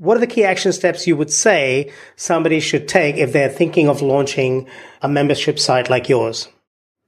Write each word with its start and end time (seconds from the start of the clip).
What 0.00 0.16
are 0.16 0.20
the 0.20 0.26
key 0.26 0.44
action 0.44 0.72
steps 0.72 1.06
you 1.06 1.14
would 1.14 1.30
say 1.30 1.92
somebody 2.16 2.58
should 2.60 2.88
take 2.88 3.18
if 3.18 3.34
they're 3.34 3.50
thinking 3.50 3.86
of 3.86 4.00
launching 4.00 4.66
a 5.02 5.08
membership 5.10 5.58
site 5.58 5.90
like 5.90 6.08
yours? 6.08 6.48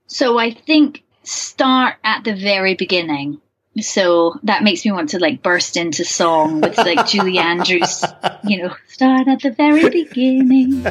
So 0.09 0.37
I 0.39 0.51
think 0.51 1.03
start 1.23 1.95
at 2.05 2.25
the 2.25 2.37
very 2.37 2.75
beginning. 2.75 3.41
So 3.81 4.39
that 4.43 4.63
makes 4.63 4.85
me 4.85 4.93
want 4.93 5.09
to 5.11 5.19
like 5.19 5.43
burst 5.43 5.79
into 5.79 6.05
song 6.05 6.61
with 6.61 6.77
like 6.77 7.07
Julie 7.11 7.39
Andrews, 7.39 8.05
you 8.45 8.63
know, 8.63 8.75
start 8.89 9.27
at 9.27 9.41
the 9.41 9.53
very 9.53 9.89
beginning. 9.89 10.83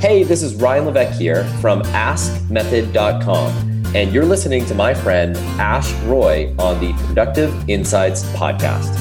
Hey, 0.00 0.22
this 0.22 0.42
is 0.42 0.54
Ryan 0.54 0.86
Levesque 0.86 1.20
here 1.20 1.44
from 1.60 1.82
AskMethod.com, 1.82 3.69
and 3.94 4.12
you're 4.12 4.24
listening 4.24 4.64
to 4.66 4.74
my 4.74 4.92
friend 4.94 5.36
Ash 5.58 5.92
Roy 6.04 6.54
on 6.58 6.80
the 6.80 6.92
Productive 7.06 7.52
Insights 7.68 8.24
Podcast. 8.32 8.96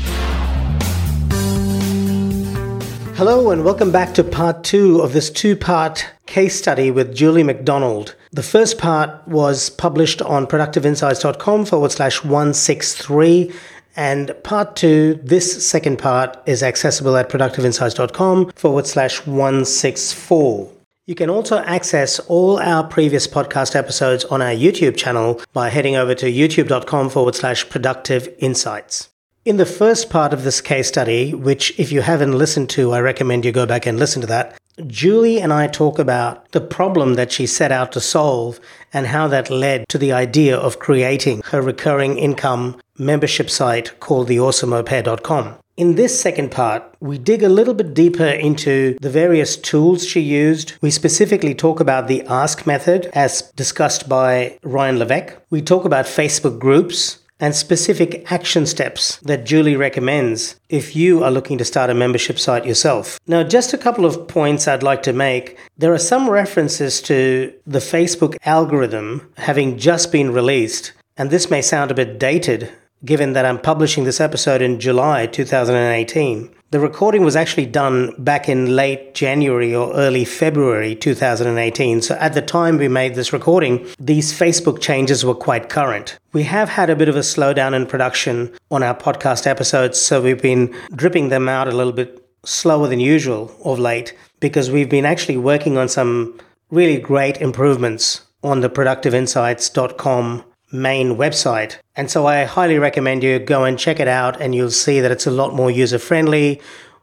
Hello, 3.26 3.52
and 3.52 3.64
welcome 3.64 3.90
back 3.90 4.14
to 4.16 4.22
part 4.22 4.66
two 4.66 5.00
of 5.00 5.14
this 5.14 5.30
two 5.30 5.56
part 5.56 6.06
case 6.26 6.60
study 6.60 6.92
with 6.92 7.16
Julie 7.16 7.42
McDonald. 7.42 8.16
The 8.34 8.44
first 8.44 8.78
part 8.78 9.26
was 9.26 9.70
published 9.70 10.22
on 10.22 10.46
productiveinsights.com 10.46 11.64
forward 11.64 11.94
slash 11.94 12.22
163. 12.22 13.50
And 13.96 14.36
part 14.44 14.76
two, 14.76 15.22
this 15.24 15.66
second 15.66 16.00
part, 16.00 16.38
is 16.46 16.62
accessible 16.62 17.16
at 17.16 17.30
productiveinsights.com 17.30 18.52
forward 18.58 18.88
slash 18.88 19.26
164. 19.26 20.70
You 21.06 21.16
can 21.16 21.30
also 21.30 21.60
access 21.60 22.20
all 22.20 22.60
our 22.60 22.84
previous 22.84 23.26
podcast 23.26 23.74
episodes 23.74 24.26
on 24.26 24.42
our 24.42 24.52
YouTube 24.52 24.98
channel 24.98 25.40
by 25.54 25.70
heading 25.70 25.96
over 25.96 26.14
to 26.16 26.26
youtube.com 26.26 27.10
forward 27.10 27.36
slash 27.36 27.70
productive 27.70 28.28
insights. 28.40 29.13
In 29.46 29.58
the 29.58 29.66
first 29.66 30.10
part 30.10 30.32
of 30.32 30.46
this 30.46 30.62
case 30.62 30.88
study, 30.88 31.34
which 31.34 31.78
if 31.78 31.92
you 31.92 32.00
haven't 32.00 32.38
listened 32.38 32.70
to, 32.70 32.94
I 32.94 33.02
recommend 33.02 33.44
you 33.44 33.52
go 33.52 33.66
back 33.66 33.86
and 33.86 34.00
listen 34.00 34.22
to 34.22 34.28
that, 34.28 34.58
Julie 34.88 35.42
and 35.42 35.52
I 35.52 35.68
talk 35.68 36.00
about 36.00 36.50
the 36.54 36.62
problem 36.62 37.16
that 37.16 37.34
she 37.34 37.46
set 37.46 37.70
out 37.70 37.92
to 37.92 38.00
solve 38.00 38.62
and 38.94 39.08
how 39.08 39.28
that 39.28 39.50
led 39.50 39.90
to 39.90 39.98
the 39.98 40.14
idea 40.14 40.56
of 40.56 40.80
creating 40.80 41.42
her 41.48 41.62
recurring 41.62 42.18
income 42.18 42.80
membership 42.98 43.50
site 43.50 44.00
called 44.00 44.30
theawesomeaupair.com. 44.30 45.56
In 45.76 45.96
this 45.96 46.18
second 46.18 46.52
part, 46.52 46.84
we 47.02 47.18
dig 47.18 47.44
a 47.44 47.50
little 47.50 47.74
bit 47.74 47.94
deeper 47.94 48.28
into 48.28 48.96
the 49.02 49.10
various 49.10 49.58
tools 49.58 50.08
she 50.08 50.22
used. 50.22 50.74
We 50.82 50.90
specifically 50.90 51.54
talk 51.54 51.82
about 51.82 52.08
the 52.08 52.22
ask 52.28 52.66
method 52.66 53.10
as 53.14 53.52
discussed 53.58 54.08
by 54.08 54.58
Ryan 54.64 55.00
Levesque. 55.00 55.36
We 55.50 55.62
talk 55.62 55.84
about 55.84 56.06
Facebook 56.06 56.60
groups 56.60 57.20
and 57.44 57.54
specific 57.54 58.32
action 58.32 58.66
steps 58.66 59.18
that 59.18 59.44
Julie 59.44 59.76
recommends 59.76 60.56
if 60.70 60.96
you 60.96 61.26
are 61.26 61.30
looking 61.30 61.58
to 61.58 61.66
start 61.66 61.90
a 61.90 61.94
membership 61.94 62.40
site 62.40 62.66
yourself. 62.66 63.20
Now, 63.28 63.44
just 63.44 63.74
a 63.74 63.78
couple 63.78 64.06
of 64.06 64.30
points 64.30 64.66
I'd 64.66 64.82
like 64.82 65.04
to 65.04 65.12
make. 65.12 65.60
There 65.78 65.94
are 65.94 65.98
some 65.98 66.30
references 66.30 67.02
to 67.02 67.54
the 67.68 67.80
Facebook 67.80 68.38
algorithm 68.46 69.30
having 69.36 69.78
just 69.78 70.10
been 70.10 70.32
released, 70.32 70.94
and 71.18 71.32
this 71.32 71.52
may 71.52 71.62
sound 71.62 71.92
a 71.92 71.96
bit 71.96 72.18
dated 72.18 72.72
given 73.04 73.34
that 73.34 73.46
I'm 73.46 73.60
publishing 73.60 74.06
this 74.06 74.22
episode 74.22 74.62
in 74.62 74.80
July 74.80 75.26
2018. 75.26 76.50
The 76.74 76.80
recording 76.80 77.24
was 77.24 77.36
actually 77.36 77.68
done 77.68 78.16
back 78.18 78.50
in 78.50 78.76
late 78.76 79.14
January 79.14 79.76
or 79.76 79.94
early 79.94 80.26
February 80.26 80.96
2018. 80.96 82.02
So 82.02 82.16
at 82.16 82.34
the 82.34 82.42
time 82.42 82.80
we 82.80 82.88
made 82.88 83.14
this 83.14 83.32
recording, 83.32 83.86
these 84.00 84.34
Facebook 84.34 84.82
changes 84.82 85.24
were 85.24 85.36
quite 85.36 85.70
current. 85.70 86.18
We 86.32 86.42
have 86.46 86.70
had 86.70 86.90
a 86.90 86.96
bit 86.96 87.10
of 87.10 87.16
a 87.16 87.20
slowdown 87.20 87.76
in 87.76 87.86
production 87.86 88.52
on 88.72 88.82
our 88.82 88.96
podcast 88.96 89.46
episodes, 89.46 90.02
so 90.02 90.20
we've 90.20 90.42
been 90.42 90.76
dripping 90.96 91.30
them 91.30 91.48
out 91.48 91.68
a 91.68 91.78
little 91.78 91.94
bit 91.94 92.28
slower 92.44 92.88
than 92.88 93.00
usual 93.00 93.56
of 93.64 93.78
late 93.78 94.18
because 94.40 94.72
we've 94.72 94.90
been 94.90 95.06
actually 95.06 95.38
working 95.38 95.78
on 95.78 95.88
some 95.88 96.40
really 96.72 97.00
great 97.00 97.40
improvements 97.40 98.24
on 98.42 98.62
the 98.62 98.70
productiveinsights.com 98.72 100.44
main 100.74 101.16
website. 101.16 101.78
And 101.96 102.10
so 102.10 102.26
I 102.26 102.44
highly 102.44 102.80
recommend 102.80 103.24
you 103.24 103.40
go 103.40 103.64
and 103.64 103.80
check 103.80 104.00
it 104.00 104.08
out, 104.08 104.42
and 104.42 104.54
you'll 104.54 104.72
see 104.72 105.00
that 105.00 105.12
it's 105.12 105.28
a 105.28 105.32
lot 105.32 105.54
more 105.54 105.72
user 105.72 106.00
friendly. 106.00 106.60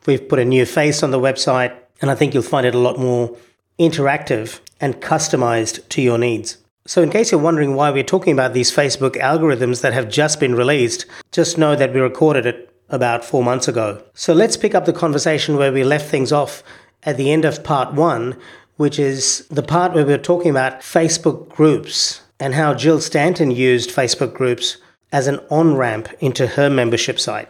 We've 0.07 0.29
put 0.29 0.39
a 0.39 0.45
new 0.45 0.67
face 0.67 1.03
on 1.03 1.13
the 1.13 1.21
website, 1.21 1.75
and 2.03 2.11
I 2.11 2.15
think 2.15 2.35
you'll 2.35 2.43
find 2.43 2.67
it 2.67 2.75
a 2.75 2.79
lot 2.79 2.99
more 2.99 3.37
interactive 3.79 4.61
and 4.81 5.01
customized 5.01 5.89
to 5.91 6.03
your 6.03 6.19
needs. 6.19 6.59
So, 6.87 7.03
in 7.03 7.11
case 7.11 7.31
you're 7.31 7.41
wondering 7.41 7.75
why 7.75 7.91
we're 7.91 8.03
talking 8.03 8.33
about 8.33 8.53
these 8.53 8.73
Facebook 8.73 9.13
algorithms 9.13 9.83
that 9.83 9.93
have 9.93 10.09
just 10.09 10.41
been 10.41 10.55
released, 10.55 11.07
just 11.31 11.59
know 11.59 11.77
that 11.77 11.93
we 11.93 12.01
recorded 12.01 12.47
it 12.47 12.75
about 12.89 13.25
four 13.25 13.45
months 13.45 13.69
ago. 13.69 14.03
So, 14.15 14.33
let's 14.33 14.57
pick 14.57 14.75
up 14.75 14.87
the 14.87 14.93
conversation 14.93 15.57
where 15.57 15.73
we 15.73 15.85
left 15.85 16.11
things 16.11 16.33
off 16.33 16.65
at 17.05 17.17
the 17.17 17.31
end 17.31 17.45
of 17.45 17.63
part 17.63 17.95
one, 17.95 18.37
which 18.77 18.99
is 18.99 19.47
the 19.49 19.63
part 19.63 19.93
where 19.93 20.05
we 20.05 20.13
we're 20.13 20.19
talking 20.19 20.51
about 20.51 20.81
Facebook 20.81 21.49
groups 21.51 22.23
and 22.41 22.55
how 22.55 22.75
Jill 22.75 23.01
Stanton 23.01 23.51
used 23.51 23.91
Facebook 23.91 24.35
groups 24.35 24.79
as 25.13 25.27
an 25.27 25.39
on 25.51 25.77
ramp 25.77 26.09
into 26.21 26.47
her 26.47 26.71
membership 26.71 27.21
site. 27.21 27.49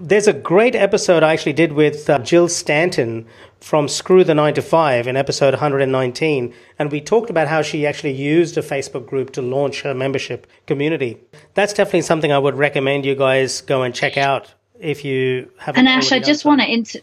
There's 0.00 0.26
a 0.26 0.32
great 0.32 0.74
episode 0.74 1.22
I 1.22 1.32
actually 1.32 1.52
did 1.52 1.74
with 1.74 2.10
uh, 2.10 2.18
Jill 2.18 2.48
Stanton 2.48 3.26
from 3.60 3.88
Screw 3.88 4.24
the 4.24 4.34
9 4.34 4.54
to 4.54 4.62
5 4.62 5.06
in 5.06 5.16
episode 5.16 5.52
119. 5.52 6.54
And 6.78 6.90
we 6.90 7.00
talked 7.00 7.30
about 7.30 7.46
how 7.46 7.62
she 7.62 7.86
actually 7.86 8.12
used 8.12 8.56
a 8.56 8.62
Facebook 8.62 9.06
group 9.06 9.32
to 9.34 9.42
launch 9.42 9.82
her 9.82 9.94
membership 9.94 10.46
community. 10.66 11.20
That's 11.54 11.74
definitely 11.74 12.02
something 12.02 12.32
I 12.32 12.38
would 12.38 12.56
recommend 12.56 13.04
you 13.04 13.14
guys 13.14 13.60
go 13.60 13.82
and 13.82 13.94
check 13.94 14.16
out 14.16 14.52
if 14.80 15.04
you 15.04 15.50
haven't. 15.58 15.86
And 15.86 15.88
Ash, 15.88 16.10
I 16.10 16.18
just 16.18 16.44
want 16.44 16.62
to 16.62 16.72
inter- 16.72 17.00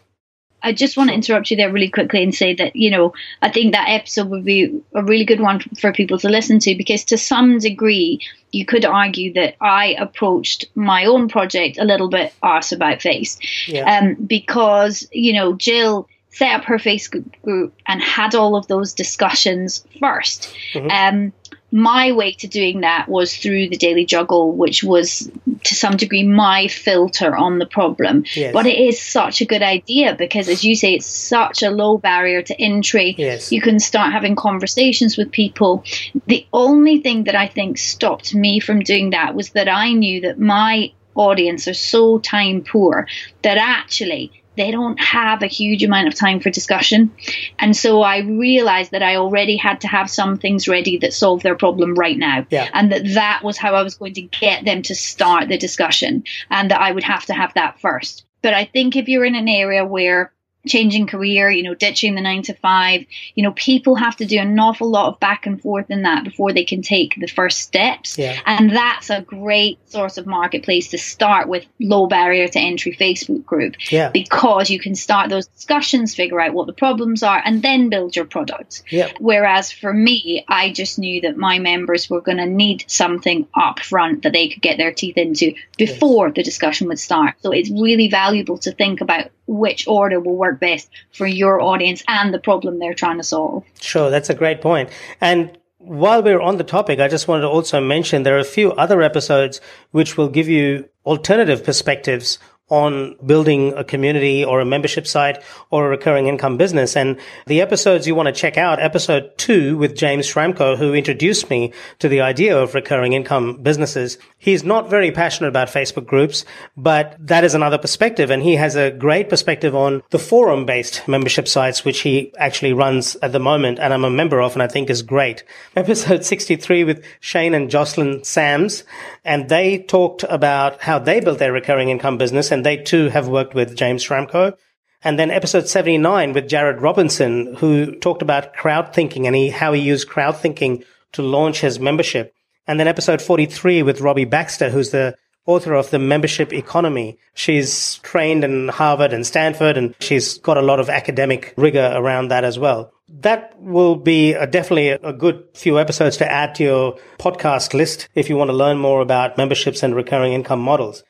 I 0.61 0.73
just 0.73 0.97
want 0.97 1.09
to 1.09 1.15
interrupt 1.15 1.51
you 1.51 1.57
there 1.57 1.71
really 1.71 1.89
quickly 1.89 2.23
and 2.23 2.33
say 2.33 2.53
that, 2.55 2.75
you 2.75 2.91
know, 2.91 3.13
I 3.41 3.49
think 3.49 3.73
that 3.73 3.89
episode 3.89 4.29
would 4.29 4.43
be 4.43 4.81
a 4.93 5.03
really 5.03 5.25
good 5.25 5.39
one 5.39 5.61
for 5.79 5.93
people 5.93 6.17
to 6.19 6.29
listen 6.29 6.59
to 6.59 6.75
because 6.75 7.05
to 7.05 7.17
some 7.17 7.59
degree, 7.59 8.21
you 8.51 8.65
could 8.65 8.85
argue 8.85 9.33
that 9.33 9.55
I 9.61 9.95
approached 9.99 10.65
my 10.75 11.05
own 11.05 11.29
project 11.29 11.77
a 11.77 11.85
little 11.85 12.09
bit 12.09 12.33
arse 12.41 12.71
about 12.71 13.01
face. 13.01 13.37
Yeah. 13.67 13.99
Um, 13.99 14.15
because, 14.15 15.07
you 15.11 15.33
know, 15.33 15.53
Jill 15.53 16.07
set 16.29 16.53
up 16.53 16.65
her 16.65 16.77
Facebook 16.77 17.25
group 17.41 17.73
and 17.87 18.01
had 18.01 18.35
all 18.35 18.55
of 18.55 18.67
those 18.67 18.93
discussions 18.93 19.85
1st 20.01 20.53
mm-hmm. 20.73 20.89
Um, 20.89 21.33
my 21.71 22.11
way 22.13 22.31
to 22.33 22.47
doing 22.47 22.81
that 22.81 23.07
was 23.07 23.35
through 23.35 23.69
the 23.69 23.77
daily 23.77 24.05
juggle, 24.05 24.53
which 24.53 24.83
was 24.83 25.29
to 25.63 25.75
some 25.75 25.97
degree 25.97 26.23
my 26.23 26.67
filter 26.67 27.35
on 27.35 27.59
the 27.59 27.65
problem. 27.65 28.25
Yes. 28.35 28.53
But 28.53 28.65
it 28.65 28.79
is 28.79 29.01
such 29.01 29.41
a 29.41 29.45
good 29.45 29.61
idea 29.61 30.15
because, 30.15 30.49
as 30.49 30.63
you 30.63 30.75
say, 30.75 30.93
it's 30.93 31.05
such 31.05 31.63
a 31.63 31.69
low 31.69 31.97
barrier 31.97 32.41
to 32.41 32.61
entry. 32.61 33.15
Yes. 33.17 33.51
You 33.51 33.61
can 33.61 33.79
start 33.79 34.13
having 34.13 34.35
conversations 34.35 35.17
with 35.17 35.31
people. 35.31 35.83
The 36.27 36.45
only 36.53 37.01
thing 37.01 37.25
that 37.25 37.35
I 37.35 37.47
think 37.47 37.77
stopped 37.77 38.33
me 38.33 38.59
from 38.59 38.81
doing 38.81 39.11
that 39.11 39.35
was 39.35 39.51
that 39.51 39.69
I 39.69 39.93
knew 39.93 40.21
that 40.21 40.39
my 40.39 40.91
audience 41.15 41.67
are 41.67 41.73
so 41.73 42.19
time 42.19 42.63
poor 42.63 43.07
that 43.41 43.57
actually 43.57 44.31
they 44.55 44.71
don't 44.71 44.99
have 44.99 45.41
a 45.41 45.47
huge 45.47 45.83
amount 45.83 46.07
of 46.07 46.15
time 46.15 46.39
for 46.39 46.49
discussion. 46.49 47.11
And 47.57 47.75
so 47.75 48.01
I 48.01 48.19
realized 48.19 48.91
that 48.91 49.03
I 49.03 49.15
already 49.15 49.57
had 49.57 49.81
to 49.81 49.87
have 49.87 50.09
some 50.09 50.37
things 50.37 50.67
ready 50.67 50.97
that 50.97 51.13
solve 51.13 51.43
their 51.43 51.55
problem 51.55 51.95
right 51.95 52.17
now. 52.17 52.45
Yeah. 52.49 52.69
And 52.73 52.91
that 52.91 53.03
that 53.13 53.41
was 53.43 53.57
how 53.57 53.75
I 53.75 53.83
was 53.83 53.95
going 53.95 54.13
to 54.15 54.21
get 54.21 54.65
them 54.65 54.81
to 54.83 54.95
start 54.95 55.47
the 55.47 55.57
discussion 55.57 56.23
and 56.49 56.71
that 56.71 56.81
I 56.81 56.91
would 56.91 57.03
have 57.03 57.25
to 57.27 57.33
have 57.33 57.53
that 57.53 57.79
first. 57.79 58.25
But 58.41 58.53
I 58.53 58.65
think 58.65 58.95
if 58.95 59.07
you're 59.07 59.25
in 59.25 59.35
an 59.35 59.47
area 59.47 59.85
where 59.85 60.33
changing 60.67 61.07
career, 61.07 61.49
you 61.49 61.63
know, 61.63 61.73
ditching 61.73 62.15
the 62.15 62.21
nine 62.21 62.43
to 62.43 62.53
five. 62.53 63.05
You 63.35 63.43
know, 63.43 63.53
people 63.53 63.95
have 63.95 64.17
to 64.17 64.25
do 64.25 64.37
an 64.39 64.59
awful 64.59 64.89
lot 64.89 65.13
of 65.13 65.19
back 65.19 65.45
and 65.45 65.61
forth 65.61 65.89
in 65.89 66.03
that 66.03 66.23
before 66.23 66.53
they 66.53 66.65
can 66.65 66.81
take 66.81 67.15
the 67.17 67.27
first 67.27 67.61
steps. 67.61 68.17
Yeah. 68.17 68.39
And 68.45 68.71
that's 68.75 69.09
a 69.09 69.21
great 69.21 69.79
source 69.89 70.17
of 70.17 70.27
marketplace 70.27 70.89
to 70.89 70.97
start 70.97 71.47
with 71.47 71.65
low 71.79 72.07
barrier 72.07 72.47
to 72.47 72.59
entry 72.59 72.95
Facebook 72.95 73.45
group. 73.45 73.75
Yeah. 73.91 74.09
Because 74.09 74.69
you 74.69 74.79
can 74.79 74.95
start 74.95 75.29
those 75.29 75.47
discussions, 75.47 76.13
figure 76.15 76.41
out 76.41 76.53
what 76.53 76.67
the 76.67 76.73
problems 76.73 77.23
are, 77.23 77.41
and 77.43 77.61
then 77.61 77.89
build 77.89 78.15
your 78.15 78.25
product. 78.25 78.83
Yeah. 78.89 79.11
Whereas 79.19 79.71
for 79.71 79.93
me, 79.93 80.43
I 80.47 80.71
just 80.71 80.99
knew 80.99 81.21
that 81.21 81.37
my 81.37 81.59
members 81.59 82.09
were 82.09 82.21
going 82.21 82.37
to 82.37 82.45
need 82.45 82.83
something 82.87 83.47
up 83.55 83.79
front 83.79 84.23
that 84.23 84.33
they 84.33 84.49
could 84.49 84.61
get 84.61 84.77
their 84.77 84.93
teeth 84.93 85.17
into 85.17 85.53
before 85.77 86.27
yes. 86.27 86.35
the 86.35 86.43
discussion 86.43 86.87
would 86.87 86.99
start. 86.99 87.35
So 87.41 87.51
it's 87.51 87.69
really 87.69 88.09
valuable 88.09 88.57
to 88.59 88.71
think 88.71 89.01
about 89.01 89.31
which 89.47 89.87
order 89.87 90.19
will 90.19 90.35
work 90.35 90.48
work 90.49 90.59
best 90.59 90.89
for 91.11 91.27
your 91.27 91.61
audience 91.61 92.03
and 92.07 92.33
the 92.33 92.39
problem 92.39 92.79
they're 92.79 92.93
trying 92.93 93.17
to 93.17 93.23
solve. 93.23 93.63
Sure, 93.79 94.09
that's 94.09 94.29
a 94.29 94.33
great 94.33 94.61
point. 94.61 94.89
And 95.21 95.57
while 95.77 96.21
we're 96.21 96.41
on 96.41 96.57
the 96.57 96.63
topic, 96.63 96.99
I 96.99 97.07
just 97.07 97.27
wanted 97.27 97.43
to 97.43 97.47
also 97.47 97.79
mention 97.79 98.23
there 98.23 98.35
are 98.35 98.39
a 98.39 98.43
few 98.43 98.71
other 98.73 99.01
episodes 99.01 99.61
which 99.91 100.17
will 100.17 100.29
give 100.29 100.49
you 100.49 100.89
alternative 101.05 101.63
perspectives 101.63 102.39
on 102.69 103.15
building 103.25 103.73
a 103.73 103.83
community 103.83 104.43
or 104.45 104.61
a 104.61 104.65
membership 104.65 105.07
site 105.07 105.41
or 105.71 105.85
a 105.85 105.89
recurring 105.89 106.27
income 106.27 106.57
business. 106.57 106.95
And 106.95 107.19
the 107.47 107.61
episodes 107.61 108.07
you 108.07 108.15
want 108.15 108.27
to 108.27 108.33
check 108.33 108.57
out, 108.57 108.79
episode 108.79 109.31
two 109.37 109.77
with 109.77 109.95
James 109.95 110.27
Schramko, 110.27 110.77
who 110.77 110.93
introduced 110.93 111.49
me 111.49 111.73
to 111.99 112.07
the 112.07 112.21
idea 112.21 112.57
of 112.57 112.75
recurring 112.75 113.13
income 113.13 113.61
businesses. 113.61 114.17
He's 114.37 114.63
not 114.63 114.89
very 114.89 115.11
passionate 115.11 115.49
about 115.49 115.67
Facebook 115.67 116.05
groups, 116.05 116.45
but 116.77 117.15
that 117.19 117.43
is 117.43 117.55
another 117.55 117.77
perspective. 117.77 118.29
And 118.29 118.43
he 118.43 118.55
has 118.55 118.75
a 118.75 118.91
great 118.91 119.29
perspective 119.29 119.75
on 119.75 120.03
the 120.11 120.19
forum 120.19 120.65
based 120.65 121.07
membership 121.07 121.47
sites, 121.47 121.83
which 121.83 122.01
he 122.01 122.33
actually 122.37 122.73
runs 122.73 123.15
at 123.17 123.31
the 123.31 123.39
moment. 123.39 123.79
And 123.79 123.93
I'm 123.93 124.05
a 124.05 124.09
member 124.09 124.41
of 124.41 124.53
and 124.53 124.63
I 124.63 124.67
think 124.67 124.89
is 124.89 125.01
great. 125.01 125.43
Episode 125.75 126.23
63 126.23 126.83
with 126.83 127.05
Shane 127.19 127.53
and 127.53 127.69
Jocelyn 127.69 128.23
Sams. 128.23 128.83
And 129.25 129.49
they 129.49 129.79
talked 129.79 130.23
about 130.23 130.81
how 130.81 130.99
they 130.99 131.19
built 131.19 131.39
their 131.39 131.51
recurring 131.51 131.89
income 131.89 132.17
business. 132.17 132.51
And 132.51 132.58
they 132.65 132.77
too 132.77 133.09
have 133.09 133.27
worked 133.27 133.53
with 133.53 133.75
James 133.75 134.03
Schramko. 134.03 134.55
And 135.01 135.17
then 135.17 135.31
episode 135.31 135.67
79 135.67 136.33
with 136.33 136.49
Jared 136.49 136.81
Robinson, 136.81 137.55
who 137.55 137.95
talked 137.95 138.21
about 138.21 138.53
crowd 138.53 138.93
thinking 138.93 139.27
and 139.27 139.35
he, 139.35 139.49
how 139.49 139.71
he 139.73 139.81
used 139.81 140.09
crowd 140.09 140.35
thinking 140.37 140.83
to 141.13 141.21
launch 141.21 141.61
his 141.61 141.79
membership. 141.79 142.33
And 142.67 142.79
then 142.79 142.87
episode 142.87 143.21
43 143.21 143.81
with 143.83 144.01
Robbie 144.01 144.25
Baxter, 144.25 144.69
who's 144.69 144.91
the 144.91 145.15
author 145.45 145.73
of 145.73 145.89
The 145.89 145.97
Membership 145.99 146.53
Economy. 146.53 147.17
She's 147.33 147.95
trained 148.03 148.43
in 148.43 148.67
Harvard 148.67 149.13
and 149.13 149.25
Stanford, 149.25 149.77
and 149.77 149.95
she's 149.99 150.37
got 150.37 150.57
a 150.57 150.61
lot 150.61 150.79
of 150.79 150.89
academic 150.89 151.53
rigor 151.57 151.91
around 151.95 152.27
that 152.27 152.43
as 152.43 152.59
well. 152.59 152.91
That 153.07 153.59
will 153.59 153.95
be 153.95 154.33
a, 154.33 154.45
definitely 154.45 154.89
a 154.89 155.13
good 155.13 155.43
few 155.55 155.79
episodes 155.79 156.17
to 156.17 156.31
add 156.31 156.53
to 156.55 156.63
your 156.63 156.99
podcast 157.17 157.73
list 157.73 158.07
if 158.13 158.29
you 158.29 158.35
want 158.37 158.49
to 158.49 158.55
learn 158.55 158.77
more 158.77 159.01
about 159.01 159.37
memberships 159.37 159.81
and 159.81 159.95
recurring 159.95 160.33
income 160.33 160.59
models. 160.59 161.03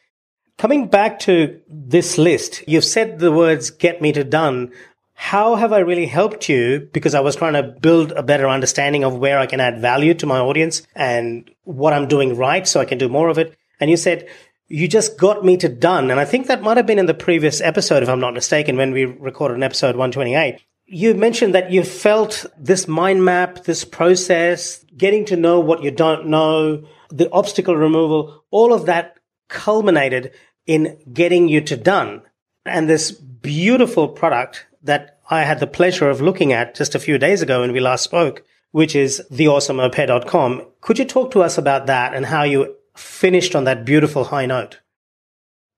Coming 0.59 0.87
back 0.87 1.19
to 1.19 1.61
this 1.69 2.17
list, 2.17 2.67
you've 2.67 2.83
said 2.83 3.19
the 3.19 3.31
words 3.31 3.69
get 3.69 4.01
me 4.01 4.11
to 4.11 4.25
done. 4.25 4.73
How 5.13 5.55
have 5.55 5.71
I 5.71 5.79
really 5.79 6.05
helped 6.05 6.49
you? 6.49 6.89
Because 6.91 7.15
I 7.15 7.21
was 7.21 7.37
trying 7.37 7.53
to 7.53 7.63
build 7.63 8.11
a 8.11 8.23
better 8.23 8.45
understanding 8.45 9.05
of 9.05 9.15
where 9.15 9.39
I 9.39 9.45
can 9.45 9.61
add 9.61 9.79
value 9.79 10.13
to 10.15 10.25
my 10.25 10.37
audience 10.37 10.81
and 10.93 11.49
what 11.63 11.93
I'm 11.93 12.09
doing 12.09 12.35
right 12.35 12.67
so 12.67 12.81
I 12.81 12.85
can 12.85 12.97
do 12.97 13.07
more 13.07 13.29
of 13.29 13.37
it. 13.37 13.57
And 13.79 13.89
you 13.89 13.95
said, 13.95 14.27
you 14.67 14.89
just 14.89 15.17
got 15.17 15.45
me 15.45 15.55
to 15.55 15.69
done. 15.69 16.11
And 16.11 16.19
I 16.19 16.25
think 16.25 16.47
that 16.47 16.61
might 16.61 16.75
have 16.75 16.85
been 16.85 16.99
in 16.99 17.05
the 17.05 17.13
previous 17.13 17.61
episode, 17.61 18.03
if 18.03 18.09
I'm 18.09 18.19
not 18.19 18.33
mistaken, 18.33 18.75
when 18.75 18.91
we 18.91 19.05
recorded 19.05 19.55
an 19.55 19.63
episode 19.63 19.95
128 19.95 20.61
you 20.91 21.13
mentioned 21.13 21.53
that 21.53 21.71
you 21.71 21.83
felt 21.83 22.47
this 22.57 22.87
mind 22.87 23.23
map, 23.23 23.63
this 23.65 23.85
process, 23.85 24.83
getting 24.97 25.23
to 25.23 25.35
know 25.35 25.59
what 25.59 25.83
you 25.83 25.91
don't 25.91 26.25
know, 26.25 26.83
the 27.11 27.29
obstacle 27.31 27.75
removal, 27.75 28.43
all 28.49 28.73
of 28.73 28.87
that 28.87 29.19
culminated 29.49 30.31
in 30.69 30.95
getting 31.11 31.47
you 31.47 31.61
to 31.61 31.75
done. 31.75 32.21
And 32.63 32.87
this 32.87 33.09
beautiful 33.09 34.07
product 34.07 34.67
that 34.83 35.17
I 35.27 35.41
had 35.41 35.59
the 35.59 35.65
pleasure 35.65 36.07
of 36.07 36.21
looking 36.21 36.53
at 36.53 36.75
just 36.75 36.93
a 36.93 36.99
few 36.99 37.17
days 37.17 37.41
ago 37.41 37.61
when 37.61 37.73
we 37.73 37.79
last 37.79 38.03
spoke, 38.03 38.43
which 38.69 38.95
is 38.95 39.19
theawesomeaupair.com. 39.31 40.67
Could 40.81 40.99
you 40.99 41.05
talk 41.05 41.31
to 41.31 41.41
us 41.41 41.57
about 41.57 41.87
that 41.87 42.13
and 42.13 42.27
how 42.27 42.43
you 42.43 42.75
finished 42.95 43.55
on 43.55 43.63
that 43.63 43.83
beautiful 43.83 44.25
high 44.25 44.45
note? 44.45 44.79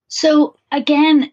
So 0.09 0.57
again, 0.73 1.31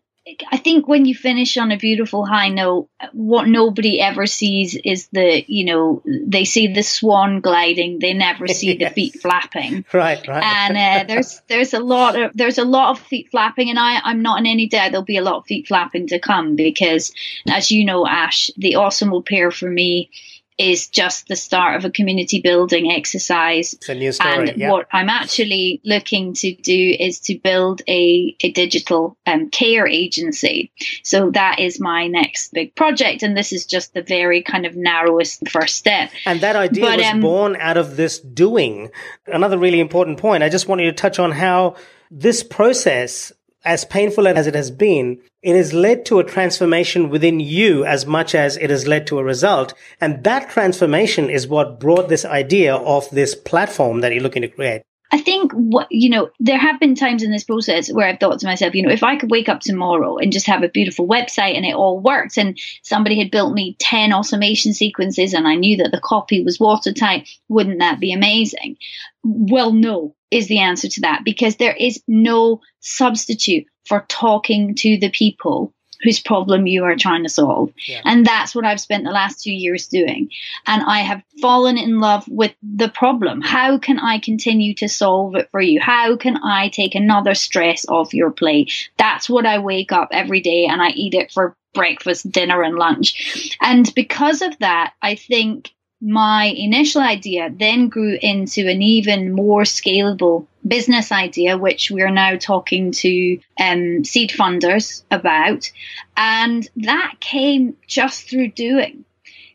I 0.50 0.56
think 0.56 0.86
when 0.86 1.06
you 1.06 1.14
finish 1.14 1.56
on 1.56 1.70
a 1.70 1.76
beautiful 1.76 2.24
high 2.24 2.48
note, 2.48 2.88
what 3.12 3.48
nobody 3.48 4.00
ever 4.00 4.26
sees 4.26 4.76
is 4.76 5.08
the, 5.08 5.44
you 5.46 5.64
know, 5.64 6.02
they 6.04 6.44
see 6.44 6.66
the 6.72 6.82
swan 6.82 7.40
gliding, 7.40 7.98
they 7.98 8.14
never 8.14 8.46
see 8.48 8.76
yes. 8.76 8.90
the 8.90 8.94
feet 8.94 9.20
flapping. 9.20 9.84
Right, 9.92 10.26
right. 10.26 10.42
And 10.42 10.76
uh, 10.76 11.04
there's 11.12 11.40
there's 11.48 11.74
a 11.74 11.80
lot 11.80 12.20
of 12.20 12.32
there's 12.34 12.58
a 12.58 12.64
lot 12.64 12.90
of 12.90 12.98
feet 13.06 13.30
flapping, 13.30 13.70
and 13.70 13.78
I 13.78 14.00
I'm 14.02 14.22
not 14.22 14.40
in 14.40 14.46
any 14.46 14.66
doubt 14.66 14.90
there'll 14.90 15.04
be 15.04 15.16
a 15.16 15.22
lot 15.22 15.36
of 15.36 15.46
feet 15.46 15.68
flapping 15.68 16.08
to 16.08 16.18
come 16.18 16.56
because, 16.56 17.12
as 17.48 17.70
you 17.70 17.84
know, 17.84 18.06
Ash, 18.06 18.50
the 18.56 18.76
awesome 18.76 19.12
pair 19.22 19.50
for 19.50 19.70
me 19.70 20.10
is 20.58 20.88
just 20.88 21.28
the 21.28 21.36
start 21.36 21.76
of 21.76 21.84
a 21.84 21.90
community 21.90 22.40
building 22.40 22.90
exercise. 22.90 23.74
It's 23.74 23.88
a 23.88 23.94
new 23.94 24.10
story. 24.10 24.50
And 24.50 24.70
what 24.70 24.88
I'm 24.92 25.08
actually 25.08 25.80
looking 25.84 26.34
to 26.34 26.54
do 26.54 26.96
is 26.98 27.20
to 27.20 27.38
build 27.38 27.82
a, 27.86 28.36
a 28.40 28.50
digital 28.50 29.16
um, 29.24 29.50
care 29.50 29.86
agency. 29.86 30.72
So 31.04 31.30
that 31.30 31.60
is 31.60 31.80
my 31.80 32.08
next 32.08 32.52
big 32.52 32.74
project. 32.74 33.22
And 33.22 33.36
this 33.36 33.52
is 33.52 33.66
just 33.66 33.94
the 33.94 34.02
very 34.02 34.42
kind 34.42 34.66
of 34.66 34.74
narrowest 34.74 35.48
first 35.48 35.76
step. 35.76 36.10
And 36.26 36.40
that 36.40 36.56
idea 36.56 36.84
but, 36.84 36.98
was 36.98 37.06
um, 37.06 37.20
born 37.20 37.56
out 37.60 37.76
of 37.76 37.96
this 37.96 38.18
doing. 38.18 38.90
Another 39.26 39.58
really 39.58 39.80
important 39.80 40.18
point. 40.18 40.42
I 40.42 40.48
just 40.48 40.66
want 40.66 40.80
you 40.80 40.90
to 40.90 40.96
touch 40.96 41.20
on 41.20 41.30
how 41.30 41.76
this 42.10 42.42
process 42.42 43.32
as 43.64 43.84
painful 43.84 44.26
as 44.28 44.46
it 44.46 44.54
has 44.54 44.70
been, 44.70 45.20
it 45.42 45.54
has 45.54 45.72
led 45.72 46.04
to 46.06 46.18
a 46.18 46.24
transformation 46.24 47.10
within 47.10 47.40
you 47.40 47.84
as 47.84 48.06
much 48.06 48.34
as 48.34 48.56
it 48.56 48.70
has 48.70 48.86
led 48.86 49.06
to 49.08 49.18
a 49.18 49.24
result. 49.24 49.74
And 50.00 50.24
that 50.24 50.50
transformation 50.50 51.28
is 51.30 51.46
what 51.46 51.80
brought 51.80 52.08
this 52.08 52.24
idea 52.24 52.74
of 52.76 53.08
this 53.10 53.34
platform 53.34 54.00
that 54.00 54.12
you're 54.12 54.22
looking 54.22 54.42
to 54.42 54.48
create. 54.48 54.82
I 55.10 55.18
think 55.18 55.52
what 55.52 55.88
you 55.90 56.10
know, 56.10 56.30
there 56.38 56.58
have 56.58 56.78
been 56.78 56.94
times 56.94 57.22
in 57.22 57.30
this 57.30 57.44
process 57.44 57.90
where 57.90 58.06
I've 58.06 58.20
thought 58.20 58.40
to 58.40 58.46
myself, 58.46 58.74
you 58.74 58.82
know, 58.82 58.92
if 58.92 59.02
I 59.02 59.16
could 59.16 59.30
wake 59.30 59.48
up 59.48 59.60
tomorrow 59.60 60.18
and 60.18 60.32
just 60.32 60.46
have 60.46 60.62
a 60.62 60.68
beautiful 60.68 61.08
website 61.08 61.56
and 61.56 61.64
it 61.64 61.74
all 61.74 62.00
worked, 62.00 62.36
and 62.36 62.58
somebody 62.82 63.18
had 63.18 63.30
built 63.30 63.54
me 63.54 63.76
ten 63.78 64.12
automation 64.12 64.74
sequences, 64.74 65.32
and 65.32 65.48
I 65.48 65.54
knew 65.54 65.78
that 65.78 65.92
the 65.92 66.00
copy 66.00 66.42
was 66.44 66.60
watertight, 66.60 67.28
wouldn't 67.48 67.78
that 67.78 68.00
be 68.00 68.12
amazing? 68.12 68.76
Well, 69.24 69.72
no, 69.72 70.14
is 70.30 70.48
the 70.48 70.60
answer 70.60 70.88
to 70.88 71.00
that 71.02 71.22
because 71.24 71.56
there 71.56 71.74
is 71.74 72.02
no 72.06 72.60
substitute 72.80 73.66
for 73.86 74.04
talking 74.08 74.74
to 74.76 74.98
the 74.98 75.10
people 75.10 75.72
whose 76.02 76.20
problem 76.20 76.66
you 76.66 76.84
are 76.84 76.96
trying 76.96 77.22
to 77.24 77.28
solve. 77.28 77.72
Yeah. 77.86 78.02
And 78.04 78.24
that's 78.24 78.54
what 78.54 78.64
I've 78.64 78.80
spent 78.80 79.04
the 79.04 79.10
last 79.10 79.42
two 79.42 79.52
years 79.52 79.88
doing. 79.88 80.30
And 80.66 80.82
I 80.82 81.00
have 81.00 81.22
fallen 81.40 81.78
in 81.78 82.00
love 82.00 82.26
with 82.28 82.54
the 82.62 82.88
problem. 82.88 83.40
How 83.40 83.78
can 83.78 83.98
I 83.98 84.18
continue 84.18 84.74
to 84.74 84.88
solve 84.88 85.34
it 85.36 85.50
for 85.50 85.60
you? 85.60 85.80
How 85.80 86.16
can 86.16 86.36
I 86.42 86.68
take 86.68 86.94
another 86.94 87.34
stress 87.34 87.86
off 87.88 88.14
your 88.14 88.30
plate? 88.30 88.72
That's 88.96 89.28
what 89.28 89.46
I 89.46 89.58
wake 89.58 89.92
up 89.92 90.08
every 90.12 90.40
day 90.40 90.66
and 90.66 90.80
I 90.80 90.90
eat 90.90 91.14
it 91.14 91.32
for 91.32 91.56
breakfast, 91.74 92.30
dinner, 92.30 92.62
and 92.62 92.76
lunch. 92.76 93.56
And 93.60 93.92
because 93.94 94.42
of 94.42 94.58
that, 94.58 94.94
I 95.02 95.14
think 95.14 95.72
my 96.00 96.44
initial 96.56 97.00
idea 97.00 97.50
then 97.50 97.88
grew 97.88 98.18
into 98.22 98.68
an 98.68 98.82
even 98.82 99.32
more 99.32 99.62
scalable 99.62 100.46
business 100.66 101.10
idea, 101.10 101.58
which 101.58 101.90
we're 101.90 102.10
now 102.10 102.36
talking 102.36 102.92
to 102.92 103.38
um, 103.60 104.04
seed 104.04 104.30
funders 104.30 105.02
about. 105.10 105.70
And 106.16 106.68
that 106.76 107.14
came 107.20 107.76
just 107.86 108.28
through 108.28 108.48
doing. 108.48 109.04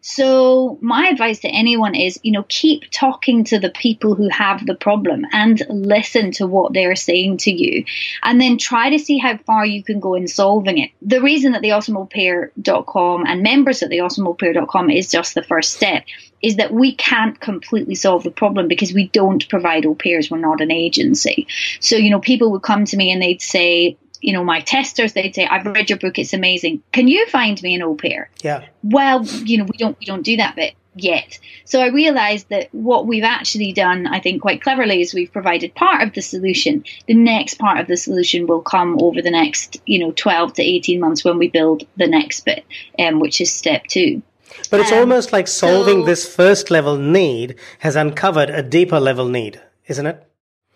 So 0.06 0.78
my 0.82 1.08
advice 1.08 1.40
to 1.40 1.48
anyone 1.48 1.96
is, 1.96 2.20
you 2.24 2.34
know, 2.34 2.44
keep 2.50 2.92
talking 2.92 3.46
to 3.46 3.58
the 3.58 3.70
people 3.70 4.16
who 4.16 4.28
have 4.28 4.66
the 4.66 4.76
problem 4.76 5.26
and 5.32 5.62
listen 5.70 6.32
to 6.32 6.46
what 6.46 6.74
they're 6.74 6.98
saying 6.98 7.38
to 7.38 7.52
you 7.54 7.86
and 8.22 8.40
then 8.40 8.58
try 8.58 8.90
to 8.90 9.00
see 9.00 9.18
how 9.18 9.38
far 9.38 9.66
you 9.66 9.82
can 9.82 10.02
go 10.02 10.16
in 10.16 10.28
solving 10.28 10.78
it. 10.78 10.92
The 11.02 11.22
reason 11.22 11.54
that 11.54 11.62
the 11.62 11.70
awesomeaupair.com 11.70 13.26
and 13.26 13.44
members 13.44 13.82
at 13.82 13.90
the 13.90 14.00
awesomeaupair.com 14.00 14.90
is 14.90 15.10
just 15.10 15.36
the 15.36 15.44
first 15.44 15.72
step 15.72 16.04
is 16.42 16.58
that 16.58 16.74
we 16.74 16.94
can't 16.94 17.40
completely 17.40 17.96
solve 17.96 18.24
the 18.24 18.30
problem 18.30 18.68
because 18.68 18.94
we 18.94 19.08
don't 19.08 19.48
provide 19.48 19.86
au 19.86 19.96
pairs. 19.96 20.30
We're 20.30 20.40
not 20.40 20.60
an 20.60 20.70
agency. 20.70 21.48
So, 21.80 21.96
you 21.96 22.10
know, 22.10 22.20
people 22.20 22.52
would 22.52 22.62
come 22.62 22.84
to 22.84 22.98
me 22.98 23.10
and 23.14 23.22
they'd 23.22 23.42
say, 23.42 23.98
you 24.24 24.32
know, 24.32 24.44
my 24.44 24.62
testers, 24.62 25.14
they'd 25.14 25.36
say, 25.36 25.46
I've 25.46 25.66
read 25.66 25.90
your 25.90 26.00
book, 26.00 26.18
it's 26.18 26.34
amazing. 26.34 26.82
Can 26.94 27.10
you 27.10 27.28
find 27.28 27.62
me 27.62 27.76
an 27.76 27.84
au 27.84 27.94
pair? 27.94 28.30
Yeah. 28.42 28.66
Well, 28.82 29.26
you 29.26 29.58
know, 29.58 29.66
we 29.66 29.78
don't 29.78 30.00
we 30.00 30.06
don't 30.06 30.24
do 30.24 30.38
that 30.38 30.56
bit 30.56 30.76
yet. 30.96 31.40
So 31.66 31.82
I 31.82 31.88
realized 31.88 32.48
that 32.50 32.70
what 32.74 33.06
we've 33.06 33.24
actually 33.24 33.74
done, 33.74 34.08
I 34.08 34.22
think 34.22 34.42
quite 34.42 34.62
cleverly, 34.62 35.02
is 35.02 35.14
we've 35.14 35.32
provided 35.32 35.76
part 35.76 36.04
of 36.04 36.14
the 36.14 36.22
solution. 36.22 36.86
The 37.06 37.16
next 37.16 37.56
part 37.60 37.80
of 37.80 37.88
the 37.88 37.98
solution 37.98 38.48
will 38.48 38.62
come 38.62 38.98
over 39.02 39.22
the 39.22 39.32
next, 39.32 39.78
you 39.86 40.00
know, 40.00 40.14
12 40.16 40.54
to 40.54 40.64
18 40.64 41.02
months 41.02 41.26
when 41.26 41.38
we 41.38 41.50
build 41.50 41.84
the 41.98 42.08
next 42.08 42.46
bit, 42.46 42.64
um, 43.00 43.20
which 43.20 43.42
is 43.42 43.52
step 43.52 43.84
two. 43.88 44.22
But 44.70 44.80
it's 44.80 44.92
um, 44.92 45.00
almost 45.00 45.34
like 45.34 45.50
solving 45.50 46.02
so, 46.02 46.06
this 46.06 46.34
first 46.34 46.72
level 46.72 46.98
need 46.98 47.56
has 47.80 47.98
uncovered 47.98 48.50
a 48.50 48.64
deeper 48.64 49.00
level 49.00 49.28
need, 49.28 49.60
isn't 49.88 50.06
it? 50.06 50.26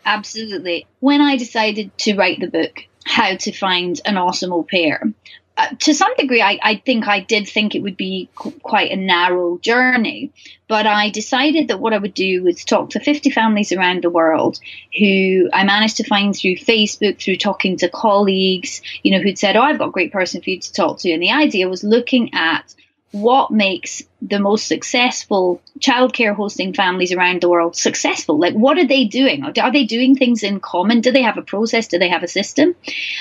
Absolutely. 0.05 0.87
When 0.99 1.21
I 1.21 1.37
decided 1.37 1.95
to 1.99 2.15
write 2.15 2.39
the 2.39 2.47
book, 2.47 2.79
how 3.07 3.35
to 3.35 3.51
find 3.51 3.99
an 4.05 4.17
awesome 4.17 4.53
au 4.53 4.63
pair. 4.63 5.01
uh, 5.57 5.69
to 5.79 5.93
some 5.93 6.13
degree, 6.17 6.41
I, 6.41 6.59
I, 6.61 6.75
think 6.85 7.07
I 7.07 7.19
did 7.19 7.47
think 7.49 7.73
it 7.73 7.81
would 7.81 7.97
be 7.97 8.29
qu- 8.35 8.51
quite 8.51 8.91
a 8.91 8.95
narrow 8.95 9.57
journey. 9.57 10.31
But 10.67 10.85
I 10.85 11.09
decided 11.09 11.69
that 11.69 11.79
what 11.79 11.93
I 11.93 11.97
would 11.97 12.13
do 12.13 12.43
was 12.43 12.63
talk 12.63 12.91
to 12.91 12.99
50 12.99 13.31
families 13.31 13.71
around 13.71 14.03
the 14.03 14.09
world 14.09 14.59
who 14.97 15.49
I 15.51 15.63
managed 15.63 15.97
to 15.97 16.03
find 16.03 16.35
through 16.35 16.57
Facebook, 16.57 17.19
through 17.19 17.37
talking 17.37 17.77
to 17.77 17.89
colleagues, 17.89 18.81
you 19.01 19.11
know, 19.11 19.19
who'd 19.19 19.39
said, 19.39 19.55
Oh, 19.55 19.61
I've 19.61 19.79
got 19.79 19.89
a 19.89 19.91
great 19.91 20.11
person 20.11 20.41
for 20.41 20.49
you 20.49 20.59
to 20.59 20.73
talk 20.73 20.99
to. 20.99 21.11
And 21.11 21.23
the 21.23 21.31
idea 21.31 21.69
was 21.69 21.83
looking 21.83 22.33
at 22.33 22.75
what 23.21 23.51
makes 23.51 24.03
the 24.21 24.39
most 24.39 24.67
successful 24.67 25.61
childcare 25.79 26.35
hosting 26.35 26.73
families 26.73 27.11
around 27.11 27.41
the 27.41 27.49
world 27.49 27.75
successful? 27.75 28.39
Like, 28.39 28.53
what 28.53 28.77
are 28.77 28.87
they 28.87 29.05
doing? 29.05 29.43
Are 29.43 29.71
they 29.71 29.85
doing 29.85 30.15
things 30.15 30.43
in 30.43 30.59
common? 30.59 31.01
Do 31.01 31.11
they 31.11 31.21
have 31.21 31.37
a 31.37 31.41
process? 31.41 31.87
Do 31.87 31.99
they 31.99 32.09
have 32.09 32.23
a 32.23 32.27
system? 32.27 32.75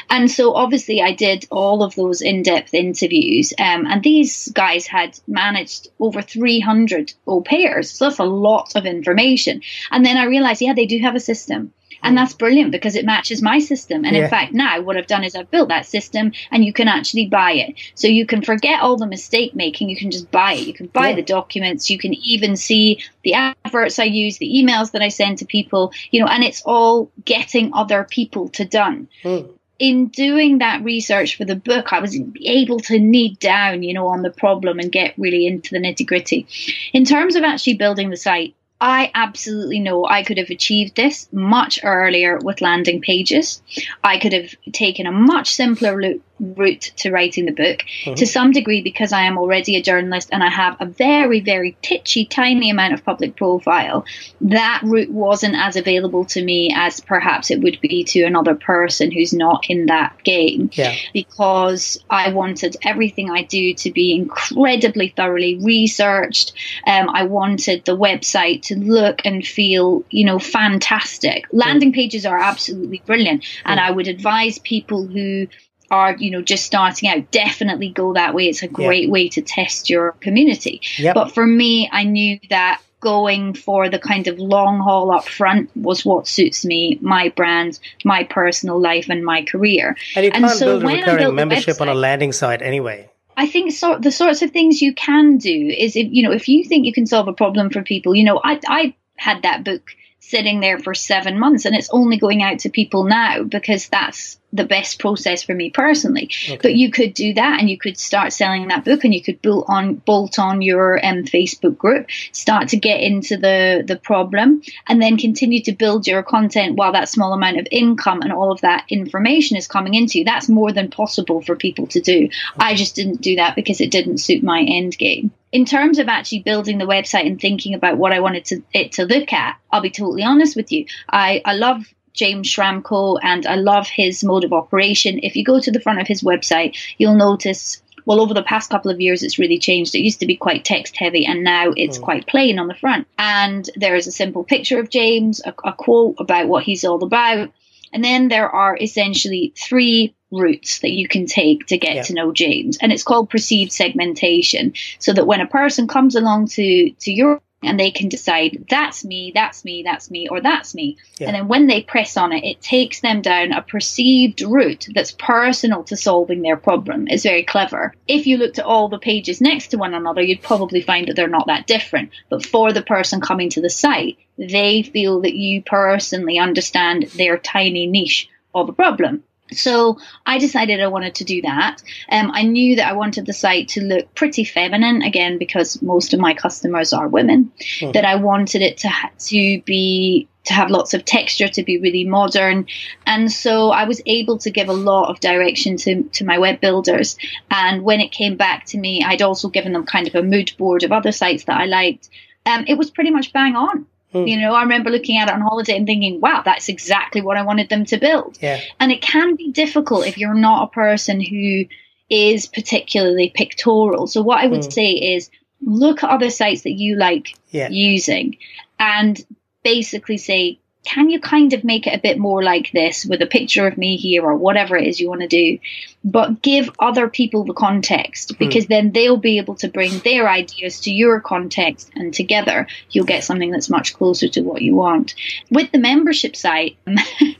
And 0.09 0.31
so, 0.31 0.55
obviously, 0.55 1.03
I 1.03 1.12
did 1.12 1.47
all 1.50 1.83
of 1.83 1.95
those 1.95 2.21
in 2.21 2.43
depth 2.43 2.75
interviews, 2.75 3.53
um, 3.59 3.87
and 3.87 4.03
these 4.03 4.49
guys 4.49 4.87
had 4.87 5.19
managed 5.26 5.88
over 5.99 6.23
300 6.23 7.12
au 7.26 7.41
pairs. 7.41 7.91
So, 7.91 8.07
that's 8.07 8.19
a 8.19 8.25
lot 8.25 8.76
of 8.76 8.87
information. 8.87 9.62
And 9.91 10.05
then 10.05 10.17
I 10.17 10.25
realized, 10.25 10.62
yeah, 10.62 10.75
they 10.75 10.87
do 10.87 10.99
have 10.99 11.15
a 11.15 11.21
system. 11.21 11.73
And 12.07 12.17
that's 12.17 12.35
brilliant 12.35 12.73
because 12.73 12.95
it 12.95 13.05
matches 13.05 13.43
my 13.43 13.59
system. 13.59 14.05
And 14.05 14.17
yeah. 14.17 14.25
in 14.25 14.31
fact, 14.31 14.53
now 14.53 14.81
what 14.81 14.97
I've 14.97 15.07
done 15.07 15.25
is 15.25 15.35
I've 15.35 15.51
built 15.51 15.69
that 15.69 15.87
system 15.87 16.33
and 16.51 16.65
you 16.65 16.73
can 16.73 16.89
actually 16.89 17.27
buy 17.27 17.53
it. 17.53 17.75
So 17.95 18.09
you 18.09 18.27
can 18.27 18.43
forget 18.43 18.81
all 18.81 18.97
the 18.97 19.07
mistake 19.07 19.55
making. 19.55 19.89
You 19.89 19.97
can 19.97 20.11
just 20.11 20.31
buy 20.31 20.55
it. 20.55 20.67
You 20.67 20.75
can 20.75 20.87
buy 20.87 21.11
yeah. 21.11 21.17
the 21.17 21.23
documents. 21.23 21.91
You 21.91 21.99
can 21.99 22.15
even 22.15 22.57
see 22.57 23.01
the 23.25 23.35
adverts 23.35 23.99
I 23.99 24.05
use, 24.05 24.39
the 24.39 24.49
emails 24.49 24.93
that 24.93 25.03
I 25.03 25.09
send 25.09 25.39
to 25.39 25.47
people, 25.47 25.93
you 26.11 26.21
know, 26.21 26.27
and 26.27 26.45
it's 26.45 26.63
all 26.65 27.11
getting 27.25 27.73
other 27.75 28.05
people 28.05 28.49
to 28.51 28.65
done. 28.65 29.09
Mm 29.25 29.57
in 29.79 30.09
doing 30.09 30.59
that 30.59 30.83
research 30.83 31.37
for 31.37 31.45
the 31.45 31.57
book, 31.57 31.93
I 31.93 32.01
was 32.01 32.19
able 32.43 32.81
to 32.81 32.99
knead 32.99 33.39
down, 33.39 33.83
you 33.83 33.93
know, 33.93 34.09
on 34.09 34.23
the 34.23 34.31
problem 34.31 34.79
and 34.79 34.91
get 34.91 35.15
really 35.19 35.47
into 35.47 35.71
the 35.71 35.81
nitty 35.81 36.07
gritty. 36.07 36.47
In 36.93 37.05
terms 37.05 37.37
of 37.37 37.45
actually 37.45 37.75
building 37.75 38.11
the 38.11 38.17
site, 38.17 38.55
I 38.80 39.11
absolutely 39.14 39.78
know 39.78 40.06
I 40.06 40.23
could 40.23 40.37
have 40.38 40.50
achieved 40.50 40.97
this 40.97 41.28
much 41.33 41.80
earlier 41.83 42.38
with 42.38 42.61
landing 42.61 43.00
pages. 43.00 43.62
I 44.04 44.18
could 44.18 44.35
have 44.35 44.54
taken 44.73 45.06
a 45.06 45.12
much 45.12 45.54
simpler 45.54 46.21
route 46.38 46.92
to 46.97 47.11
writing 47.11 47.47
the 47.47 47.52
book 47.52 47.80
mm-hmm. 47.80 48.14
to 48.14 48.26
some 48.26 48.52
degree 48.52 48.83
because 48.83 49.12
I 49.12 49.23
am 49.23 49.38
already 49.38 49.76
a 49.76 49.83
journalist 49.83 50.28
and 50.33 50.42
I 50.42 50.50
have 50.50 50.76
a 50.80 50.87
very, 50.87 51.40
very 51.40 51.76
titchy, 51.83 52.26
tiny 52.26 52.71
amount 52.71 52.95
of 52.95 53.04
public 53.04 53.37
profile. 53.37 54.04
That 54.42 54.83
route 54.85 55.11
wasn't 55.11 55.56
as 55.56 55.76
available 55.76 56.26
to 56.26 56.45
me 56.45 56.75
as 56.76 57.00
perhaps 57.00 57.50
it 57.50 57.61
would 57.62 57.80
be 57.80 58.04
to 58.04 58.25
another 58.25 58.54
person 58.54 59.11
who's 59.11 59.33
not 59.33 59.64
in 59.68 59.87
that 59.87 60.23
game. 60.25 60.71
Yeah. 60.75 60.95
Because 61.14 61.99
I 62.11 62.33
wanted 62.33 62.76
everything 62.83 63.30
I 63.30 63.42
do 63.42 63.73
to 63.75 63.90
be 63.90 64.14
incredibly 64.14 65.09
thoroughly 65.09 65.59
researched. 65.62 66.52
Um, 66.87 67.09
I 67.09 67.25
wanted 67.25 67.85
the 67.85 67.97
website 67.97 68.66
to 68.67 68.77
look 68.79 69.23
and 69.25 69.47
feel, 69.47 70.05
you 70.11 70.25
know, 70.25 70.39
fantastic. 70.39 71.47
Landing 71.53 71.93
pages 71.93 72.27
are 72.27 72.39
absolutely 72.39 73.03
brilliant. 73.07 73.45
And 73.65 73.81
I 73.81 73.91
would 73.91 74.09
advise 74.09 74.59
people 74.59 75.07
who 75.07 75.49
are 75.91 76.17
you 76.17 76.31
know 76.31 76.43
just 76.43 76.65
starting 76.65 77.09
out 77.09 77.31
definitely 77.31 77.91
go 77.91 78.15
that 78.15 78.35
way 78.35 78.49
it's 78.49 78.63
a 78.63 78.69
great 78.69 79.05
yeah. 79.05 79.13
way 79.13 79.29
to 79.29 79.41
test 79.41 79.89
your 79.89 80.13
community 80.21 80.81
yep. 80.99 81.15
but 81.15 81.33
for 81.33 81.47
me 81.47 81.89
i 81.93 82.03
knew 82.03 82.39
that 82.51 82.81
going 83.01 83.55
for 83.55 83.89
the 83.89 83.99
kind 83.99 84.27
of 84.27 84.39
long 84.39 84.81
haul 84.81 85.13
up 85.13 85.29
front 85.29 85.71
was 85.77 86.05
what 86.05 86.27
suits 86.27 86.65
me 86.65 86.99
my 87.01 87.29
brand 87.37 87.79
my 88.05 88.25
personal 88.25 88.81
life 88.81 89.09
and 89.09 89.25
my 89.25 89.45
career 89.45 89.97
and 90.17 90.25
you 90.25 90.31
can't 90.31 90.45
and 90.45 90.53
so 90.53 90.81
build 90.81 90.83
a 90.83 90.97
recurring 90.97 91.35
membership 91.35 91.77
website, 91.77 91.81
on 91.83 91.89
a 91.89 91.95
landing 91.95 92.33
site 92.33 92.63
anyway 92.63 93.09
I 93.37 93.47
think 93.47 93.73
so, 93.73 93.99
the 93.99 94.11
sorts 94.11 94.43
of 94.43 94.50
things 94.50 94.81
you 94.81 94.95
can 94.95 95.37
do 95.37 95.69
is 95.69 95.95
if 95.95 96.09
you 96.11 96.23
know 96.23 96.33
if 96.33 96.49
you 96.49 96.64
think 96.64 96.87
you 96.87 96.93
can 96.93 97.07
solve 97.07 97.28
a 97.28 97.33
problem 97.33 97.71
for 97.71 97.83
people, 97.83 98.14
you 98.14 98.25
know, 98.25 98.40
I 98.43 98.61
I 98.66 98.95
had 99.16 99.43
that 99.43 99.64
book 99.64 99.90
sitting 100.21 100.61
there 100.61 100.78
for 100.78 100.95
seven 100.95 101.38
months 101.38 101.64
and 101.66 101.75
it's 101.75 101.90
only 101.90 102.16
going 102.16 102.43
out 102.43 102.61
to 102.61 102.71
people 102.71 103.05
now 103.05 103.43
because 103.43 103.88
that's 103.88 104.40
the 104.53 104.65
best 104.65 104.99
process 104.99 105.43
for 105.43 105.55
me 105.55 105.71
personally. 105.71 106.31
Okay. 106.45 106.59
But 106.62 106.75
you 106.75 106.91
could 106.91 107.15
do 107.15 107.35
that 107.35 107.61
and 107.61 107.69
you 107.69 107.79
could 107.79 107.99
start 107.99 108.33
selling 108.33 108.69
that 108.69 108.85
book 108.85 109.05
and 109.05 109.15
you 109.15 109.23
could 109.23 109.43
bolt 109.43 109.67
on 109.69 109.95
bolt 109.95 110.38
on 110.38 110.62
your 110.62 111.05
um, 111.05 111.25
Facebook 111.25 111.76
group, 111.76 112.09
start 112.33 112.69
to 112.69 112.76
get 112.76 113.00
into 113.00 113.37
the 113.37 113.85
the 113.87 113.97
problem 113.97 114.62
and 114.87 115.03
then 115.03 115.17
continue 115.17 115.62
to 115.62 115.73
build 115.73 116.07
your 116.07 116.23
content 116.23 116.76
while 116.76 116.93
that 116.93 117.09
small 117.09 117.33
amount 117.33 117.59
of 117.59 117.67
income 117.71 118.23
and 118.23 118.33
all 118.33 118.53
of 118.53 118.61
that 118.62 118.85
information 118.88 119.57
is 119.57 119.67
coming 119.67 119.95
into 119.95 120.19
you. 120.19 120.25
That's 120.25 120.49
more 120.49 120.73
than 120.73 120.91
possible 120.91 121.43
for 121.43 121.57
people 121.57 121.87
to 121.88 122.00
do. 122.00 122.25
Okay. 122.25 122.31
I 122.59 122.75
just 122.75 122.95
didn't 122.95 123.21
do 123.21 123.37
that 123.37 123.57
because 123.57 123.81
it 123.81 123.91
didn't 123.91 124.19
suit 124.19 124.43
my 124.43 124.61
end 124.61 124.97
game 124.97 125.33
in 125.53 125.65
terms 125.65 125.99
of 125.99 126.09
actually 126.09 126.41
building 126.41 126.76
the 126.76 126.85
website 126.85 127.26
and 127.26 127.41
thinking 127.41 127.75
about 127.75 127.97
what 127.97 128.12
I 128.12 128.21
wanted 128.21 128.45
to, 128.47 128.62
it 128.75 128.93
to 128.93 129.05
look 129.05 129.33
at, 129.33 129.57
I'll 129.71 129.81
be 129.81 129.91
totally 129.91 130.23
honest 130.23 130.57
with 130.57 130.71
you. 130.71 130.85
I, 131.09 131.41
I 131.45 131.55
love 131.55 131.87
James 132.17 132.49
Schramko 132.49 133.19
and 133.23 133.47
I 133.47 133.55
love 133.55 133.87
his 133.87 134.25
mode 134.25 134.45
of 134.45 134.53
operation. 134.53 135.21
If 135.23 135.37
you 135.37 135.45
go 135.45 135.61
to 135.61 135.71
the 135.71 135.81
front 135.81 136.01
of 136.01 136.09
his 136.09 136.23
website, 136.23 136.77
you'll 136.99 137.15
notice 137.15 137.83
well, 138.07 138.21
over 138.21 138.35
the 138.35 138.43
past 138.43 138.71
couple 138.71 138.91
of 138.91 139.01
years, 139.01 139.25
it's 139.25 139.39
really 139.39 139.59
changed. 139.59 139.95
It 139.95 140.01
used 140.01 140.21
to 140.21 140.27
be 140.27 140.37
quite 140.37 140.65
text 140.65 140.97
heavy, 140.97 141.27
and 141.27 141.43
now 141.43 141.73
it's 141.77 141.99
mm. 141.99 142.03
quite 142.03 142.29
plain 142.29 142.61
on 142.61 142.69
the 142.69 142.75
front. 142.75 143.09
And 143.19 143.69
there 143.75 143.97
is 143.97 144.07
a 144.07 144.13
simple 144.13 144.45
picture 144.45 144.79
of 144.79 144.91
James, 144.91 145.43
a, 145.45 145.53
a, 145.65 145.73
quote 145.73 146.15
about 146.21 146.47
what 146.47 146.63
he's 146.63 146.85
all 146.85 147.03
about. 147.03 147.51
And 147.93 148.05
then 148.05 148.29
there 148.29 148.49
are 148.49 148.77
essentially 148.77 149.53
three 149.57 150.15
routes 150.31 150.81
that 150.81 150.93
you 150.93 151.09
can 151.09 151.27
take 151.27 151.67
to 151.67 151.79
get 151.79 151.97
yeah. 151.97 152.03
to 152.03 152.15
know 152.15 152.33
James. 152.33 152.79
And 152.79 152.93
it's 152.93 153.03
called 153.03 153.29
perceived 153.29 153.73
segmentation. 153.73 154.75
So 155.01 155.13
that 155.13 155.27
when 155.27 155.41
a 155.41 155.47
person 155.47 155.89
comes 155.89 156.15
along 156.15 156.49
to, 156.49 156.91
to 156.91 157.11
your 157.11 157.41
and 157.67 157.79
they 157.79 157.91
can 157.91 158.09
decide 158.09 158.67
that's 158.71 159.05
me, 159.05 159.33
that's 159.35 159.65
me, 159.65 159.83
that's 159.83 160.11
me, 160.11 160.29
or 160.29 160.41
that's 160.41 160.75
me. 160.75 160.97
Yeah. 161.19 161.29
And 161.29 161.37
then 161.37 161.49
when 161.49 161.67
they 161.67 161.83
press 161.83 162.17
on 162.17 162.33
it, 162.33 162.45
it 162.45 162.61
takes 162.61 163.01
them 163.01 163.23
down 163.23 163.53
a 163.53 163.63
perceived 163.63 164.43
route 164.43 164.87
that's 164.95 165.13
personal 165.13 165.85
to 165.85 165.97
solving 165.97 166.43
their 166.43 166.57
problem. 166.57 167.07
It's 167.09 167.23
very 167.25 167.45
clever. 167.45 167.95
If 168.07 168.27
you 168.27 168.37
looked 168.37 168.59
at 168.59 168.65
all 168.65 168.89
the 168.89 168.99
pages 168.99 169.41
next 169.41 169.69
to 169.69 169.79
one 169.79 169.95
another, 169.95 170.23
you'd 170.23 170.43
probably 170.43 170.83
find 170.83 171.09
that 171.09 171.17
they're 171.17 171.29
not 171.29 171.47
that 171.47 171.67
different. 171.67 172.11
But 172.29 172.47
for 172.47 172.73
the 172.73 172.83
person 172.83 173.21
coming 173.21 173.51
to 173.51 173.61
the 173.61 173.71
site, 173.71 174.19
they 174.39 174.83
feel 174.83 175.23
that 175.23 175.35
you 175.35 175.63
personally 175.63 176.39
understand 176.39 177.05
their 177.15 177.39
tiny 177.39 177.87
niche 177.87 178.29
of 178.55 178.69
a 178.69 178.73
problem. 178.73 179.25
So 179.53 179.99
I 180.25 180.38
decided 180.38 180.81
I 180.81 180.88
wanted 180.88 181.15
to 181.17 181.25
do 181.25 181.43
that. 181.43 181.83
Um, 182.11 182.31
I 182.33 182.43
knew 182.43 182.76
that 182.76 182.88
I 182.88 182.95
wanted 182.95 183.26
the 183.26 183.33
site 183.33 183.69
to 183.69 183.83
look 183.83 184.15
pretty 184.15 184.45
feminine 184.45 185.03
again 185.03 185.38
because 185.38 185.81
most 185.83 186.12
of 186.12 186.21
my 186.21 186.35
customers 186.35 186.93
are 186.93 187.09
women. 187.09 187.53
Mm. 187.81 187.93
That 187.93 188.05
I 188.05 188.17
wanted 188.17 188.62
it 188.62 188.79
to 188.79 188.88
ha- 188.88 189.11
to 189.26 189.61
be 189.62 190.29
to 190.45 190.53
have 190.53 190.71
lots 190.71 190.95
of 190.95 191.05
texture, 191.05 191.49
to 191.49 191.62
be 191.65 191.79
really 191.79 192.05
modern, 192.05 192.67
and 193.05 193.31
so 193.33 193.71
I 193.71 193.85
was 193.85 194.00
able 194.07 194.38
to 194.38 194.50
give 194.50 194.69
a 194.69 194.73
lot 194.73 195.11
of 195.11 195.21
direction 195.21 195.76
to 195.79 196.03
to 196.05 196.25
my 196.25 196.38
web 196.38 196.61
builders. 196.61 197.17
And 197.50 197.83
when 197.83 198.00
it 198.00 198.12
came 198.12 198.37
back 198.37 198.67
to 198.67 198.79
me, 198.79 199.03
I'd 199.05 199.23
also 199.23 199.49
given 199.49 199.73
them 199.73 199.87
kind 199.87 200.07
of 200.07 200.15
a 200.15 200.23
mood 200.23 200.53
board 200.59 200.83
of 200.83 200.93
other 200.93 201.12
sites 201.12 201.45
that 201.45 201.61
I 201.61 201.67
liked. 201.67 202.11
Um, 202.45 202.65
it 202.69 202.79
was 202.79 202.91
pretty 202.91 203.11
much 203.11 203.33
bang 203.33 203.57
on. 203.57 203.87
Mm. 204.17 204.29
You 204.29 204.41
know, 204.41 204.53
I 204.55 204.63
remember 204.63 204.91
looking 204.91 205.19
at 205.19 205.29
it 205.29 205.35
on 205.35 205.41
holiday 205.41 205.77
and 205.77 205.87
thinking, 205.87 206.21
wow, 206.21 206.43
that's 206.45 206.69
exactly 206.69 207.21
what 207.21 207.37
I 207.37 207.43
wanted 207.43 207.69
them 207.69 207.85
to 207.87 207.99
build. 207.99 208.39
Yeah. 208.41 208.61
And 208.81 208.91
it 208.93 209.03
can 209.03 209.37
be 209.37 209.51
difficult 209.51 210.07
if 210.07 210.19
you're 210.19 210.35
not 210.35 210.65
a 210.65 210.73
person 210.73 211.21
who 211.21 211.67
is 212.09 212.47
particularly 212.47 213.33
pictorial. 213.35 214.07
So 214.07 214.23
what 214.23 214.41
I 214.41 214.47
would 214.47 214.61
mm. 214.61 214.73
say 214.73 214.91
is 214.93 215.31
look 215.61 216.03
at 216.03 216.11
other 216.11 216.31
sites 216.31 216.63
that 216.63 216.73
you 216.73 216.97
like 216.97 217.37
yeah. 217.51 217.69
using 217.71 218.39
and 218.79 219.25
basically 219.63 220.19
say, 220.19 220.61
can 220.87 221.11
you 221.11 221.19
kind 221.21 221.52
of 221.52 221.64
make 221.64 221.88
it 221.88 221.95
a 221.95 222.00
bit 222.00 222.16
more 222.16 222.45
like 222.45 222.71
this 222.71 223.05
with 223.05 223.21
a 223.21 223.26
picture 223.26 223.66
of 223.66 223.76
me 223.76 223.97
here 223.97 224.23
or 224.23 224.37
whatever 224.37 224.76
it 224.76 224.87
is 224.87 225.00
you 225.00 225.09
want 225.09 225.21
to 225.21 225.26
do? 225.26 225.59
But 226.05 226.40
give 226.40 226.71
other 226.78 227.09
people 227.09 227.45
the 227.45 227.52
context 227.52 228.31
hmm. 228.31 228.37
because 228.38 228.66
mm. 228.66 228.69
then 228.69 228.93
they'll 228.93 229.16
be 229.16 229.38
able 229.38 229.57
to 229.57 229.69
bring 229.69 229.99
their 229.99 230.28
ideas 230.28 230.81
to 230.83 230.93
your 230.93 231.21
context 231.21 231.90
and 231.97 232.14
together 232.14 232.69
you'll 232.90 233.05
get 233.05 233.25
something 233.25 233.50
that's 233.50 233.69
much 233.69 233.95
closer 233.95 234.28
to 234.28 234.43
what 234.43 234.62
you 234.62 234.76
want. 234.76 235.16
With 235.50 235.73
the 235.73 235.78
membership 235.78 236.37
site, 236.37 236.76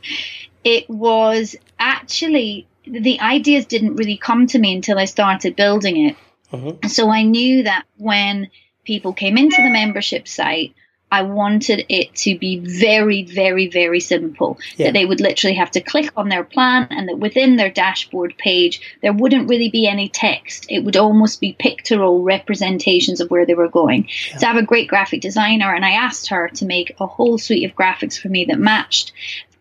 it 0.65 0.89
was 0.89 1.55
actually 1.79 2.67
the 2.85 3.21
ideas 3.21 3.65
didn't 3.65 3.95
really 3.95 4.17
come 4.17 4.47
to 4.47 4.59
me 4.59 4.75
until 4.75 4.99
I 4.99 5.05
started 5.05 5.55
building 5.55 6.07
it. 6.07 6.15
Mm-hmm. 6.51 6.87
So 6.89 7.09
I 7.09 7.23
knew 7.23 7.63
that 7.63 7.85
when 7.95 8.49
people 8.83 9.13
came 9.13 9.37
into 9.37 9.61
the 9.61 9.69
membership 9.69 10.27
site, 10.27 10.73
I 11.09 11.21
wanted 11.21 11.85
it 11.87 12.13
to 12.15 12.37
be 12.37 12.59
very, 12.59 13.23
very, 13.23 13.67
very 13.67 13.99
simple. 13.99 14.59
Yeah. 14.75 14.87
That 14.87 14.93
they 14.93 15.05
would 15.05 15.21
literally 15.21 15.55
have 15.55 15.71
to 15.71 15.81
click 15.81 16.11
on 16.17 16.27
their 16.27 16.43
plan 16.43 16.87
and 16.89 17.07
that 17.07 17.17
within 17.17 17.55
their 17.55 17.69
dashboard 17.69 18.35
page, 18.37 18.81
there 19.01 19.13
wouldn't 19.13 19.49
really 19.49 19.69
be 19.69 19.87
any 19.87 20.09
text. 20.09 20.65
It 20.69 20.83
would 20.83 20.97
almost 20.97 21.39
be 21.39 21.55
pictorial 21.57 22.23
representations 22.23 23.21
of 23.21 23.31
where 23.31 23.45
they 23.45 23.53
were 23.53 23.69
going. 23.69 24.09
Yeah. 24.29 24.37
So 24.37 24.47
I 24.47 24.53
have 24.53 24.63
a 24.63 24.65
great 24.65 24.89
graphic 24.89 25.21
designer 25.21 25.73
and 25.73 25.85
I 25.85 25.91
asked 25.91 26.27
her 26.29 26.49
to 26.55 26.65
make 26.65 26.95
a 26.99 27.07
whole 27.07 27.37
suite 27.37 27.69
of 27.69 27.75
graphics 27.75 28.19
for 28.19 28.27
me 28.27 28.45
that 28.45 28.59
matched 28.59 29.13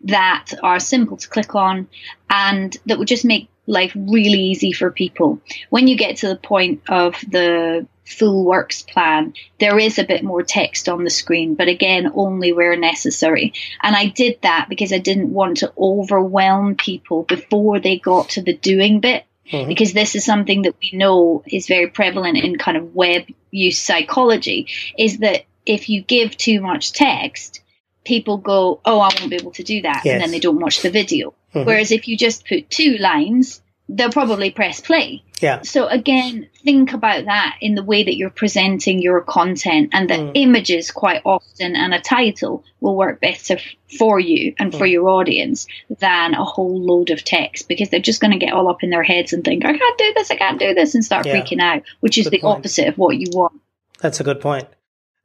that 0.04 0.52
are 0.62 0.80
simple 0.80 1.16
to 1.16 1.28
click 1.28 1.54
on 1.54 1.88
and 2.28 2.76
that 2.86 2.98
would 2.98 3.08
just 3.08 3.24
make 3.24 3.48
life 3.66 3.92
really 3.96 4.40
easy 4.40 4.72
for 4.72 4.90
people. 4.90 5.40
When 5.70 5.88
you 5.88 5.96
get 5.96 6.18
to 6.18 6.28
the 6.28 6.36
point 6.36 6.82
of 6.88 7.14
the 7.28 7.86
full 8.06 8.44
works 8.44 8.82
plan, 8.82 9.34
there 9.58 9.78
is 9.78 9.98
a 9.98 10.04
bit 10.04 10.22
more 10.22 10.42
text 10.42 10.88
on 10.88 11.04
the 11.04 11.10
screen, 11.10 11.54
but 11.54 11.68
again, 11.68 12.12
only 12.14 12.52
where 12.52 12.76
necessary. 12.76 13.52
And 13.82 13.94
I 13.94 14.06
did 14.06 14.40
that 14.42 14.66
because 14.68 14.92
I 14.92 14.98
didn't 14.98 15.32
want 15.32 15.58
to 15.58 15.72
overwhelm 15.76 16.76
people 16.76 17.24
before 17.24 17.80
they 17.80 17.98
got 17.98 18.30
to 18.30 18.42
the 18.42 18.56
doing 18.56 19.00
bit. 19.00 19.24
Mm-hmm. 19.50 19.68
Because 19.68 19.92
this 19.92 20.16
is 20.16 20.24
something 20.24 20.62
that 20.62 20.74
we 20.82 20.98
know 20.98 21.44
is 21.46 21.68
very 21.68 21.86
prevalent 21.86 22.36
in 22.36 22.58
kind 22.58 22.76
of 22.76 22.96
web 22.96 23.26
use 23.52 23.78
psychology 23.78 24.66
is 24.98 25.18
that 25.18 25.44
if 25.64 25.88
you 25.88 26.02
give 26.02 26.36
too 26.36 26.60
much 26.60 26.92
text, 26.92 27.62
people 28.04 28.38
go, 28.38 28.80
Oh, 28.84 28.98
I 28.98 29.10
won't 29.16 29.30
be 29.30 29.36
able 29.36 29.52
to 29.52 29.62
do 29.62 29.82
that. 29.82 30.02
Yes. 30.04 30.14
And 30.14 30.22
then 30.22 30.30
they 30.32 30.40
don't 30.40 30.58
watch 30.58 30.82
the 30.82 30.90
video. 30.90 31.32
Mm-hmm. 31.54 31.64
Whereas 31.64 31.92
if 31.92 32.08
you 32.08 32.16
just 32.16 32.46
put 32.46 32.70
two 32.70 32.96
lines, 32.98 33.62
they'll 33.88 34.10
probably 34.10 34.50
press 34.50 34.80
play. 34.80 35.22
Yeah. 35.40 35.62
So 35.62 35.86
again, 35.86 36.48
think 36.64 36.92
about 36.92 37.26
that 37.26 37.58
in 37.60 37.74
the 37.74 37.82
way 37.82 38.02
that 38.02 38.16
you're 38.16 38.30
presenting 38.30 39.00
your 39.00 39.20
content 39.20 39.90
and 39.92 40.08
the 40.10 40.14
mm. 40.14 40.32
images 40.34 40.90
quite 40.90 41.22
often 41.24 41.76
and 41.76 41.94
a 41.94 42.00
title 42.00 42.64
will 42.80 42.96
work 42.96 43.20
better 43.20 43.58
for 43.98 44.18
you 44.18 44.54
and 44.58 44.72
mm. 44.72 44.78
for 44.78 44.86
your 44.86 45.08
audience 45.08 45.66
than 46.00 46.34
a 46.34 46.44
whole 46.44 46.80
load 46.80 47.10
of 47.10 47.22
text 47.22 47.68
because 47.68 47.90
they're 47.90 48.00
just 48.00 48.20
going 48.20 48.32
to 48.32 48.38
get 48.38 48.52
all 48.52 48.68
up 48.68 48.82
in 48.82 48.90
their 48.90 49.02
heads 49.02 49.32
and 49.32 49.44
think, 49.44 49.64
I 49.64 49.76
can't 49.76 49.98
do 49.98 50.12
this, 50.16 50.30
I 50.30 50.36
can't 50.36 50.58
do 50.58 50.74
this 50.74 50.94
and 50.94 51.04
start 51.04 51.26
yeah. 51.26 51.34
freaking 51.34 51.60
out, 51.60 51.82
which 52.00 52.18
is 52.18 52.26
good 52.26 52.32
the 52.32 52.40
point. 52.40 52.58
opposite 52.58 52.88
of 52.88 52.98
what 52.98 53.16
you 53.16 53.26
want. 53.32 53.60
That's 54.00 54.20
a 54.20 54.24
good 54.24 54.40
point. 54.40 54.68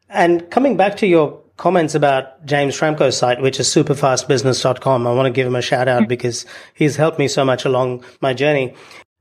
And 0.10 0.50
coming 0.52 0.78
back 0.78 0.98
to 0.98 1.08
your 1.08 1.41
comments 1.62 1.94
about 1.94 2.44
James 2.44 2.76
Schramko's 2.76 3.16
site, 3.16 3.40
which 3.40 3.60
is 3.60 3.68
superfastbusiness.com. 3.68 5.06
I 5.06 5.14
want 5.14 5.28
to 5.28 5.32
give 5.32 5.46
him 5.46 5.56
a 5.56 5.62
shout 5.62 5.88
out 5.88 6.02
mm-hmm. 6.02 6.10
because 6.10 6.44
he's 6.74 6.96
helped 6.96 7.20
me 7.20 7.28
so 7.28 7.46
much 7.46 7.66
along 7.66 8.04
my 8.20 8.34
journey. 8.34 8.74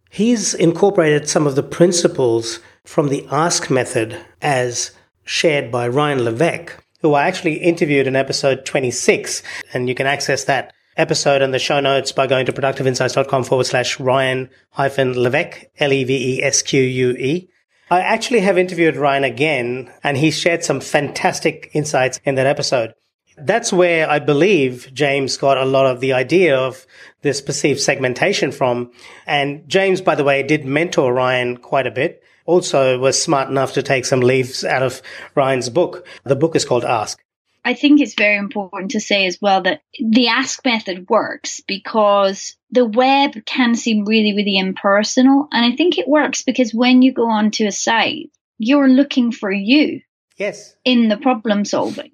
He's 0.08 0.54
incorporated 0.54 1.28
some 1.28 1.46
of 1.46 1.54
the 1.54 1.62
principles 1.62 2.60
from 2.86 3.08
the 3.08 3.26
ask 3.30 3.70
method 3.70 4.18
as 4.40 4.92
shared 5.24 5.70
by 5.70 5.86
Ryan 5.86 6.24
Levesque, 6.24 6.82
who 7.02 7.12
I 7.12 7.28
actually 7.28 7.56
interviewed 7.56 8.06
in 8.06 8.16
episode 8.16 8.64
26. 8.64 9.42
And 9.74 9.86
you 9.86 9.94
can 9.94 10.06
access 10.06 10.44
that 10.44 10.72
episode 10.96 11.42
and 11.42 11.52
the 11.52 11.58
show 11.58 11.78
notes 11.80 12.10
by 12.10 12.26
going 12.26 12.46
to 12.46 12.54
productiveinsights.com 12.54 13.44
forward 13.44 13.66
slash 13.66 14.00
Ryan 14.00 14.48
hyphen 14.70 15.12
Levesque, 15.12 15.66
L-E-V-E-S-Q-U-E. 15.78 17.50
I 17.90 18.02
actually 18.02 18.40
have 18.40 18.56
interviewed 18.56 18.94
Ryan 18.94 19.24
again, 19.24 19.92
and 20.04 20.16
he 20.16 20.30
shared 20.30 20.62
some 20.62 20.80
fantastic 20.80 21.70
insights 21.72 22.20
in 22.24 22.36
that 22.36 22.46
episode. 22.46 22.94
That's 23.36 23.72
where 23.72 24.08
I 24.08 24.20
believe 24.20 24.90
James 24.92 25.36
got 25.36 25.56
a 25.56 25.64
lot 25.64 25.86
of 25.86 25.98
the 25.98 26.12
idea 26.12 26.56
of 26.56 26.86
this 27.22 27.40
perceived 27.40 27.80
segmentation 27.80 28.52
from. 28.52 28.92
And 29.26 29.68
James, 29.68 30.00
by 30.00 30.14
the 30.14 30.22
way, 30.22 30.44
did 30.44 30.64
mentor 30.64 31.12
Ryan 31.12 31.56
quite 31.56 31.88
a 31.88 31.90
bit. 31.90 32.22
Also 32.46 32.98
was 32.98 33.20
smart 33.20 33.48
enough 33.48 33.72
to 33.72 33.82
take 33.82 34.04
some 34.04 34.20
leaves 34.20 34.64
out 34.64 34.82
of 34.82 35.02
Ryan's 35.34 35.68
book. 35.68 36.06
The 36.24 36.36
book 36.36 36.54
is 36.54 36.64
called 36.64 36.84
Ask. 36.84 37.20
I 37.64 37.74
think 37.74 38.00
it's 38.00 38.14
very 38.14 38.36
important 38.36 38.92
to 38.92 39.00
say 39.00 39.26
as 39.26 39.40
well 39.40 39.62
that 39.62 39.82
the 39.98 40.28
ask 40.28 40.64
method 40.64 41.08
works 41.08 41.60
because 41.66 42.56
the 42.72 42.84
web 42.84 43.44
can 43.44 43.74
seem 43.74 44.04
really, 44.04 44.34
really 44.34 44.58
impersonal. 44.58 45.48
And 45.52 45.64
I 45.64 45.76
think 45.76 45.98
it 45.98 46.08
works 46.08 46.42
because 46.42 46.74
when 46.74 47.02
you 47.02 47.12
go 47.12 47.28
onto 47.28 47.66
a 47.66 47.72
site, 47.72 48.30
you're 48.58 48.88
looking 48.88 49.32
for 49.32 49.50
you. 49.50 50.00
Yes. 50.36 50.74
In 50.84 51.08
the 51.08 51.16
problem 51.16 51.64
solving. 51.64 52.12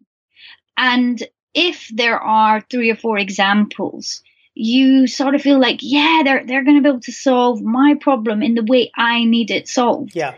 And 0.76 1.22
if 1.54 1.88
there 1.94 2.18
are 2.18 2.60
three 2.60 2.90
or 2.90 2.96
four 2.96 3.18
examples, 3.18 4.22
you 4.54 5.06
sort 5.06 5.34
of 5.34 5.42
feel 5.42 5.60
like, 5.60 5.80
yeah, 5.82 6.22
they're, 6.24 6.46
they're 6.46 6.64
going 6.64 6.76
to 6.76 6.82
be 6.82 6.88
able 6.88 7.00
to 7.00 7.12
solve 7.12 7.62
my 7.62 7.94
problem 8.00 8.42
in 8.42 8.54
the 8.54 8.64
way 8.64 8.90
I 8.96 9.24
need 9.24 9.50
it 9.50 9.68
solved. 9.68 10.14
Yeah 10.14 10.34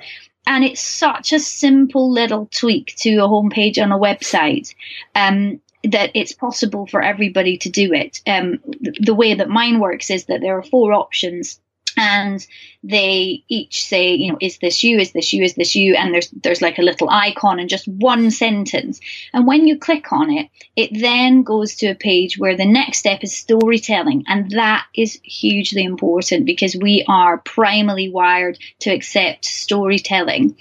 and 0.48 0.64
it's 0.64 0.80
such 0.80 1.34
a 1.34 1.38
simple 1.38 2.10
little 2.10 2.48
tweak 2.50 2.94
to 2.96 3.18
a 3.18 3.28
homepage 3.28 3.80
on 3.80 3.92
a 3.92 3.98
website 3.98 4.74
um, 5.14 5.60
that 5.84 6.10
it's 6.14 6.32
possible 6.32 6.86
for 6.86 7.02
everybody 7.02 7.58
to 7.58 7.70
do 7.70 7.92
it. 7.92 8.20
Um, 8.26 8.60
the 9.00 9.14
way 9.14 9.34
that 9.34 9.48
mine 9.48 9.78
works 9.80 10.10
is 10.10 10.26
that 10.26 10.40
there 10.40 10.58
are 10.58 10.62
four 10.62 10.92
options 10.92 11.60
and 11.98 12.46
they 12.84 13.42
each 13.48 13.84
say, 13.84 14.14
you 14.14 14.32
know, 14.32 14.38
is 14.40 14.58
this 14.58 14.84
you? 14.84 14.98
Is 14.98 15.12
this 15.12 15.32
you? 15.32 15.42
Is 15.42 15.54
this 15.54 15.74
you? 15.74 15.94
And 15.96 16.14
there's 16.14 16.30
there's 16.30 16.62
like 16.62 16.78
a 16.78 16.82
little 16.82 17.10
icon 17.10 17.58
and 17.58 17.68
just 17.68 17.88
one 17.88 18.30
sentence. 18.30 19.00
And 19.32 19.46
when 19.46 19.66
you 19.66 19.78
click 19.78 20.12
on 20.12 20.30
it, 20.30 20.48
it 20.76 20.90
then 20.98 21.42
goes 21.42 21.76
to 21.76 21.88
a 21.88 21.94
page 21.94 22.38
where 22.38 22.56
the 22.56 22.66
next 22.66 22.98
step 22.98 23.24
is 23.24 23.36
storytelling, 23.36 24.24
and 24.28 24.52
that 24.52 24.86
is 24.94 25.18
hugely 25.24 25.82
important 25.82 26.46
because 26.46 26.76
we 26.76 27.04
are 27.08 27.38
primarily 27.38 28.08
wired 28.08 28.58
to 28.80 28.90
accept 28.90 29.44
storytelling 29.44 30.56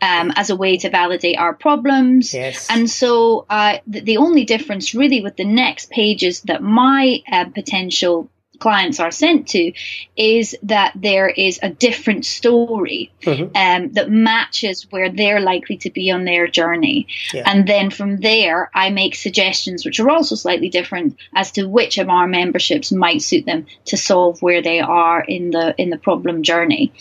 um, 0.00 0.32
as 0.36 0.50
a 0.50 0.56
way 0.56 0.76
to 0.76 0.90
validate 0.90 1.38
our 1.38 1.54
problems. 1.54 2.34
Yes. 2.34 2.68
And 2.70 2.88
so 2.88 3.46
uh, 3.48 3.78
the, 3.86 4.00
the, 4.00 4.16
only 4.18 4.44
difference 4.44 4.94
really 4.94 5.22
with 5.22 5.36
the 5.36 5.44
next 5.44 5.90
pages 5.90 6.42
that 6.42 6.62
my 6.62 7.22
uh, 7.30 7.46
potential 7.46 8.28
clients 8.62 9.00
are 9.00 9.10
sent 9.10 9.48
to 9.48 9.72
is 10.16 10.56
that 10.62 10.92
there 10.94 11.28
is 11.28 11.58
a 11.64 11.68
different 11.68 12.24
story 12.24 13.10
mm-hmm. 13.22 13.56
um, 13.56 13.92
that 13.94 14.08
matches 14.08 14.86
where 14.90 15.10
they're 15.10 15.40
likely 15.40 15.76
to 15.76 15.90
be 15.90 16.12
on 16.12 16.24
their 16.24 16.46
journey. 16.46 17.08
Yeah. 17.34 17.42
And 17.44 17.66
then 17.66 17.90
from 17.90 18.18
there, 18.18 18.70
I 18.72 18.90
make 18.90 19.16
suggestions, 19.16 19.84
which 19.84 19.98
are 19.98 20.08
also 20.08 20.36
slightly 20.36 20.68
different 20.68 21.16
as 21.34 21.50
to 21.52 21.64
which 21.68 21.98
of 21.98 22.08
our 22.08 22.28
memberships 22.28 22.92
might 22.92 23.22
suit 23.22 23.46
them 23.46 23.66
to 23.86 23.96
solve 23.96 24.40
where 24.42 24.62
they 24.62 24.78
are 24.78 25.20
in 25.20 25.50
the 25.50 25.74
in 25.76 25.90
the 25.90 25.98
problem 25.98 26.44
journey. 26.44 26.92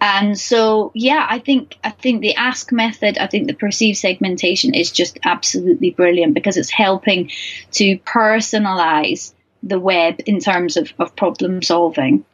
And 0.00 0.38
so, 0.38 0.92
yeah, 0.94 1.26
I 1.28 1.40
think 1.40 1.78
I 1.82 1.90
think 1.90 2.20
the 2.20 2.36
ask 2.36 2.70
method, 2.70 3.18
I 3.18 3.26
think 3.26 3.48
the 3.48 3.54
perceived 3.54 3.98
segmentation 3.98 4.72
is 4.72 4.92
just 4.92 5.18
absolutely 5.24 5.90
brilliant 5.90 6.34
because 6.34 6.56
it's 6.56 6.70
helping 6.70 7.32
to 7.72 7.98
personalize 7.98 9.32
the 9.62 9.80
web 9.80 10.20
in 10.26 10.40
terms 10.40 10.76
of, 10.76 10.92
of 10.98 11.14
problem 11.16 11.62
solving. 11.62 12.24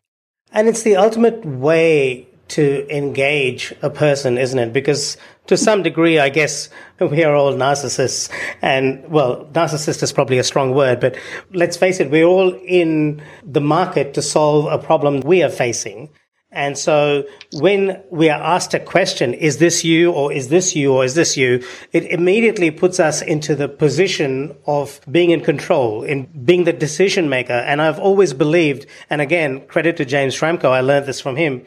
And 0.52 0.68
it's 0.68 0.82
the 0.82 0.96
ultimate 0.96 1.44
way 1.44 2.28
to 2.48 2.86
engage 2.94 3.74
a 3.82 3.90
person, 3.90 4.38
isn't 4.38 4.58
it? 4.58 4.72
Because 4.72 5.16
to 5.46 5.56
some 5.56 5.82
degree, 5.82 6.18
I 6.18 6.28
guess 6.28 6.68
we 7.00 7.24
are 7.24 7.34
all 7.34 7.52
narcissists. 7.52 8.30
And 8.62 9.08
well, 9.10 9.46
narcissist 9.52 10.02
is 10.02 10.12
probably 10.12 10.38
a 10.38 10.44
strong 10.44 10.74
word, 10.74 11.00
but 11.00 11.16
let's 11.52 11.76
face 11.76 12.00
it, 12.00 12.10
we're 12.10 12.24
all 12.24 12.54
in 12.54 13.22
the 13.42 13.60
market 13.60 14.14
to 14.14 14.22
solve 14.22 14.66
a 14.66 14.78
problem 14.78 15.20
we 15.20 15.42
are 15.42 15.50
facing. 15.50 16.10
And 16.54 16.78
so 16.78 17.24
when 17.52 18.00
we 18.10 18.30
are 18.30 18.40
asked 18.40 18.74
a 18.74 18.80
question, 18.80 19.34
is 19.34 19.58
this 19.58 19.84
you 19.84 20.12
or 20.12 20.32
is 20.32 20.48
this 20.48 20.74
you 20.74 20.92
or 20.92 21.04
is 21.04 21.14
this 21.14 21.36
you? 21.36 21.62
It 21.92 22.04
immediately 22.04 22.70
puts 22.70 23.00
us 23.00 23.22
into 23.22 23.54
the 23.54 23.68
position 23.68 24.56
of 24.66 25.00
being 25.10 25.30
in 25.30 25.40
control, 25.40 26.02
in 26.04 26.26
being 26.44 26.64
the 26.64 26.72
decision 26.72 27.28
maker. 27.28 27.52
And 27.52 27.82
I've 27.82 27.98
always 27.98 28.32
believed, 28.32 28.86
and 29.10 29.20
again, 29.20 29.66
credit 29.66 29.96
to 29.96 30.04
James 30.04 30.34
Schramko, 30.34 30.70
I 30.70 30.80
learned 30.80 31.06
this 31.06 31.20
from 31.20 31.36
him. 31.36 31.66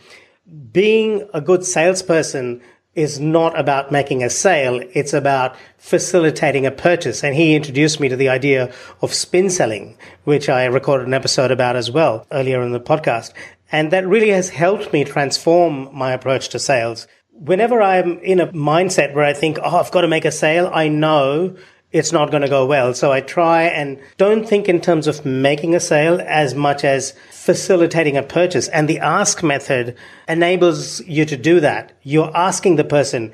Being 0.72 1.28
a 1.34 1.42
good 1.42 1.66
salesperson 1.66 2.62
is 2.98 3.20
not 3.20 3.58
about 3.60 3.92
making 3.92 4.24
a 4.24 4.30
sale. 4.30 4.82
It's 4.94 5.14
about 5.14 5.56
facilitating 5.78 6.66
a 6.66 6.72
purchase. 6.72 7.24
And 7.24 7.36
he 7.36 7.56
introduced 7.56 8.00
me 8.00 8.10
to 8.10 8.16
the 8.16 8.30
idea 8.30 8.74
of 9.04 9.14
spin 9.14 9.52
selling, 9.52 9.96
which 10.24 10.50
I 10.50 10.66
recorded 10.66 11.06
an 11.06 11.14
episode 11.14 11.52
about 11.52 11.76
as 11.76 11.92
well 11.92 12.26
earlier 12.32 12.64
in 12.64 12.72
the 12.72 12.80
podcast. 12.80 13.34
And 13.72 13.92
that 13.92 14.08
really 14.08 14.30
has 14.30 14.50
helped 14.50 14.94
me 14.94 15.04
transform 15.04 15.90
my 15.94 16.14
approach 16.14 16.50
to 16.50 16.60
sales. 16.60 17.08
Whenever 17.32 17.82
I'm 17.82 18.20
in 18.20 18.40
a 18.40 18.48
mindset 18.48 19.14
where 19.14 19.26
I 19.26 19.34
think, 19.34 19.60
oh, 19.62 19.78
I've 19.78 19.92
got 19.92 20.02
to 20.02 20.08
make 20.08 20.26
a 20.26 20.32
sale, 20.32 20.72
I 20.74 20.88
know 20.88 21.56
it's 21.92 22.12
not 22.12 22.32
going 22.32 22.42
to 22.42 22.50
go 22.50 22.66
well. 22.66 22.94
So 22.94 23.12
I 23.12 23.22
try 23.22 23.64
and 23.64 24.00
don't 24.18 24.48
think 24.48 24.68
in 24.68 24.82
terms 24.82 25.08
of 25.08 25.26
making 25.26 25.76
a 25.76 25.80
sale 25.80 26.22
as 26.26 26.54
much 26.54 26.84
as 26.84 27.14
facilitating 27.32 28.18
a 28.18 28.24
purchase. 28.24 28.68
And 28.70 28.90
the 28.90 29.00
ask 29.00 29.44
method 29.44 29.96
enables 30.28 31.02
you 31.02 31.26
to 31.26 31.38
do 31.38 31.60
that. 31.60 31.94
You're 32.04 32.36
asking 32.36 32.76
the 32.76 32.84
person, 32.84 33.34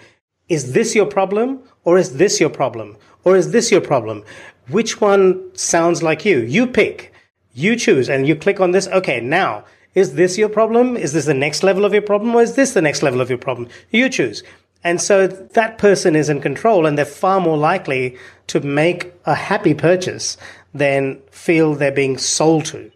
is 0.49 0.73
this 0.73 0.93
your 0.93 1.05
problem 1.05 1.61
or 1.83 1.97
is 1.97 2.17
this 2.17 2.39
your 2.39 2.49
problem? 2.49 2.97
Or 3.23 3.37
is 3.37 3.51
this 3.51 3.71
your 3.71 3.81
problem? 3.81 4.23
Which 4.67 4.99
one 4.99 5.55
sounds 5.55 6.03
like 6.03 6.25
you? 6.25 6.39
You 6.39 6.67
pick, 6.67 7.13
you 7.53 7.75
choose 7.75 8.09
and 8.09 8.27
you 8.27 8.35
click 8.35 8.59
on 8.59 8.71
this. 8.71 8.87
Okay. 8.87 9.19
Now 9.21 9.63
is 9.95 10.15
this 10.15 10.37
your 10.37 10.49
problem? 10.49 10.97
Is 10.97 11.13
this 11.13 11.25
the 11.25 11.33
next 11.33 11.63
level 11.63 11.85
of 11.85 11.93
your 11.93 12.01
problem? 12.01 12.35
Or 12.35 12.41
is 12.41 12.55
this 12.55 12.73
the 12.73 12.81
next 12.81 13.03
level 13.03 13.21
of 13.21 13.29
your 13.29 13.37
problem? 13.37 13.69
You 13.91 14.09
choose. 14.09 14.43
And 14.83 15.01
so 15.01 15.27
that 15.27 15.77
person 15.77 16.15
is 16.15 16.29
in 16.29 16.41
control 16.41 16.85
and 16.85 16.97
they're 16.97 17.05
far 17.05 17.39
more 17.39 17.57
likely 17.57 18.17
to 18.47 18.59
make 18.59 19.13
a 19.25 19.35
happy 19.35 19.73
purchase 19.73 20.37
than 20.73 21.21
feel 21.31 21.75
they're 21.75 21.91
being 21.91 22.17
sold 22.17 22.65
to. 22.65 22.91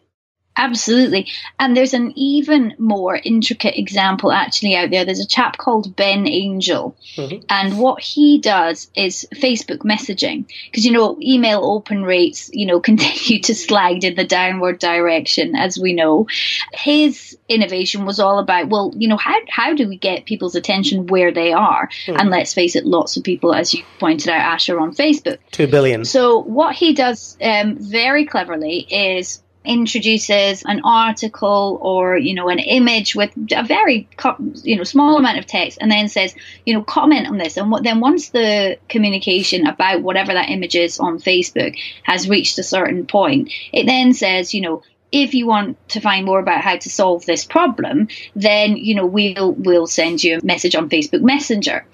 Absolutely. 0.57 1.27
And 1.59 1.77
there's 1.77 1.93
an 1.93 2.13
even 2.15 2.73
more 2.79 3.15
intricate 3.15 3.77
example 3.77 4.31
actually 4.31 4.75
out 4.75 4.89
there. 4.89 5.05
There's 5.05 5.19
a 5.19 5.27
chap 5.27 5.57
called 5.57 5.95
Ben 5.95 6.27
Angel. 6.27 6.95
Mm-hmm. 7.15 7.45
And 7.49 7.77
what 7.77 8.01
he 8.01 8.39
does 8.39 8.89
is 8.95 9.27
Facebook 9.35 9.79
messaging. 9.79 10.45
Because, 10.65 10.85
you 10.85 10.91
know, 10.91 11.17
email 11.21 11.61
open 11.63 12.03
rates, 12.03 12.49
you 12.51 12.65
know, 12.65 12.79
continue 12.87 13.39
to 13.43 13.53
slide 13.53 14.03
in 14.03 14.15
the 14.15 14.25
downward 14.25 14.79
direction, 14.79 15.55
as 15.55 15.77
we 15.77 15.93
know. 15.93 16.27
His 16.73 17.37
innovation 17.47 18.05
was 18.05 18.19
all 18.19 18.39
about, 18.39 18.69
well, 18.69 18.91
you 18.97 19.07
know, 19.07 19.17
how, 19.17 19.37
how 19.49 19.75
do 19.75 19.87
we 19.87 19.97
get 19.97 20.25
people's 20.25 20.55
attention 20.55 21.07
where 21.07 21.31
they 21.31 21.53
are? 21.53 21.87
Mm-hmm. 21.87 22.19
And 22.19 22.29
let's 22.31 22.53
face 22.53 22.75
it, 22.75 22.85
lots 22.85 23.15
of 23.15 23.23
people, 23.23 23.53
as 23.53 23.73
you 23.73 23.83
pointed 23.99 24.29
out, 24.29 24.41
Asher, 24.41 24.79
on 24.79 24.95
Facebook. 24.95 25.37
Two 25.51 25.67
billion. 25.67 26.03
So 26.03 26.39
what 26.39 26.75
he 26.75 26.93
does 26.93 27.37
um, 27.41 27.77
very 27.77 28.25
cleverly 28.25 28.79
is 28.79 29.43
introduces 29.67 30.63
an 30.63 30.81
article 30.83 31.77
or 31.81 32.17
you 32.17 32.33
know 32.33 32.49
an 32.49 32.59
image 32.59 33.15
with 33.15 33.31
a 33.51 33.63
very 33.63 34.07
you 34.63 34.75
know 34.75 34.83
small 34.83 35.17
amount 35.17 35.37
of 35.37 35.45
text 35.45 35.77
and 35.81 35.91
then 35.91 36.07
says 36.07 36.33
you 36.65 36.73
know 36.73 36.83
comment 36.83 37.27
on 37.27 37.37
this. 37.37 37.57
And 37.57 37.71
what, 37.71 37.83
then 37.83 37.99
once 37.99 38.29
the 38.29 38.77
communication 38.89 39.67
about 39.67 40.01
whatever 40.01 40.33
that 40.33 40.49
image 40.49 40.75
is 40.75 40.99
on 40.99 41.19
facebook 41.19 41.77
has 42.03 42.29
reached 42.29 42.57
a 42.59 42.63
certain 42.63 43.05
point 43.05 43.51
it 43.73 43.85
then 43.85 44.13
says 44.13 44.53
you 44.53 44.61
know 44.61 44.81
if 45.11 45.33
you 45.33 45.47
want 45.47 45.77
to 45.89 46.01
find 46.01 46.25
more 46.25 46.39
about 46.39 46.61
how 46.61 46.75
to 46.75 46.89
solve 46.89 47.25
this 47.25 47.45
problem, 47.45 48.07
then 48.35 48.75
you 48.75 48.95
know 48.95 49.05
we'll 49.05 49.53
we'll 49.53 49.87
send 49.87 50.23
you 50.23 50.37
a 50.37 50.45
message 50.45 50.75
on 50.75 50.89
Facebook 50.89 51.21
Messenger, 51.21 51.85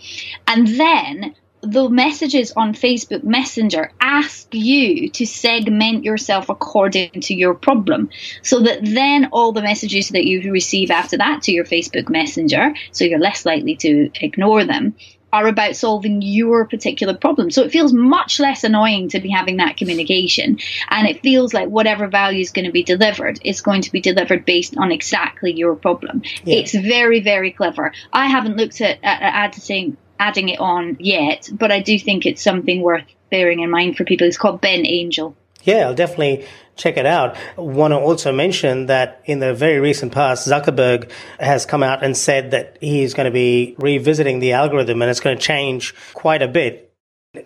and 0.48 0.68
then 0.68 1.36
the 1.64 1.90
messages 1.90 2.52
on 2.56 2.74
Facebook 2.74 3.24
Messenger 3.24 3.92
ask 4.02 4.54
you 4.54 5.10
to 5.10 5.26
segment 5.26 6.04
yourself 6.04 6.50
according 6.50 7.12
to 7.22 7.34
your 7.34 7.54
problem. 7.54 8.10
So 8.42 8.60
that 8.62 8.84
then 8.84 9.30
all 9.32 9.54
the 9.54 9.62
messages 9.62 10.10
that 10.10 10.26
you 10.26 10.52
receive 10.52 10.92
after 10.92 11.18
that 11.18 11.44
to 11.44 11.52
your 11.52 11.66
Facebook 11.66 12.10
Messenger, 12.10 12.74
so 12.92 13.06
you're 13.06 13.20
less 13.20 13.46
likely 13.46 13.76
to 13.78 14.12
ignore 14.22 14.66
them, 14.66 14.96
are 15.32 15.48
about 15.48 15.76
solving 15.76 16.22
your 16.22 16.68
particular 16.68 17.16
problem. 17.16 17.50
So 17.50 17.64
it 17.64 17.72
feels 17.72 17.92
much 17.92 18.40
less 18.40 18.64
annoying 18.64 19.10
to 19.10 19.20
be 19.20 19.32
having 19.32 19.58
that 19.58 19.78
communication. 19.78 20.60
And 20.90 21.08
it 21.08 21.24
feels 21.24 21.56
like 21.56 21.70
whatever 21.70 22.08
value 22.08 22.42
is 22.42 22.52
going 22.52 22.66
to 22.66 22.72
be 22.72 22.84
delivered 22.84 23.40
is 23.44 23.62
going 23.62 23.82
to 23.82 23.92
be 23.92 24.00
delivered 24.00 24.46
based 24.46 24.78
on 24.78 24.92
exactly 24.92 25.52
your 25.52 25.76
problem. 25.76 26.22
Yeah. 26.44 26.58
It's 26.58 26.76
very, 26.76 27.20
very 27.20 27.52
clever. 27.52 27.94
I 28.14 28.28
haven't 28.28 28.58
looked 28.58 28.80
at, 28.80 29.00
at, 29.02 29.22
at 29.24 29.58
adding 29.58 29.98
adding 30.20 30.50
it 30.50 30.60
on 30.60 30.98
yet, 31.00 31.50
but 31.52 31.72
I 31.72 31.80
do 31.80 31.98
think 32.00 32.26
it's 32.26 32.42
something 32.42 32.82
worth 32.82 33.06
bearing 33.30 33.62
in 33.62 33.70
mind 33.70 33.98
for 33.98 34.04
people. 34.04 34.28
It's 34.28 34.38
called 34.38 34.62
Ben 34.62 34.86
Angel. 34.86 35.36
Yeah, 35.64 35.88
I'll 35.88 35.96
definitely 35.96 36.46
check 36.76 36.98
it 36.98 37.06
out. 37.06 37.38
Want 37.58 37.92
to 37.92 37.98
also 37.98 38.32
mention 38.32 38.88
that 38.88 39.22
in 39.26 39.40
the 39.40 39.54
very 39.54 39.80
recent 39.80 40.12
past, 40.12 40.48
Zuckerberg 40.48 41.10
has 41.40 41.66
come 41.66 41.84
out 41.84 42.04
and 42.04 42.18
said 42.18 42.52
that 42.52 42.78
he's 42.82 43.14
going 43.14 43.26
to 43.26 43.32
be 43.32 43.76
revisiting 43.78 44.40
the 44.40 44.54
algorithm 44.54 45.02
and 45.02 45.10
it's 45.10 45.20
going 45.20 45.38
to 45.38 45.42
change 45.42 45.96
quite 46.14 46.42
a 46.42 46.48
bit. 46.48 46.94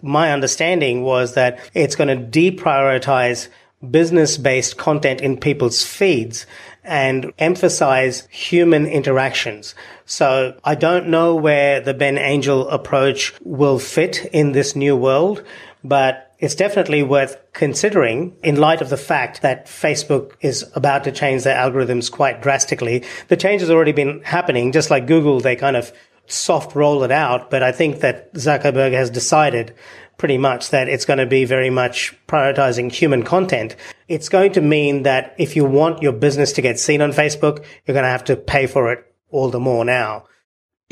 My 0.02 0.32
understanding 0.32 1.04
was 1.04 1.36
that 1.36 1.60
it's 1.74 1.96
going 1.96 2.10
to 2.10 2.40
deprioritize 2.40 3.48
business 3.92 4.38
based 4.38 4.78
content 4.78 5.22
in 5.22 5.38
people's 5.38 5.86
feeds 5.86 6.48
and 6.88 7.34
emphasize 7.38 8.28
human 8.32 8.88
interactions. 8.88 9.76
So 10.06 10.58
I 10.64 10.76
don't 10.76 11.10
know 11.10 11.36
where 11.36 11.82
the 11.82 11.94
Ben 11.94 12.18
Angel 12.18 12.68
approach 12.70 13.34
will 13.44 13.78
fit 13.78 14.26
in 14.32 14.54
this 14.54 14.76
new 14.76 14.96
world, 14.96 15.44
but 15.84 16.34
it's 16.40 16.56
definitely 16.56 17.04
worth 17.04 17.38
considering 17.54 18.36
in 18.44 18.56
light 18.56 18.82
of 18.82 18.90
the 18.90 18.98
fact 18.98 19.42
that 19.42 19.66
Facebook 19.66 20.34
is 20.40 20.70
about 20.76 21.04
to 21.04 21.12
change 21.12 21.44
their 21.44 21.58
algorithms 21.58 22.12
quite 22.12 22.42
drastically. 22.42 23.04
The 23.28 23.38
change 23.38 23.62
has 23.62 23.70
already 23.72 23.92
been 23.92 24.22
happening, 24.24 24.72
just 24.72 24.90
like 24.90 25.08
Google, 25.08 25.40
they 25.40 25.56
kind 25.56 25.76
of 25.76 25.92
soft 26.28 26.76
roll 26.76 27.04
it 27.04 27.12
out. 27.12 27.50
But 27.50 27.64
I 27.64 27.72
think 27.72 28.02
that 28.02 28.34
Zuckerberg 28.34 28.94
has 28.94 29.10
decided 29.10 29.74
pretty 30.18 30.38
much 30.38 30.70
that 30.70 30.90
it's 30.90 31.06
going 31.06 31.20
to 31.20 31.26
be 31.26 31.46
very 31.46 31.70
much 31.70 32.16
prioritizing 32.28 32.92
human 32.92 33.24
content. 33.24 33.76
It's 34.08 34.30
going 34.30 34.54
to 34.54 34.62
mean 34.62 35.04
that 35.04 35.36
if 35.38 35.56
you 35.56 35.66
want 35.66 36.02
your 36.02 36.14
business 36.14 36.54
to 36.54 36.62
get 36.62 36.80
seen 36.80 37.02
on 37.02 37.12
Facebook, 37.12 37.66
you're 37.86 37.94
going 37.94 38.04
to 38.04 38.10
have 38.10 38.24
to 38.26 38.36
pay 38.36 38.68
for 38.68 38.92
it 38.92 39.06
all 39.30 39.50
the 39.50 39.60
more 39.60 39.84
now. 39.84 40.26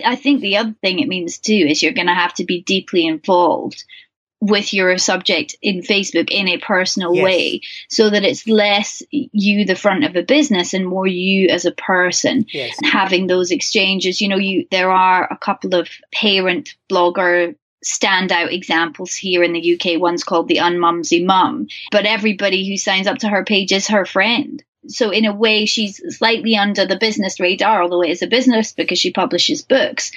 I 0.03 0.15
think 0.15 0.41
the 0.41 0.57
other 0.57 0.75
thing 0.81 0.99
it 0.99 1.07
means 1.07 1.37
too 1.37 1.53
is 1.53 1.81
you're 1.81 1.93
going 1.93 2.07
to 2.07 2.13
have 2.13 2.33
to 2.35 2.43
be 2.43 2.61
deeply 2.61 3.07
involved 3.07 3.83
with 4.41 4.73
your 4.73 4.97
subject 4.97 5.55
in 5.61 5.81
Facebook 5.81 6.29
in 6.29 6.47
a 6.47 6.57
personal 6.57 7.15
yes. 7.15 7.23
way 7.23 7.61
so 7.89 8.09
that 8.09 8.23
it's 8.23 8.47
less 8.47 9.01
you 9.11 9.65
the 9.65 9.75
front 9.75 10.03
of 10.03 10.15
a 10.15 10.23
business 10.23 10.73
and 10.73 10.85
more 10.85 11.07
you 11.07 11.47
as 11.49 11.65
a 11.65 11.71
person 11.71 12.45
yes. 12.49 12.75
having 12.83 13.27
those 13.27 13.51
exchanges 13.51 14.19
you 14.19 14.27
know 14.27 14.37
you 14.37 14.67
there 14.71 14.91
are 14.91 15.27
a 15.31 15.37
couple 15.37 15.73
of 15.73 15.89
parent 16.13 16.75
blogger 16.91 17.55
standout 17.85 18.51
examples 18.51 19.15
here 19.15 19.43
in 19.43 19.53
the 19.53 19.75
UK. 19.75 19.99
One's 19.99 20.23
called 20.23 20.47
the 20.47 20.57
Unmumsy 20.57 21.25
Mum, 21.25 21.67
but 21.91 22.05
everybody 22.05 22.67
who 22.67 22.77
signs 22.77 23.07
up 23.07 23.19
to 23.19 23.29
her 23.29 23.45
page 23.45 23.71
is 23.71 23.87
her 23.87 24.05
friend 24.05 24.63
so 24.87 25.09
in 25.09 25.25
a 25.25 25.33
way 25.33 25.65
she's 25.65 26.01
slightly 26.17 26.55
under 26.55 26.85
the 26.85 26.97
business 26.97 27.39
radar 27.39 27.81
although 27.81 28.01
it 28.01 28.11
is 28.11 28.21
a 28.21 28.27
business 28.27 28.73
because 28.73 28.99
she 28.99 29.11
publishes 29.11 29.61
books 29.61 30.11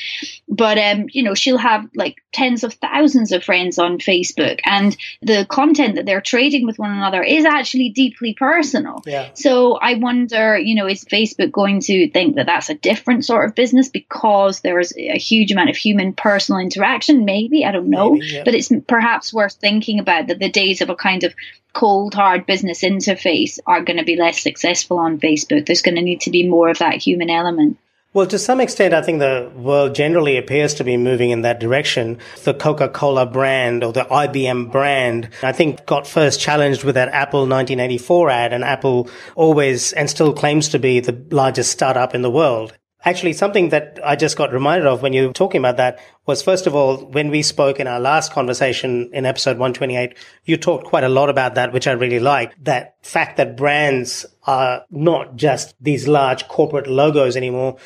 but 0.49 0.79
um 0.79 1.07
you 1.11 1.23
know 1.23 1.35
she'll 1.35 1.59
have 1.59 1.89
like 1.95 2.23
tens 2.33 2.65
of 2.65 2.75
thousands 2.75 3.33
of 3.33 3.43
friends 3.43 3.79
on 3.79 3.99
facebook 3.99 4.61
and 4.65 4.97
the 5.23 5.47
content 5.49 5.97
that 5.97 6.07
they're 6.07 6.21
trading 6.21 6.67
with 6.67 6.79
one 6.79 6.91
another 6.91 7.23
is 7.23 7.45
actually 7.45 7.89
deeply 7.91 8.35
personal 8.35 9.03
yeah. 9.07 9.31
so 9.35 9.75
i 9.75 9.95
wonder 9.95 10.59
you 10.59 10.75
know 10.75 10.87
is 10.87 11.05
facebook 11.05 11.51
going 11.51 11.81
to 11.81 12.11
think 12.11 12.37
that 12.37 12.47
that's 12.47 12.69
a 12.69 12.75
different 12.75 13.25
sort 13.25 13.49
of 13.49 13.55
business 13.55 13.89
because 13.89 14.61
there's 14.61 14.93
a 14.97 15.19
huge 15.19 15.51
amount 15.53 15.71
of 15.71 15.77
human 15.77 16.13
personal 16.13 16.61
interaction 16.61 17.25
maybe 17.25 17.65
i 17.65 17.73
don't 17.73 17.89
know 17.89 18.13
maybe, 18.13 18.27
yeah. 18.27 18.43
but 18.45 18.55
it's 18.55 18.71
perhaps 18.87 19.33
worth 19.33 19.55
thinking 19.55 19.99
about 19.99 20.27
that 20.27 20.39
the 20.39 20.51
days 20.51 20.81
of 20.81 20.91
a 20.91 20.97
kind 20.97 21.25
of 21.25 21.35
cold 21.73 22.15
hard 22.15 22.45
business 22.47 22.83
interface 22.83 23.59
are 23.67 23.83
going 23.83 23.99
to 23.99 24.05
be 24.05 24.17
less 24.17 24.43
successful 24.43 24.58
on 24.65 25.21
Facebook. 25.21 25.67
There's 25.67 25.83
going 25.83 25.97
to 25.97 26.03
need 26.03 26.23
to 26.23 26.31
be 26.31 26.49
more 26.49 26.69
of 26.69 26.79
that 26.79 26.95
human 26.95 27.31
element. 27.31 27.79
Well, 28.15 28.27
to 28.29 28.39
some 28.39 28.61
extent, 28.61 28.95
I 28.95 29.03
think 29.03 29.19
the 29.19 29.53
world 29.55 29.95
generally 29.95 30.39
appears 30.39 30.73
to 30.75 30.85
be 30.85 30.97
moving 30.97 31.29
in 31.29 31.43
that 31.43 31.61
direction. 31.61 32.19
The 32.43 32.55
Coca-Cola 32.55 33.27
brand 33.27 33.85
or 33.85 33.93
the 33.93 34.05
IBM 34.05 34.73
brand, 34.73 35.29
I 35.43 35.53
think 35.53 35.85
got 35.85 36.07
first 36.07 36.41
challenged 36.41 36.85
with 36.85 36.95
that 36.95 37.11
Apple 37.11 37.41
1984 37.41 38.31
ad 38.31 38.53
and 38.55 38.65
Apple 38.65 39.11
always 39.37 39.93
and 39.93 40.09
still 40.09 40.33
claims 40.33 40.71
to 40.71 40.79
be 40.79 41.01
the 41.01 41.23
largest 41.31 41.71
startup 41.71 42.15
in 42.15 42.23
the 42.23 42.31
world. 42.31 42.73
Actually, 43.05 43.33
something 43.33 43.69
that 43.69 44.01
I 44.05 44.17
just 44.17 44.37
got 44.37 44.53
reminded 44.53 44.87
of 44.87 45.03
when 45.03 45.13
you 45.13 45.29
were 45.29 45.33
talking 45.33 45.61
about 45.61 45.77
that 45.77 46.01
was 46.27 46.43
first 46.43 46.67
of 46.67 46.75
all, 46.75 46.97
when 47.07 47.31
we 47.31 47.43
spoke 47.43 47.79
in 47.79 47.87
our 47.87 48.01
last 48.01 48.33
conversation 48.33 49.09
in 49.13 49.25
episode 49.25 49.53
128, 49.57 50.17
you 50.45 50.57
talked 50.57 50.85
quite 50.85 51.05
a 51.05 51.09
lot 51.09 51.31
about 51.31 51.55
that, 51.55 51.73
which 51.73 51.87
I 51.87 51.93
really 51.93 52.19
liked. 52.19 52.63
That 52.65 52.97
fact 53.03 53.37
that 53.37 53.57
brands 53.57 54.27
are 54.49 54.85
not 54.91 55.37
just 55.37 55.77
these 55.81 56.09
large 56.09 56.49
corporate 56.49 56.89
logos 56.89 57.37
anymore. 57.37 57.77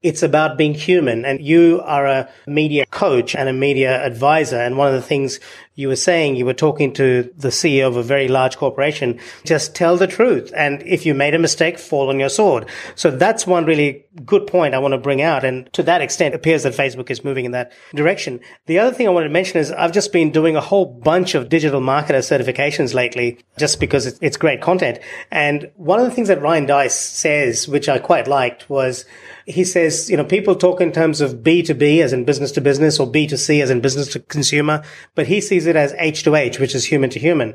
It's 0.00 0.22
about 0.22 0.56
being 0.56 0.74
human 0.74 1.26
and 1.26 1.40
you 1.42 1.82
are 1.84 2.06
a 2.06 2.30
media 2.46 2.86
coach 2.86 3.36
and 3.36 3.50
a 3.50 3.52
media 3.52 4.04
advisor. 4.04 4.58
And 4.58 4.78
one 4.78 4.88
of 4.88 4.94
the 4.94 5.02
things 5.02 5.38
you 5.74 5.88
were 5.88 5.96
saying, 5.96 6.36
you 6.36 6.44
were 6.44 6.52
talking 6.52 6.92
to 6.94 7.32
the 7.36 7.48
CEO 7.48 7.88
of 7.88 7.96
a 7.96 8.02
very 8.02 8.28
large 8.28 8.58
corporation. 8.58 9.18
Just 9.44 9.74
tell 9.74 9.96
the 9.96 10.06
truth. 10.06 10.52
And 10.54 10.82
if 10.82 11.06
you 11.06 11.14
made 11.14 11.34
a 11.34 11.38
mistake, 11.38 11.78
fall 11.78 12.10
on 12.10 12.20
your 12.20 12.28
sword. 12.28 12.68
So 12.94 13.10
that's 13.10 13.46
one 13.46 13.64
really 13.64 14.04
good 14.26 14.46
point 14.46 14.74
I 14.74 14.78
want 14.78 14.92
to 14.92 14.98
bring 14.98 15.22
out. 15.22 15.44
And 15.44 15.72
to 15.72 15.82
that 15.84 16.02
extent, 16.02 16.34
it 16.34 16.36
appears 16.36 16.64
that 16.64 16.74
Facebook 16.74 17.10
is 17.10 17.24
moving 17.24 17.46
in 17.46 17.52
that 17.52 17.72
direction. 17.94 18.40
The 18.66 18.78
other 18.78 18.94
thing 18.94 19.06
I 19.06 19.10
want 19.10 19.24
to 19.24 19.30
mention 19.30 19.58
is 19.58 19.72
I've 19.72 19.92
just 19.92 20.12
been 20.12 20.30
doing 20.30 20.56
a 20.56 20.60
whole 20.60 20.84
bunch 20.84 21.34
of 21.34 21.48
digital 21.48 21.80
marketer 21.80 22.20
certifications 22.20 22.92
lately, 22.92 23.38
just 23.56 23.80
because 23.80 24.18
it's 24.20 24.36
great 24.36 24.60
content. 24.60 24.98
And 25.30 25.70
one 25.76 25.98
of 25.98 26.04
the 26.04 26.10
things 26.10 26.28
that 26.28 26.42
Ryan 26.42 26.66
Deiss 26.66 26.94
says, 26.94 27.66
which 27.66 27.88
I 27.88 27.98
quite 27.98 28.28
liked 28.28 28.68
was, 28.68 29.06
he 29.46 29.64
says, 29.64 30.08
you 30.10 30.16
know, 30.16 30.24
people 30.24 30.54
talk 30.54 30.80
in 30.80 30.92
terms 30.92 31.20
of 31.20 31.36
B2B 31.36 32.00
as 32.02 32.12
in 32.12 32.24
business 32.24 32.52
to 32.52 32.60
business 32.60 33.00
or 33.00 33.10
B2C 33.10 33.62
as 33.62 33.70
in 33.70 33.80
business 33.80 34.08
to 34.12 34.20
consumer, 34.20 34.84
but 35.14 35.26
he 35.26 35.40
sees 35.40 35.61
it 35.66 35.76
as 35.76 35.94
H 35.98 36.22
to 36.24 36.34
H, 36.34 36.58
which 36.58 36.74
is 36.74 36.84
human 36.84 37.10
to 37.10 37.18
human. 37.18 37.54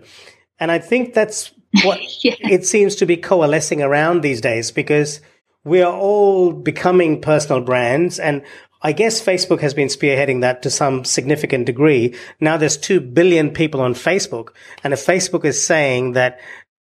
And 0.60 0.72
I 0.72 0.80
think 0.80 1.13
that's 1.13 1.52
what 1.84 2.00
yeah. 2.24 2.36
it 2.39 2.65
seems 2.65 2.96
to 2.96 3.06
be 3.06 3.17
coalescing 3.17 3.82
around 3.82 4.22
these 4.22 4.41
days 4.41 4.72
because 4.72 5.22
we 5.63 5.82
are 5.82 5.93
all 5.93 6.54
becoming 6.54 7.22
personal 7.22 7.62
brands 7.62 8.20
and 8.20 8.43
I 8.82 8.91
guess 8.91 9.24
Facebook 9.24 9.62
has 9.62 9.74
been 9.74 9.88
spearheading 9.88 10.41
that 10.41 10.62
to 10.62 10.70
some 10.70 11.04
significant 11.04 11.65
degree. 11.65 12.15
Now 12.39 12.58
there's 12.58 12.78
2 12.78 13.02
billion 13.02 13.50
people 13.50 13.82
on 13.82 13.96
Facebook. 13.96 14.50
And 14.84 14.93
if 14.93 15.04
Facebook 15.04 15.46
is 15.46 15.62
saying 15.62 16.12
that 16.12 16.39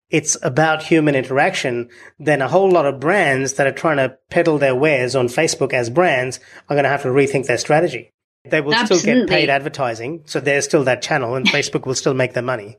it's 0.10 0.38
about 0.42 0.84
human 0.84 1.16
interaction, 1.16 1.90
then 2.20 2.42
a 2.42 2.48
whole 2.48 2.70
lot 2.70 2.86
of 2.86 3.00
brands 3.00 3.54
that 3.54 3.68
are 3.68 3.72
trying 3.72 3.98
to 3.98 4.18
peddle 4.30 4.58
their 4.58 4.76
wares 4.76 5.16
on 5.16 5.28
Facebook 5.28 5.74
as 5.74 5.90
brands 5.90 6.40
are 6.70 6.76
going 6.76 6.84
to 6.84 6.90
have 6.90 7.04
to 7.04 7.10
rethink 7.10 7.46
their 7.46 7.58
strategy. 7.58 8.14
They 8.50 8.62
will 8.62 8.74
Absolutely. 8.74 9.00
still 9.00 9.20
get 9.26 9.30
paid 9.30 9.50
advertising, 9.50 10.24
so 10.26 10.40
there's 10.40 10.66
still 10.66 10.84
that 10.86 11.02
channel, 11.02 11.36
and 11.36 11.46
Facebook 11.50 11.86
will 11.86 11.96
still 11.96 12.14
make 12.14 12.34
their 12.34 12.44
money. 12.44 12.78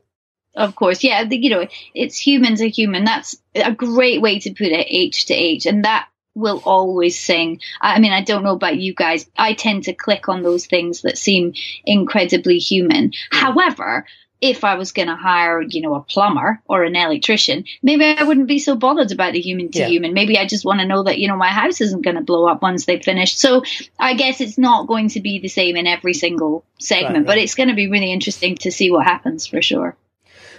Of 0.55 0.75
course, 0.75 1.03
yeah. 1.03 1.21
You 1.21 1.49
know, 1.49 1.67
it's 1.93 2.17
humans 2.17 2.61
are 2.61 2.67
human. 2.67 3.05
That's 3.05 3.35
a 3.55 3.71
great 3.71 4.21
way 4.21 4.39
to 4.39 4.49
put 4.51 4.67
it, 4.67 4.87
H 4.89 5.27
to 5.27 5.33
H, 5.33 5.65
and 5.65 5.85
that 5.85 6.07
will 6.35 6.61
always 6.65 7.19
sing. 7.19 7.59
I 7.81 7.99
mean, 7.99 8.13
I 8.13 8.21
don't 8.21 8.43
know 8.43 8.53
about 8.53 8.77
you 8.77 8.93
guys. 8.93 9.29
I 9.37 9.53
tend 9.53 9.83
to 9.83 9.93
click 9.93 10.29
on 10.29 10.41
those 10.41 10.65
things 10.65 11.01
that 11.01 11.17
seem 11.17 11.53
incredibly 11.85 12.57
human. 12.57 13.11
Hmm. 13.31 13.37
However, 13.37 14.05
if 14.41 14.63
I 14.63 14.75
was 14.75 14.91
going 14.91 15.09
to 15.09 15.15
hire, 15.15 15.61
you 15.61 15.81
know, 15.81 15.95
a 15.95 16.01
plumber 16.01 16.61
or 16.65 16.83
an 16.83 16.95
electrician, 16.95 17.65
maybe 17.83 18.05
I 18.05 18.23
wouldn't 18.23 18.47
be 18.47 18.59
so 18.59 18.75
bothered 18.75 19.11
about 19.11 19.33
the 19.33 19.41
human 19.41 19.69
to 19.71 19.79
yeah. 19.79 19.87
human. 19.87 20.13
Maybe 20.13 20.37
I 20.37 20.45
just 20.45 20.63
want 20.63 20.79
to 20.79 20.85
know 20.85 21.03
that, 21.03 21.19
you 21.19 21.27
know, 21.27 21.35
my 21.35 21.49
house 21.49 21.81
isn't 21.81 22.03
going 22.03 22.15
to 22.15 22.21
blow 22.21 22.47
up 22.47 22.61
once 22.61 22.85
they've 22.85 23.03
finished. 23.03 23.39
So 23.39 23.63
I 23.99 24.13
guess 24.13 24.39
it's 24.39 24.57
not 24.57 24.87
going 24.87 25.09
to 25.09 25.19
be 25.19 25.39
the 25.39 25.49
same 25.49 25.75
in 25.75 25.87
every 25.87 26.13
single 26.13 26.63
segment, 26.79 27.13
right, 27.13 27.17
right. 27.19 27.25
but 27.25 27.37
it's 27.37 27.55
going 27.55 27.69
to 27.69 27.75
be 27.75 27.89
really 27.89 28.11
interesting 28.13 28.55
to 28.57 28.71
see 28.71 28.91
what 28.91 29.05
happens 29.05 29.45
for 29.45 29.61
sure. 29.61 29.97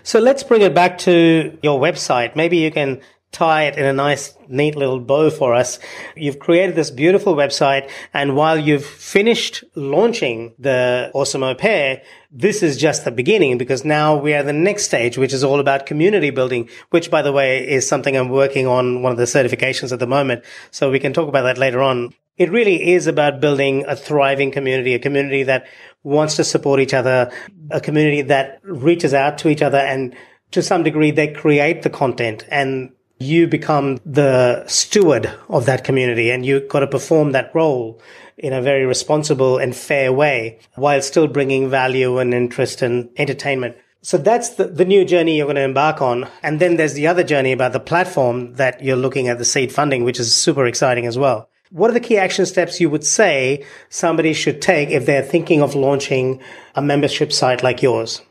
So 0.02 0.18
let's 0.18 0.42
bring 0.42 0.62
it 0.62 0.74
back 0.74 0.98
to 0.98 1.58
your 1.62 1.80
website. 1.80 2.36
Maybe 2.36 2.58
you 2.58 2.70
can 2.70 3.00
tie 3.32 3.64
it 3.64 3.76
in 3.76 3.86
a 3.86 3.92
nice, 3.92 4.34
neat 4.48 4.74
little 4.74 4.98
bow 4.98 5.30
for 5.30 5.54
us. 5.54 5.78
You've 6.16 6.40
created 6.40 6.74
this 6.74 6.90
beautiful 6.90 7.34
website. 7.34 7.88
And 8.12 8.34
while 8.34 8.58
you've 8.58 8.84
finished 8.84 9.62
launching 9.74 10.52
the 10.58 11.10
Awesome 11.14 11.44
Au 11.44 11.54
Pair, 11.54 12.02
this 12.32 12.62
is 12.62 12.76
just 12.76 13.04
the 13.04 13.10
beginning 13.10 13.56
because 13.56 13.84
now 13.84 14.16
we 14.16 14.34
are 14.34 14.42
the 14.42 14.52
next 14.52 14.84
stage, 14.84 15.16
which 15.16 15.32
is 15.32 15.44
all 15.44 15.60
about 15.60 15.86
community 15.86 16.30
building, 16.30 16.68
which 16.90 17.10
by 17.10 17.22
the 17.22 17.32
way 17.32 17.68
is 17.68 17.86
something 17.86 18.16
I'm 18.16 18.30
working 18.30 18.66
on 18.66 19.02
one 19.02 19.12
of 19.12 19.18
the 19.18 19.24
certifications 19.24 19.92
at 19.92 20.00
the 20.00 20.06
moment. 20.06 20.44
So 20.70 20.90
we 20.90 20.98
can 20.98 21.12
talk 21.12 21.28
about 21.28 21.42
that 21.42 21.58
later 21.58 21.80
on. 21.82 22.12
It 22.36 22.50
really 22.50 22.92
is 22.92 23.06
about 23.06 23.40
building 23.40 23.84
a 23.86 23.94
thriving 23.94 24.50
community, 24.50 24.94
a 24.94 24.98
community 24.98 25.42
that 25.44 25.66
wants 26.02 26.36
to 26.36 26.44
support 26.44 26.80
each 26.80 26.94
other, 26.94 27.30
a 27.70 27.80
community 27.80 28.22
that 28.22 28.60
reaches 28.62 29.14
out 29.14 29.38
to 29.38 29.48
each 29.48 29.62
other 29.62 29.78
and 29.78 30.16
to 30.50 30.62
some 30.62 30.82
degree 30.82 31.10
they 31.10 31.28
create 31.28 31.82
the 31.82 31.90
content 31.90 32.44
and 32.50 32.90
you 33.20 33.46
become 33.46 33.98
the 34.06 34.66
steward 34.66 35.30
of 35.50 35.66
that 35.66 35.84
community 35.84 36.30
and 36.30 36.44
you've 36.44 36.68
got 36.68 36.80
to 36.80 36.86
perform 36.86 37.32
that 37.32 37.54
role 37.54 38.00
in 38.38 38.54
a 38.54 38.62
very 38.62 38.86
responsible 38.86 39.58
and 39.58 39.76
fair 39.76 40.10
way 40.10 40.58
while 40.74 41.02
still 41.02 41.26
bringing 41.26 41.68
value 41.68 42.18
and 42.18 42.32
interest 42.32 42.80
and 42.80 43.10
entertainment. 43.18 43.76
So 44.00 44.16
that's 44.16 44.50
the, 44.50 44.64
the 44.64 44.86
new 44.86 45.04
journey 45.04 45.36
you're 45.36 45.44
going 45.44 45.56
to 45.56 45.62
embark 45.62 46.00
on. 46.00 46.26
And 46.42 46.58
then 46.58 46.76
there's 46.76 46.94
the 46.94 47.06
other 47.06 47.22
journey 47.22 47.52
about 47.52 47.74
the 47.74 47.80
platform 47.80 48.54
that 48.54 48.82
you're 48.82 48.96
looking 48.96 49.28
at 49.28 49.36
the 49.36 49.44
seed 49.44 49.70
funding, 49.70 50.04
which 50.04 50.18
is 50.18 50.34
super 50.34 50.64
exciting 50.64 51.04
as 51.06 51.18
well. 51.18 51.50
What 51.70 51.90
are 51.90 51.94
the 51.94 52.00
key 52.00 52.16
action 52.16 52.46
steps 52.46 52.80
you 52.80 52.88
would 52.88 53.04
say 53.04 53.66
somebody 53.90 54.32
should 54.32 54.62
take 54.62 54.88
if 54.88 55.04
they're 55.04 55.22
thinking 55.22 55.60
of 55.60 55.74
launching 55.74 56.40
a 56.74 56.80
membership 56.80 57.32
site 57.34 57.62
like 57.62 57.82
yours? 57.82 58.22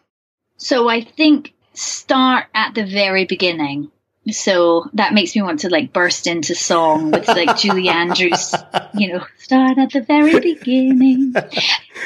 So 0.57 0.89
I 0.89 1.01
think 1.01 1.53
start 1.73 2.47
at 2.55 2.73
the 2.73 2.85
very 2.85 3.25
beginning 3.25 3.91
so 4.33 4.89
that 4.93 5.13
makes 5.13 5.35
me 5.35 5.41
want 5.41 5.61
to 5.61 5.69
like 5.69 5.93
burst 5.93 6.27
into 6.27 6.55
song 6.55 7.11
with 7.11 7.27
like 7.27 7.57
Julie 7.57 7.89
Andrews, 7.89 8.53
you 8.93 9.13
know, 9.13 9.25
start 9.37 9.77
at 9.77 9.91
the 9.91 10.01
very 10.01 10.39
beginning. 10.39 11.33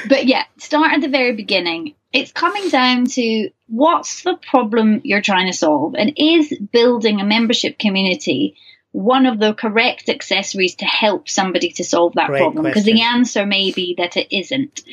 But 0.08 0.26
yeah, 0.26 0.44
start 0.58 0.94
at 0.94 1.02
the 1.02 1.10
very 1.10 1.36
beginning. 1.36 1.96
It's 2.12 2.32
coming 2.32 2.70
down 2.70 3.06
to 3.06 3.50
what's 3.68 4.24
the 4.24 4.38
problem 4.50 5.02
you're 5.04 5.22
trying 5.22 5.48
to 5.48 5.58
solve 5.58 5.96
and 5.96 6.14
is 6.18 6.54
building 6.72 7.20
a 7.20 7.26
membership 7.26 7.80
community 7.80 8.56
one 8.94 9.26
of 9.26 9.40
the 9.40 9.56
correct 9.56 10.08
accessories 10.08 10.76
to 10.76 10.86
help 10.86 11.28
somebody 11.28 11.72
to 11.72 11.84
solve 11.84 12.14
that 12.14 12.28
Great 12.28 12.40
problem 12.40 12.64
because 12.64 12.84
the 12.84 13.02
answer 13.02 13.44
may 13.44 13.72
be 13.72 13.96
that 13.98 14.16
it 14.16 14.28
isn't. 14.34 14.84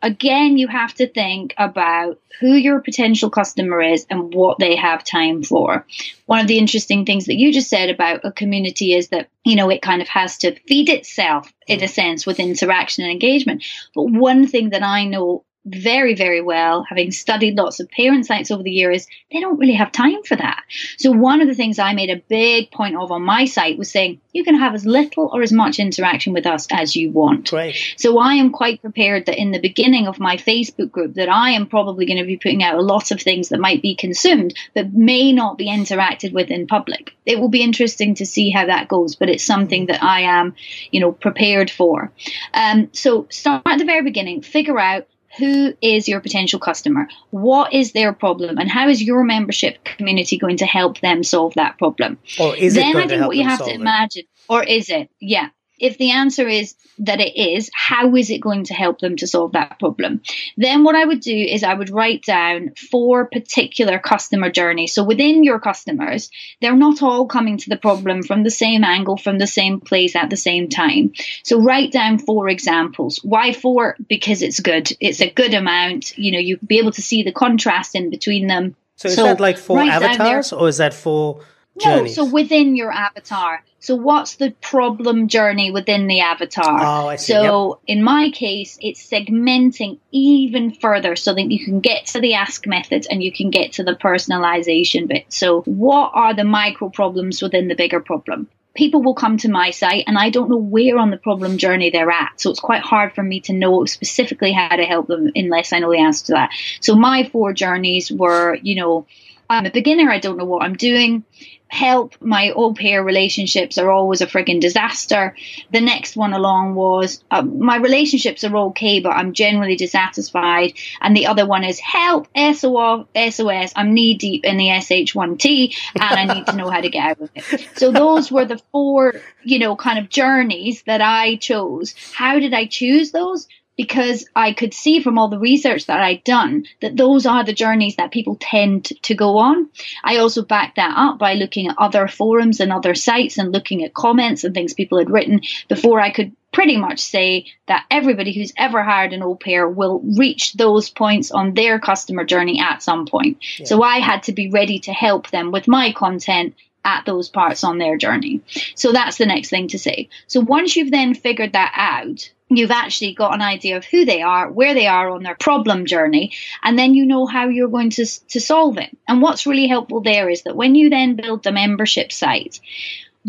Again, 0.00 0.56
you 0.56 0.66
have 0.66 0.94
to 0.94 1.06
think 1.06 1.54
about 1.58 2.18
who 2.40 2.54
your 2.54 2.80
potential 2.80 3.28
customer 3.28 3.82
is 3.82 4.06
and 4.08 4.32
what 4.32 4.58
they 4.58 4.76
have 4.76 5.04
time 5.04 5.42
for. 5.42 5.86
One 6.24 6.40
of 6.40 6.46
the 6.46 6.56
interesting 6.56 7.04
things 7.04 7.26
that 7.26 7.36
you 7.36 7.52
just 7.52 7.68
said 7.68 7.90
about 7.90 8.24
a 8.24 8.32
community 8.32 8.94
is 8.94 9.08
that, 9.08 9.28
you 9.44 9.56
know, 9.56 9.68
it 9.68 9.82
kind 9.82 10.00
of 10.00 10.08
has 10.08 10.38
to 10.38 10.58
feed 10.60 10.88
itself 10.88 11.52
in 11.66 11.80
a 11.80 11.84
mm. 11.84 11.90
sense 11.90 12.24
with 12.24 12.40
interaction 12.40 13.04
and 13.04 13.12
engagement. 13.12 13.62
But 13.94 14.04
one 14.04 14.46
thing 14.46 14.70
that 14.70 14.82
I 14.82 15.04
know 15.04 15.44
very, 15.66 16.14
very 16.14 16.40
well, 16.40 16.84
having 16.88 17.10
studied 17.10 17.56
lots 17.56 17.80
of 17.80 17.90
parent 17.90 18.26
sites 18.26 18.50
over 18.50 18.62
the 18.62 18.70
years, 18.70 19.06
they 19.30 19.40
don't 19.40 19.58
really 19.58 19.74
have 19.74 19.92
time 19.92 20.22
for 20.22 20.34
that. 20.36 20.62
So 20.96 21.10
one 21.10 21.42
of 21.42 21.48
the 21.48 21.54
things 21.54 21.78
I 21.78 21.92
made 21.92 22.08
a 22.10 22.22
big 22.28 22.70
point 22.70 22.96
of 22.96 23.12
on 23.12 23.22
my 23.22 23.44
site 23.44 23.76
was 23.76 23.90
saying 23.90 24.20
you 24.32 24.42
can 24.42 24.58
have 24.58 24.74
as 24.74 24.86
little 24.86 25.30
or 25.32 25.42
as 25.42 25.52
much 25.52 25.78
interaction 25.78 26.32
with 26.32 26.46
us 26.46 26.66
as 26.70 26.96
you 26.96 27.10
want. 27.10 27.52
Right. 27.52 27.76
So 27.96 28.18
I 28.18 28.34
am 28.34 28.50
quite 28.50 28.80
prepared 28.80 29.26
that 29.26 29.38
in 29.38 29.50
the 29.50 29.60
beginning 29.60 30.06
of 30.06 30.18
my 30.18 30.36
Facebook 30.36 30.90
group 30.90 31.14
that 31.14 31.28
I 31.28 31.50
am 31.50 31.66
probably 31.66 32.06
going 32.06 32.18
to 32.18 32.24
be 32.24 32.38
putting 32.38 32.62
out 32.62 32.78
a 32.78 32.82
lot 32.82 33.10
of 33.10 33.20
things 33.20 33.50
that 33.50 33.60
might 33.60 33.82
be 33.82 33.94
consumed 33.94 34.54
but 34.74 34.94
may 34.94 35.32
not 35.32 35.58
be 35.58 35.68
interacted 35.68 36.32
with 36.32 36.50
in 36.50 36.66
public. 36.66 37.14
It 37.26 37.38
will 37.38 37.48
be 37.48 37.62
interesting 37.62 38.14
to 38.16 38.26
see 38.26 38.50
how 38.50 38.66
that 38.66 38.88
goes, 38.88 39.14
but 39.14 39.28
it's 39.28 39.44
something 39.44 39.86
that 39.86 40.02
I 40.02 40.22
am, 40.22 40.54
you 40.90 41.00
know, 41.00 41.12
prepared 41.12 41.70
for. 41.70 42.12
Um, 42.54 42.88
so 42.92 43.26
start 43.30 43.62
at 43.66 43.78
the 43.78 43.84
very 43.84 44.02
beginning, 44.02 44.42
figure 44.42 44.78
out 44.78 45.06
who 45.38 45.74
is 45.80 46.08
your 46.08 46.20
potential 46.20 46.58
customer? 46.58 47.08
What 47.30 47.72
is 47.72 47.92
their 47.92 48.12
problem? 48.12 48.58
And 48.58 48.70
how 48.70 48.88
is 48.88 49.02
your 49.02 49.24
membership 49.24 49.84
community 49.84 50.38
going 50.38 50.58
to 50.58 50.66
help 50.66 51.00
them 51.00 51.22
solve 51.22 51.54
that 51.54 51.78
problem? 51.78 52.18
Or 52.38 52.56
is 52.56 52.74
then 52.74 52.96
it 52.96 53.04
I 53.04 53.06
think 53.06 53.26
what 53.26 53.36
you 53.36 53.44
have 53.44 53.64
to 53.64 53.72
imagine, 53.72 54.24
or 54.48 54.62
is 54.62 54.90
it? 54.90 55.10
Yeah 55.20 55.50
if 55.80 55.98
the 55.98 56.12
answer 56.12 56.46
is 56.46 56.74
that 56.98 57.20
it 57.20 57.36
is, 57.36 57.70
how 57.74 58.14
is 58.14 58.30
it 58.30 58.40
going 58.40 58.64
to 58.64 58.74
help 58.74 59.00
them 59.00 59.16
to 59.16 59.26
solve 59.26 59.52
that 59.52 59.78
problem? 59.78 60.20
Then 60.56 60.84
what 60.84 60.94
I 60.94 61.04
would 61.04 61.20
do 61.20 61.34
is 61.34 61.64
I 61.64 61.74
would 61.74 61.90
write 61.90 62.22
down 62.24 62.74
four 62.90 63.26
particular 63.26 63.98
customer 63.98 64.50
journeys. 64.50 64.92
So 64.92 65.02
within 65.02 65.42
your 65.42 65.58
customers, 65.58 66.30
they're 66.60 66.76
not 66.76 67.02
all 67.02 67.26
coming 67.26 67.56
to 67.58 67.70
the 67.70 67.78
problem 67.78 68.22
from 68.22 68.42
the 68.42 68.50
same 68.50 68.84
angle, 68.84 69.16
from 69.16 69.38
the 69.38 69.46
same 69.46 69.80
place 69.80 70.14
at 70.14 70.30
the 70.30 70.36
same 70.36 70.68
time. 70.68 71.12
So 71.42 71.62
write 71.62 71.92
down 71.92 72.18
four 72.18 72.48
examples. 72.48 73.20
Why 73.24 73.52
four? 73.52 73.96
Because 74.08 74.42
it's 74.42 74.60
good. 74.60 74.92
It's 75.00 75.22
a 75.22 75.30
good 75.30 75.54
amount. 75.54 76.18
You 76.18 76.32
know, 76.32 76.38
you'd 76.38 76.66
be 76.66 76.78
able 76.78 76.92
to 76.92 77.02
see 77.02 77.22
the 77.22 77.32
contrast 77.32 77.94
in 77.94 78.10
between 78.10 78.46
them. 78.46 78.76
So 78.96 79.08
is 79.08 79.14
so 79.14 79.24
that 79.24 79.40
like 79.40 79.56
four 79.56 79.80
avatars 79.80 80.52
or 80.52 80.68
is 80.68 80.76
that 80.76 80.92
for 80.92 81.40
journeys? 81.78 82.16
No, 82.16 82.24
so 82.24 82.30
within 82.30 82.76
your 82.76 82.92
avatar. 82.92 83.62
So 83.78 83.96
what's 83.96 84.36
the 84.36 84.50
problem 84.60 85.28
journey 85.28 85.70
within 85.70 86.06
the 86.06 86.20
avatar? 86.20 86.80
Oh, 86.80 87.08
I 87.08 87.16
see. 87.16 87.32
So 87.32 87.80
yep. 87.86 87.96
in 87.98 88.04
my 88.04 88.30
case, 88.30 88.78
it's 88.80 89.06
segmenting 89.08 89.98
even 90.12 90.72
further 90.72 91.16
so 91.16 91.34
that 91.34 91.50
you 91.50 91.64
can 91.64 91.80
get 91.80 92.06
to 92.08 92.20
the 92.20 92.34
ask 92.34 92.66
method 92.66 93.06
and 93.10 93.22
you 93.22 93.32
can 93.32 93.50
get 93.50 93.72
to 93.72 93.84
the 93.84 93.94
personalization 93.94 95.08
bit. 95.08 95.32
So 95.32 95.62
what 95.62 96.12
are 96.14 96.34
the 96.34 96.44
micro 96.44 96.90
problems 96.90 97.40
within 97.40 97.68
the 97.68 97.74
bigger 97.74 98.00
problem? 98.00 98.48
People 98.74 99.02
will 99.02 99.14
come 99.14 99.38
to 99.38 99.50
my 99.50 99.70
site 99.70 100.04
and 100.06 100.16
I 100.18 100.30
don't 100.30 100.50
know 100.50 100.56
where 100.56 100.98
on 100.98 101.10
the 101.10 101.16
problem 101.16 101.56
journey 101.56 101.90
they're 101.90 102.10
at. 102.10 102.38
So 102.40 102.50
it's 102.50 102.60
quite 102.60 102.82
hard 102.82 103.14
for 103.14 103.22
me 103.22 103.40
to 103.42 103.54
know 103.54 103.84
specifically 103.86 104.52
how 104.52 104.76
to 104.76 104.84
help 104.84 105.06
them 105.06 105.30
unless 105.34 105.72
I 105.72 105.78
know 105.78 105.90
the 105.90 105.98
answer 105.98 106.26
to 106.26 106.32
that. 106.32 106.50
So 106.80 106.94
my 106.94 107.28
four 107.32 107.52
journeys 107.54 108.12
were, 108.12 108.56
you 108.62 108.76
know, 108.76 109.06
I'm 109.50 109.66
a 109.66 109.70
beginner. 109.70 110.10
I 110.10 110.18
don't 110.18 110.36
know 110.36 110.44
what 110.44 110.62
I'm 110.62 110.76
doing 110.76 111.24
help. 111.70 112.20
My 112.20 112.50
au 112.50 112.74
pair 112.74 113.02
relationships 113.02 113.78
are 113.78 113.90
always 113.90 114.20
a 114.20 114.26
frigging 114.26 114.60
disaster. 114.60 115.36
The 115.72 115.80
next 115.80 116.16
one 116.16 116.32
along 116.32 116.74
was 116.74 117.22
uh, 117.30 117.42
my 117.42 117.76
relationships 117.76 118.42
are 118.44 118.56
okay, 118.56 119.00
but 119.00 119.10
I'm 119.10 119.32
generally 119.32 119.76
dissatisfied. 119.76 120.72
And 121.00 121.16
the 121.16 121.26
other 121.26 121.46
one 121.46 121.64
is 121.64 121.78
help, 121.78 122.26
SOS, 122.36 123.06
SOS. 123.14 123.72
I'm 123.76 123.94
knee 123.94 124.14
deep 124.14 124.44
in 124.44 124.56
the 124.56 124.66
SH1T 124.66 125.74
and 125.94 126.30
I 126.30 126.34
need 126.34 126.46
to 126.46 126.56
know 126.56 126.70
how 126.70 126.80
to 126.80 126.90
get 126.90 127.10
out 127.10 127.20
of 127.20 127.30
it. 127.34 127.68
So 127.76 127.92
those 127.92 128.32
were 128.32 128.44
the 128.44 128.60
four, 128.72 129.14
you 129.44 129.58
know, 129.60 129.76
kind 129.76 129.98
of 129.98 130.08
journeys 130.08 130.82
that 130.82 131.00
I 131.00 131.36
chose. 131.36 131.94
How 132.12 132.40
did 132.40 132.52
I 132.52 132.66
choose 132.66 133.12
those? 133.12 133.46
Because 133.76 134.26
I 134.36 134.52
could 134.52 134.74
see 134.74 135.00
from 135.00 135.18
all 135.18 135.28
the 135.28 135.38
research 135.38 135.86
that 135.86 136.00
I'd 136.00 136.24
done 136.24 136.66
that 136.80 136.96
those 136.96 137.26
are 137.26 137.44
the 137.44 137.52
journeys 137.52 137.96
that 137.96 138.10
people 138.10 138.36
tend 138.38 138.84
to 139.02 139.14
go 139.14 139.38
on. 139.38 139.70
I 140.04 140.18
also 140.18 140.42
backed 140.42 140.76
that 140.76 140.94
up 140.96 141.18
by 141.18 141.34
looking 141.34 141.68
at 141.68 141.76
other 141.78 142.06
forums 142.06 142.60
and 142.60 142.72
other 142.72 142.94
sites 142.94 143.38
and 143.38 143.52
looking 143.52 143.82
at 143.84 143.94
comments 143.94 144.44
and 144.44 144.54
things 144.54 144.74
people 144.74 144.98
had 144.98 145.10
written 145.10 145.40
before 145.68 146.00
I 146.00 146.10
could 146.10 146.36
pretty 146.52 146.76
much 146.76 147.00
say 147.00 147.46
that 147.68 147.86
everybody 147.90 148.32
who's 148.32 148.52
ever 148.56 148.82
hired 148.82 149.12
an 149.12 149.22
au 149.22 149.34
pair 149.34 149.68
will 149.68 150.00
reach 150.16 150.52
those 150.54 150.90
points 150.90 151.30
on 151.30 151.54
their 151.54 151.78
customer 151.78 152.24
journey 152.24 152.60
at 152.60 152.82
some 152.82 153.06
point. 153.06 153.38
Yeah. 153.58 153.66
So 153.66 153.82
I 153.82 154.00
had 154.00 154.24
to 154.24 154.32
be 154.32 154.50
ready 154.50 154.80
to 154.80 154.92
help 154.92 155.30
them 155.30 155.52
with 155.52 155.68
my 155.68 155.92
content 155.92 156.54
at 156.84 157.04
those 157.06 157.28
parts 157.28 157.62
on 157.62 157.78
their 157.78 157.96
journey. 157.96 158.40
So 158.74 158.92
that's 158.92 159.18
the 159.18 159.26
next 159.26 159.50
thing 159.50 159.68
to 159.68 159.78
say. 159.78 160.08
So 160.26 160.40
once 160.40 160.76
you've 160.76 160.90
then 160.90 161.14
figured 161.14 161.52
that 161.52 161.72
out, 161.76 162.30
you've 162.50 162.70
actually 162.70 163.14
got 163.14 163.34
an 163.34 163.42
idea 163.42 163.76
of 163.76 163.84
who 163.84 164.04
they 164.04 164.22
are, 164.22 164.50
where 164.50 164.74
they 164.74 164.86
are 164.86 165.10
on 165.10 165.22
their 165.22 165.36
problem 165.36 165.86
journey, 165.86 166.32
and 166.62 166.78
then 166.78 166.94
you 166.94 167.06
know 167.06 167.26
how 167.26 167.48
you're 167.48 167.68
going 167.68 167.90
to, 167.90 168.06
to 168.28 168.40
solve 168.40 168.76
it. 168.78 168.96
And 169.06 169.22
what's 169.22 169.46
really 169.46 169.68
helpful 169.68 170.00
there 170.00 170.28
is 170.28 170.42
that 170.42 170.56
when 170.56 170.74
you 170.74 170.90
then 170.90 171.14
build 171.14 171.44
the 171.44 171.52
membership 171.52 172.10
site, 172.10 172.60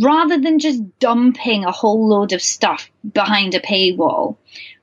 rather 0.02 0.40
than 0.40 0.60
just 0.60 1.00
dumping 1.00 1.66
a 1.66 1.72
whole 1.72 2.08
load 2.08 2.34
of 2.34 2.42
stuff 2.42 2.90
behind 3.14 3.54
a 3.54 3.60
paywall, 3.60 4.38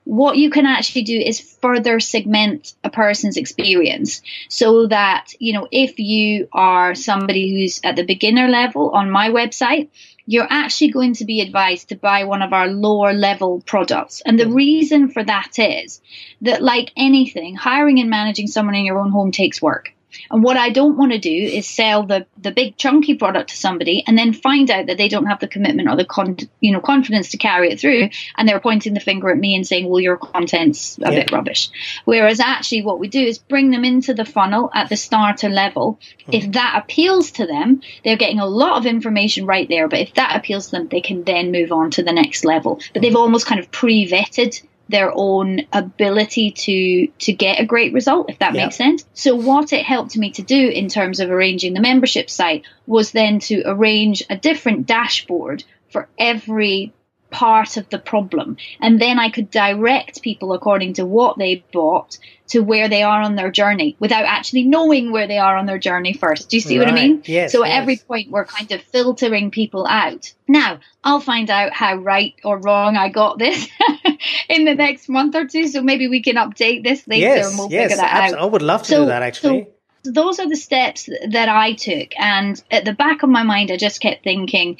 what 0.05 0.37
you 0.37 0.49
can 0.49 0.65
actually 0.65 1.03
do 1.03 1.19
is 1.19 1.39
further 1.39 1.99
segment 1.99 2.73
a 2.83 2.89
person's 2.89 3.37
experience 3.37 4.23
so 4.47 4.87
that, 4.87 5.27
you 5.37 5.53
know, 5.53 5.67
if 5.71 5.99
you 5.99 6.47
are 6.51 6.95
somebody 6.95 7.51
who's 7.51 7.79
at 7.83 7.95
the 7.95 8.03
beginner 8.03 8.47
level 8.47 8.89
on 8.89 9.11
my 9.11 9.29
website, 9.29 9.89
you're 10.29 10.47
actually 10.47 10.91
going 10.91 11.15
to 11.15 11.25
be 11.25 11.41
advised 11.41 11.89
to 11.89 11.95
buy 11.95 12.23
one 12.23 12.43
of 12.43 12.53
our 12.53 12.67
lower 12.67 13.13
level 13.13 13.61
products. 13.65 14.21
And 14.23 14.39
the 14.39 14.43
mm. 14.43 14.53
reason 14.53 15.09
for 15.09 15.23
that 15.23 15.57
is 15.57 16.01
that, 16.41 16.61
like 16.61 16.91
anything, 16.95 17.55
hiring 17.55 17.99
and 17.99 18.11
managing 18.11 18.45
someone 18.45 18.75
in 18.75 18.85
your 18.85 18.99
own 18.99 19.09
home 19.09 19.31
takes 19.31 19.59
work. 19.59 19.91
And 20.31 20.43
what 20.43 20.57
I 20.57 20.69
don't 20.69 20.97
want 20.97 21.11
to 21.11 21.19
do 21.19 21.29
is 21.31 21.67
sell 21.67 22.03
the, 22.03 22.25
the 22.37 22.51
big 22.51 22.77
chunky 22.77 23.15
product 23.15 23.49
to 23.51 23.57
somebody 23.57 24.03
and 24.07 24.17
then 24.17 24.33
find 24.33 24.69
out 24.71 24.87
that 24.87 24.97
they 24.97 25.07
don't 25.07 25.25
have 25.25 25.39
the 25.39 25.47
commitment 25.47 25.89
or 25.89 25.95
the 25.95 26.05
con, 26.05 26.37
you 26.59 26.71
know 26.71 26.79
confidence 26.79 27.31
to 27.31 27.37
carry 27.37 27.71
it 27.71 27.79
through, 27.79 28.09
and 28.37 28.47
they're 28.47 28.59
pointing 28.59 28.93
the 28.93 28.99
finger 28.99 29.29
at 29.29 29.37
me 29.37 29.55
and 29.55 29.65
saying, 29.65 29.87
"Well, 29.87 29.99
your 29.99 30.17
content's 30.17 30.97
a 30.99 31.01
yeah. 31.01 31.09
bit 31.11 31.31
rubbish." 31.31 31.69
Whereas 32.05 32.39
actually, 32.39 32.83
what 32.83 32.99
we 32.99 33.07
do 33.07 33.21
is 33.21 33.37
bring 33.37 33.71
them 33.71 33.85
into 33.85 34.13
the 34.13 34.25
funnel 34.25 34.71
at 34.73 34.89
the 34.89 34.97
starter 34.97 35.49
level. 35.49 35.99
Hmm. 36.25 36.33
If 36.33 36.51
that 36.53 36.81
appeals 36.83 37.31
to 37.31 37.45
them, 37.45 37.81
they're 38.03 38.17
getting 38.17 38.39
a 38.39 38.47
lot 38.47 38.77
of 38.77 38.85
information 38.85 39.45
right 39.45 39.67
there. 39.67 39.87
But 39.87 39.99
if 39.99 40.13
that 40.15 40.35
appeals 40.35 40.67
to 40.67 40.71
them, 40.77 40.87
they 40.87 41.01
can 41.01 41.23
then 41.23 41.51
move 41.51 41.71
on 41.71 41.91
to 41.91 42.03
the 42.03 42.13
next 42.13 42.45
level. 42.45 42.79
But 42.93 43.01
they've 43.01 43.15
almost 43.15 43.45
kind 43.45 43.59
of 43.59 43.71
pre-vetted 43.71 44.61
their 44.89 45.11
own 45.13 45.61
ability 45.71 46.51
to 46.51 47.07
to 47.19 47.31
get 47.31 47.59
a 47.59 47.65
great 47.65 47.93
result 47.93 48.29
if 48.29 48.39
that 48.39 48.53
makes 48.53 48.75
sense. 48.75 49.05
So 49.13 49.35
what 49.35 49.71
it 49.71 49.85
helped 49.85 50.17
me 50.17 50.31
to 50.31 50.41
do 50.41 50.67
in 50.67 50.89
terms 50.89 51.19
of 51.19 51.29
arranging 51.29 51.73
the 51.73 51.79
membership 51.79 52.29
site 52.29 52.65
was 52.87 53.11
then 53.11 53.39
to 53.39 53.61
arrange 53.65 54.23
a 54.29 54.35
different 54.35 54.87
dashboard 54.87 55.63
for 55.91 56.09
every 56.17 56.91
part 57.31 57.77
of 57.77 57.89
the 57.89 57.99
problem. 57.99 58.57
And 58.79 58.99
then 58.99 59.19
I 59.19 59.29
could 59.29 59.51
direct 59.51 60.21
people 60.21 60.53
according 60.53 60.93
to 60.93 61.05
what 61.05 61.37
they 61.37 61.63
bought 61.71 62.17
to 62.49 62.61
where 62.61 62.89
they 62.89 63.03
are 63.03 63.21
on 63.21 63.35
their 63.35 63.51
journey 63.51 63.95
without 63.99 64.25
actually 64.25 64.63
knowing 64.63 65.11
where 65.11 65.27
they 65.27 65.37
are 65.37 65.55
on 65.55 65.67
their 65.67 65.77
journey 65.77 66.13
first. 66.13 66.49
Do 66.49 66.57
you 66.57 66.61
see 66.61 66.79
right. 66.79 66.87
what 66.87 66.93
I 66.93 66.95
mean? 66.95 67.23
Yes. 67.25 67.51
So 67.51 67.63
yes. 67.63 67.73
at 67.73 67.81
every 67.81 67.97
point 67.97 68.31
we're 68.31 68.45
kind 68.45 68.71
of 68.71 68.81
filtering 68.81 69.51
people 69.51 69.85
out. 69.87 70.33
Now, 70.47 70.79
I'll 71.03 71.19
find 71.19 71.49
out 71.49 71.73
how 71.73 71.95
right 71.95 72.33
or 72.43 72.57
wrong 72.57 72.97
I 72.97 73.09
got 73.09 73.37
this 73.37 73.67
in 74.49 74.65
the 74.65 74.75
next 74.75 75.09
month 75.09 75.35
or 75.35 75.45
two. 75.45 75.67
So 75.67 75.81
maybe 75.81 76.07
we 76.07 76.23
can 76.23 76.35
update 76.35 76.83
this 76.83 77.07
later 77.07 77.27
yes, 77.27 77.49
and 77.49 77.59
we'll 77.59 77.71
yes, 77.71 77.91
figure 77.91 77.97
that 77.97 78.33
out. 78.33 78.39
I 78.39 78.45
would 78.45 78.63
love 78.63 78.81
to 78.83 78.89
so, 78.89 78.99
do 79.01 79.05
that 79.07 79.21
actually. 79.21 79.67
So 80.03 80.11
those 80.11 80.39
are 80.39 80.47
the 80.47 80.55
steps 80.55 81.09
that 81.29 81.49
I 81.49 81.73
took. 81.73 82.17
And 82.17 82.61
at 82.71 82.85
the 82.85 82.93
back 82.93 83.23
of 83.23 83.29
my 83.29 83.43
mind, 83.43 83.71
I 83.71 83.77
just 83.77 84.01
kept 84.01 84.23
thinking, 84.23 84.77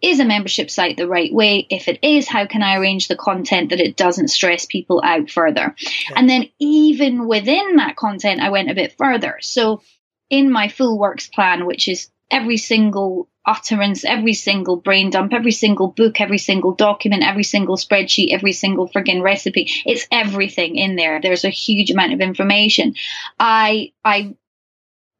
is 0.00 0.20
a 0.20 0.24
membership 0.24 0.70
site 0.70 0.96
the 0.96 1.08
right 1.08 1.32
way? 1.32 1.66
If 1.70 1.88
it 1.88 1.98
is, 2.02 2.28
how 2.28 2.46
can 2.46 2.62
I 2.62 2.76
arrange 2.76 3.08
the 3.08 3.16
content 3.16 3.70
that 3.70 3.80
it 3.80 3.96
doesn't 3.96 4.28
stress 4.28 4.66
people 4.66 5.02
out 5.04 5.30
further? 5.30 5.74
Yeah. 5.78 6.14
And 6.16 6.28
then 6.28 6.48
even 6.58 7.26
within 7.26 7.76
that 7.76 7.96
content, 7.96 8.40
I 8.40 8.50
went 8.50 8.70
a 8.70 8.74
bit 8.74 8.96
further. 8.96 9.38
So 9.40 9.82
in 10.30 10.50
my 10.50 10.68
full 10.68 10.98
works 10.98 11.28
plan, 11.28 11.66
which 11.66 11.88
is 11.88 12.10
every 12.30 12.58
single 12.58 13.28
utterance, 13.46 14.04
every 14.04 14.34
single 14.34 14.76
brain 14.76 15.08
dump, 15.08 15.32
every 15.32 15.52
single 15.52 15.88
book, 15.88 16.20
every 16.20 16.36
single 16.36 16.74
document, 16.74 17.22
every 17.24 17.44
single 17.44 17.76
spreadsheet, 17.76 18.32
every 18.32 18.52
single 18.52 18.88
friggin' 18.88 19.22
recipe. 19.22 19.70
It's 19.86 20.06
everything 20.12 20.76
in 20.76 20.96
there. 20.96 21.20
There's 21.20 21.44
a 21.44 21.50
huge 21.50 21.90
amount 21.90 22.12
of 22.12 22.20
information. 22.20 22.94
I, 23.40 23.92
I 24.04 24.34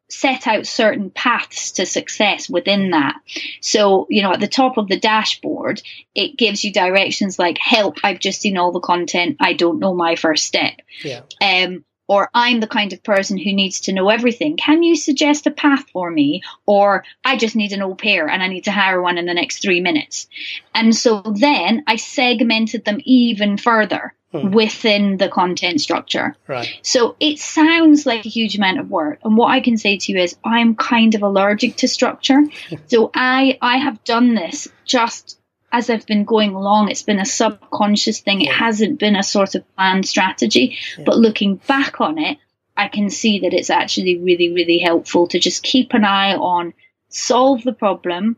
set 0.08 0.46
out 0.46 0.66
certain 0.66 1.10
paths 1.10 1.72
to 1.72 1.86
success 1.86 2.48
within 2.48 2.90
that. 2.90 3.16
So, 3.60 4.06
you 4.08 4.22
know, 4.22 4.32
at 4.32 4.40
the 4.40 4.48
top 4.48 4.78
of 4.78 4.88
the 4.88 4.98
dashboard, 4.98 5.82
it 6.14 6.38
gives 6.38 6.64
you 6.64 6.72
directions 6.72 7.38
like 7.38 7.58
help, 7.58 7.98
I've 8.02 8.20
just 8.20 8.40
seen 8.40 8.56
all 8.56 8.72
the 8.72 8.80
content, 8.80 9.36
I 9.40 9.52
don't 9.52 9.80
know 9.80 9.94
my 9.94 10.16
first 10.16 10.46
step. 10.46 10.80
Yeah. 11.04 11.22
Um, 11.42 11.84
or 12.08 12.30
I'm 12.34 12.60
the 12.60 12.66
kind 12.66 12.92
of 12.92 13.02
person 13.04 13.38
who 13.38 13.52
needs 13.52 13.80
to 13.82 13.92
know 13.92 14.08
everything. 14.08 14.56
Can 14.56 14.82
you 14.82 14.96
suggest 14.96 15.46
a 15.46 15.50
path 15.50 15.84
for 15.92 16.10
me? 16.10 16.42
Or 16.66 17.04
I 17.24 17.36
just 17.36 17.54
need 17.54 17.72
an 17.72 17.82
au 17.82 17.94
pair 17.94 18.26
and 18.26 18.42
I 18.42 18.48
need 18.48 18.64
to 18.64 18.72
hire 18.72 19.00
one 19.00 19.18
in 19.18 19.26
the 19.26 19.34
next 19.34 19.62
three 19.62 19.80
minutes. 19.80 20.26
And 20.74 20.96
so 20.96 21.20
then 21.20 21.84
I 21.86 21.96
segmented 21.96 22.84
them 22.84 23.00
even 23.04 23.58
further 23.58 24.14
hmm. 24.32 24.50
within 24.50 25.18
the 25.18 25.28
content 25.28 25.82
structure. 25.82 26.34
Right. 26.46 26.80
So 26.82 27.14
it 27.20 27.38
sounds 27.38 28.06
like 28.06 28.24
a 28.24 28.30
huge 28.30 28.56
amount 28.56 28.80
of 28.80 28.90
work. 28.90 29.20
And 29.22 29.36
what 29.36 29.50
I 29.50 29.60
can 29.60 29.76
say 29.76 29.98
to 29.98 30.12
you 30.12 30.18
is 30.18 30.36
I'm 30.42 30.76
kind 30.76 31.14
of 31.14 31.22
allergic 31.22 31.76
to 31.76 31.88
structure. 31.88 32.40
so 32.86 33.10
I, 33.14 33.58
I 33.60 33.76
have 33.76 34.02
done 34.04 34.34
this 34.34 34.68
just 34.86 35.38
as 35.70 35.90
I've 35.90 36.06
been 36.06 36.24
going 36.24 36.54
along. 36.54 36.90
It's 36.90 37.02
been 37.02 37.20
a 37.20 37.26
subconscious 37.26 38.20
thing. 38.20 38.40
It 38.42 38.52
hasn't 38.52 38.98
been 38.98 39.16
a 39.16 39.22
sort 39.22 39.54
of 39.54 39.64
planned 39.74 40.06
strategy. 40.06 40.78
Yeah. 40.96 41.04
But 41.04 41.18
looking 41.18 41.56
back 41.56 42.00
on 42.00 42.18
it, 42.18 42.38
I 42.76 42.88
can 42.88 43.10
see 43.10 43.40
that 43.40 43.52
it's 43.52 43.70
actually 43.70 44.18
really, 44.18 44.52
really 44.52 44.78
helpful 44.78 45.26
to 45.28 45.38
just 45.38 45.62
keep 45.62 45.94
an 45.94 46.04
eye 46.04 46.34
on 46.34 46.74
solve 47.08 47.64
the 47.64 47.72
problem, 47.72 48.36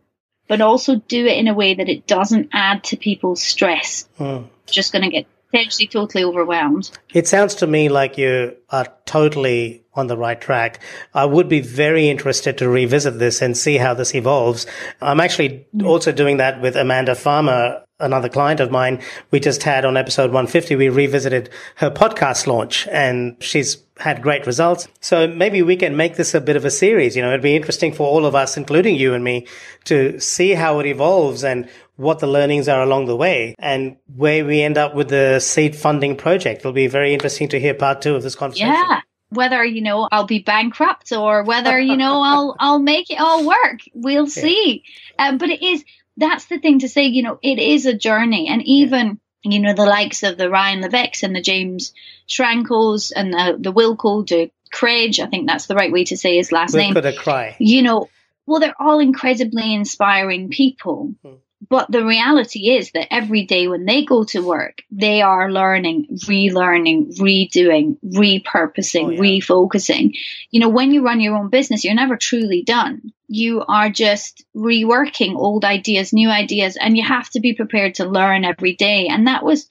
but 0.48 0.60
also 0.60 0.96
do 0.96 1.26
it 1.26 1.36
in 1.36 1.48
a 1.48 1.54
way 1.54 1.74
that 1.74 1.88
it 1.88 2.06
doesn't 2.06 2.48
add 2.52 2.84
to 2.84 2.96
people's 2.96 3.42
stress. 3.42 4.08
Hmm. 4.16 4.44
Just 4.66 4.92
going 4.92 5.02
to 5.02 5.10
get 5.10 5.26
potentially 5.50 5.86
totally 5.86 6.24
overwhelmed. 6.24 6.90
It 7.12 7.26
sounds 7.26 7.54
to 7.56 7.66
me 7.66 7.88
like 7.88 8.16
you 8.16 8.56
are 8.70 8.86
totally 9.04 9.84
on 9.94 10.06
the 10.06 10.16
right 10.16 10.40
track. 10.40 10.80
I 11.14 11.24
would 11.24 11.48
be 11.48 11.60
very 11.60 12.08
interested 12.08 12.56
to 12.58 12.68
revisit 12.68 13.18
this 13.18 13.42
and 13.42 13.56
see 13.56 13.76
how 13.76 13.94
this 13.94 14.14
evolves. 14.14 14.66
I'm 15.00 15.20
actually 15.20 15.66
mm-hmm. 15.74 15.86
also 15.86 16.12
doing 16.12 16.36
that 16.36 16.60
with 16.60 16.76
Amanda 16.76 17.14
Farmer, 17.14 17.82
another 17.98 18.28
client 18.28 18.60
of 18.60 18.70
mine. 18.70 19.02
We 19.30 19.40
just 19.40 19.62
had 19.64 19.84
on 19.84 19.96
episode 19.96 20.30
150, 20.30 20.76
we 20.76 20.88
revisited 20.88 21.50
her 21.76 21.90
podcast 21.90 22.46
launch 22.46 22.86
and 22.88 23.36
she's 23.40 23.82
had 23.98 24.22
great 24.22 24.46
results. 24.46 24.88
So 25.00 25.26
maybe 25.26 25.60
we 25.60 25.76
can 25.76 25.96
make 25.96 26.16
this 26.16 26.34
a 26.34 26.40
bit 26.40 26.56
of 26.56 26.64
a 26.64 26.70
series. 26.70 27.16
You 27.16 27.22
know, 27.22 27.28
it'd 27.28 27.42
be 27.42 27.56
interesting 27.56 27.92
for 27.92 28.08
all 28.08 28.24
of 28.24 28.34
us, 28.34 28.56
including 28.56 28.96
you 28.96 29.12
and 29.12 29.22
me, 29.22 29.46
to 29.84 30.18
see 30.20 30.52
how 30.52 30.78
it 30.78 30.86
evolves 30.86 31.44
and 31.44 31.68
what 32.00 32.18
the 32.18 32.26
learnings 32.26 32.66
are 32.66 32.82
along 32.82 33.04
the 33.04 33.14
way 33.14 33.54
and 33.58 33.94
where 34.16 34.42
we 34.42 34.62
end 34.62 34.78
up 34.78 34.94
with 34.94 35.10
the 35.10 35.38
seed 35.38 35.76
funding 35.76 36.16
project. 36.16 36.60
It'll 36.60 36.72
be 36.72 36.86
very 36.86 37.12
interesting 37.12 37.48
to 37.50 37.60
hear 37.60 37.74
part 37.74 38.00
two 38.00 38.16
of 38.16 38.22
this 38.22 38.34
conversation. 38.34 38.68
Yeah. 38.68 39.02
Whether, 39.28 39.62
you 39.62 39.82
know, 39.82 40.08
I'll 40.10 40.24
be 40.24 40.38
bankrupt 40.38 41.12
or 41.12 41.44
whether, 41.44 41.78
you 41.78 41.98
know, 41.98 42.22
I'll, 42.24 42.56
I'll 42.58 42.78
make 42.78 43.10
it 43.10 43.20
all 43.20 43.46
work. 43.46 43.80
We'll 43.92 44.24
yeah. 44.24 44.42
see. 44.42 44.84
Um, 45.18 45.36
but 45.36 45.50
it 45.50 45.62
is, 45.62 45.84
that's 46.16 46.46
the 46.46 46.58
thing 46.58 46.78
to 46.78 46.88
say, 46.88 47.04
you 47.04 47.22
know, 47.22 47.38
it 47.42 47.58
is 47.58 47.84
a 47.84 47.92
journey 47.92 48.48
and 48.48 48.62
even, 48.62 49.20
yeah. 49.44 49.52
you 49.52 49.60
know, 49.60 49.74
the 49.74 49.84
likes 49.84 50.22
of 50.22 50.38
the 50.38 50.48
Ryan 50.48 50.80
Levesques 50.80 51.22
and 51.22 51.36
the 51.36 51.42
James 51.42 51.92
Schramkos 52.26 53.12
and 53.14 53.30
the, 53.30 53.56
the 53.60 53.72
Wilco 53.74 54.24
de 54.24 54.50
Craig, 54.72 55.20
I 55.20 55.26
think 55.26 55.46
that's 55.46 55.66
the 55.66 55.74
right 55.74 55.92
way 55.92 56.04
to 56.04 56.16
say 56.16 56.38
his 56.38 56.50
last 56.50 56.74
Wilco 56.74 56.94
name. 56.94 56.94
de 56.94 57.12
Kreij. 57.12 57.56
You 57.58 57.82
know, 57.82 58.08
well, 58.46 58.58
they're 58.58 58.80
all 58.80 59.00
incredibly 59.00 59.74
inspiring 59.74 60.48
people. 60.48 61.14
Hmm. 61.22 61.34
But 61.68 61.92
the 61.92 62.04
reality 62.04 62.70
is 62.70 62.92
that 62.92 63.12
every 63.12 63.44
day 63.44 63.68
when 63.68 63.84
they 63.84 64.04
go 64.04 64.24
to 64.24 64.40
work, 64.40 64.78
they 64.90 65.20
are 65.20 65.52
learning, 65.52 66.06
relearning, 66.24 67.18
redoing, 67.18 67.98
repurposing, 68.02 69.04
oh, 69.04 69.10
yeah. 69.10 69.20
refocusing. 69.20 70.16
You 70.50 70.60
know, 70.60 70.70
when 70.70 70.90
you 70.90 71.04
run 71.04 71.20
your 71.20 71.36
own 71.36 71.50
business, 71.50 71.84
you're 71.84 71.94
never 71.94 72.16
truly 72.16 72.62
done. 72.62 73.12
You 73.28 73.62
are 73.68 73.90
just 73.90 74.42
reworking 74.56 75.36
old 75.36 75.64
ideas, 75.66 76.14
new 76.14 76.30
ideas, 76.30 76.78
and 76.80 76.96
you 76.96 77.04
have 77.04 77.28
to 77.30 77.40
be 77.40 77.52
prepared 77.52 77.96
to 77.96 78.06
learn 78.06 78.44
every 78.44 78.74
day. 78.74 79.08
And 79.08 79.26
that 79.26 79.44
was 79.44 79.68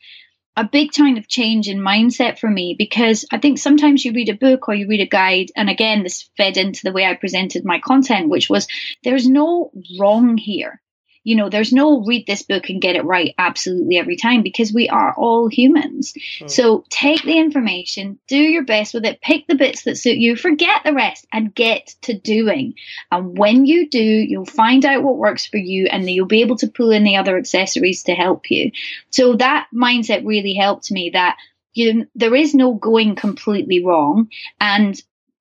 a 0.56 0.64
big 0.64 0.92
kind 0.92 1.18
of 1.18 1.28
change 1.28 1.68
in 1.68 1.80
mindset 1.80 2.38
for 2.38 2.50
me 2.50 2.76
because 2.78 3.26
I 3.32 3.40
think 3.40 3.58
sometimes 3.58 4.06
you 4.06 4.14
read 4.14 4.30
a 4.30 4.36
book 4.36 4.70
or 4.70 4.76
you 4.76 4.88
read 4.88 5.02
a 5.02 5.08
guide, 5.08 5.48
and 5.56 5.72
again, 5.72 6.04
this 6.04 6.30
fed 6.38 6.58
into 6.58 6.82
the 6.84 6.92
way 6.92 7.06
I 7.06 7.16
presented 7.16 7.66
my 7.66 7.80
content, 7.80 8.30
which 8.30 8.48
was 8.48 8.68
there's 9.04 9.28
no 9.28 9.72
wrong 10.00 10.38
here 10.38 10.82
you 11.30 11.36
know, 11.36 11.48
there's 11.48 11.72
no 11.72 12.04
read 12.04 12.26
this 12.26 12.42
book 12.42 12.70
and 12.70 12.82
get 12.82 12.96
it 12.96 13.06
right 13.06 13.36
absolutely 13.38 13.98
every 13.98 14.16
time 14.16 14.42
because 14.42 14.74
we 14.74 14.90
are 14.90 15.14
all 15.14 15.48
humans. 15.48 16.16
Mm. 16.40 16.50
So 16.50 16.84
take 16.90 17.22
the 17.22 17.38
information, 17.38 18.18
do 18.26 18.36
your 18.36 18.66
best 18.66 18.96
with 18.96 19.06
it, 19.06 19.22
pick 19.22 19.46
the 19.46 19.54
bits 19.54 19.84
that 19.84 20.00
suit 20.00 20.18
you, 20.18 20.36
forget 20.36 20.82
the 20.84 20.96
rest 20.96 21.28
and 21.32 21.54
get 21.54 21.94
to 22.02 22.18
doing. 22.18 22.74
And 23.12 23.38
when 23.38 23.68
you 23.68 23.92
do, 23.92 24.02
you'll 24.02 24.46
find 24.46 24.84
out 24.86 25.04
what 25.04 25.18
works 25.18 25.46
for 25.46 25.58
you 25.58 25.86
and 25.86 26.10
you'll 26.10 26.26
be 26.26 26.42
able 26.42 26.58
to 26.58 26.68
pull 26.68 26.90
in 26.90 27.04
the 27.04 27.18
other 27.18 27.38
accessories 27.38 28.02
to 28.06 28.14
help 28.14 28.50
you. 28.50 28.72
So 29.12 29.36
that 29.36 29.68
mindset 29.72 30.26
really 30.26 30.56
helped 30.56 30.90
me 30.90 31.12
that 31.12 31.38
you 31.76 31.94
know, 31.94 32.06
there 32.16 32.36
is 32.36 32.56
no 32.56 32.74
going 32.74 33.16
completely 33.16 33.86
wrong. 33.86 34.30
And 34.60 35.00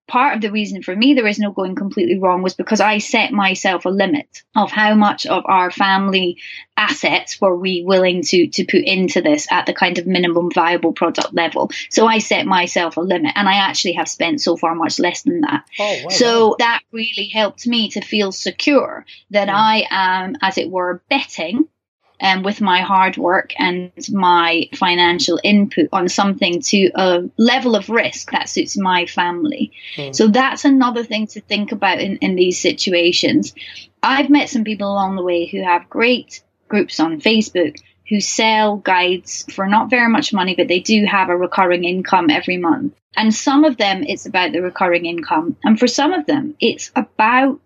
part 0.09 0.35
of 0.35 0.40
the 0.40 0.51
reason 0.51 0.83
for 0.83 0.97
me 0.97 1.14
there 1.14 1.27
is 1.27 1.38
no 1.38 1.53
going 1.53 1.75
completely 1.75 2.18
wrong 2.18 2.42
was 2.42 2.55
because 2.55 2.81
I 2.81 2.99
set 2.99 3.33
myself 3.33 3.85
a 3.85 3.90
limit 3.90 4.42
of 4.57 4.71
how 4.71 4.94
much 4.94 5.27
of 5.27 5.44
our 5.47 5.71
family 5.71 6.38
assets 6.77 7.40
were 7.40 7.57
we 7.57 7.83
willing 7.85 8.23
to 8.23 8.49
to 8.49 8.64
put 8.64 8.83
into 8.85 9.21
this 9.21 9.47
at 9.51 9.66
the 9.66 9.75
kind 9.75 9.99
of 9.99 10.07
minimum 10.07 10.51
viable 10.51 10.92
product 10.92 11.35
level. 11.35 11.71
So 11.90 12.07
I 12.07 12.18
set 12.18 12.47
myself 12.47 12.97
a 12.97 13.01
limit 13.01 13.33
and 13.35 13.49
I 13.49 13.57
actually 13.57 13.94
have 13.94 14.09
spent 14.09 14.40
so 14.40 14.57
far 14.57 14.75
much 14.75 14.99
less 14.99 15.23
than 15.23 15.42
that. 15.42 15.64
Oh, 15.79 15.99
wow. 16.05 16.09
So 16.09 16.57
that 16.59 16.83
really 16.92 17.29
helped 17.33 17.66
me 17.66 17.90
to 17.90 18.01
feel 18.01 18.33
secure 18.33 19.05
that. 19.31 19.49
I 19.49 19.87
am, 19.90 20.37
as 20.40 20.59
it 20.59 20.71
were, 20.71 21.03
betting 21.09 21.68
um, 22.21 22.43
with 22.43 22.61
my 22.61 22.81
hard 22.81 23.16
work 23.16 23.53
and 23.59 23.93
my 24.11 24.69
financial 24.75 25.39
input 25.43 25.89
on 25.93 26.09
something 26.09 26.61
to 26.62 26.91
a 26.95 27.31
level 27.37 27.77
of 27.77 27.89
risk 27.89 28.33
that 28.33 28.49
suits 28.49 28.77
my 28.77 29.07
family. 29.07 29.73
Mm. 29.97 30.14
So 30.14 30.29
that's 30.29 30.64
another 30.64 31.05
thing 31.05 31.27
to 31.29 31.41
think 31.41 31.73
about 31.73 32.01
in, 32.01 32.16
in 32.19 32.35
these 32.35 32.61
situations. 32.61 33.55
I've 34.03 34.31
met 34.31 34.49
some 34.49 34.64
people 34.64 34.91
along 34.91 35.16
the 35.16 35.23
way 35.23 35.47
who 35.47 35.62
have 35.62 35.91
great 35.91 36.43
groups 36.69 37.01
on 37.01 37.21
Facebook 37.21 37.77
who 38.09 38.21
sell 38.21 38.77
guides 38.77 39.45
for 39.53 39.66
not 39.66 39.91
very 39.91 40.09
much 40.09 40.33
money, 40.33 40.55
but 40.57 40.69
they 40.69 40.81
do 40.81 41.05
have 41.05 41.29
a 41.29 41.37
recurring 41.37 41.85
income 41.85 42.31
every 42.31 42.57
month. 42.57 42.95
And 43.16 43.35
some 43.35 43.64
of 43.64 43.77
them, 43.77 44.03
it's 44.03 44.27
about 44.27 44.53
the 44.53 44.62
recurring 44.62 45.05
income. 45.05 45.57
And 45.62 45.79
for 45.79 45.87
some 45.87 46.12
of 46.12 46.27
them, 46.27 46.55
it's 46.61 46.91
about 46.97 47.61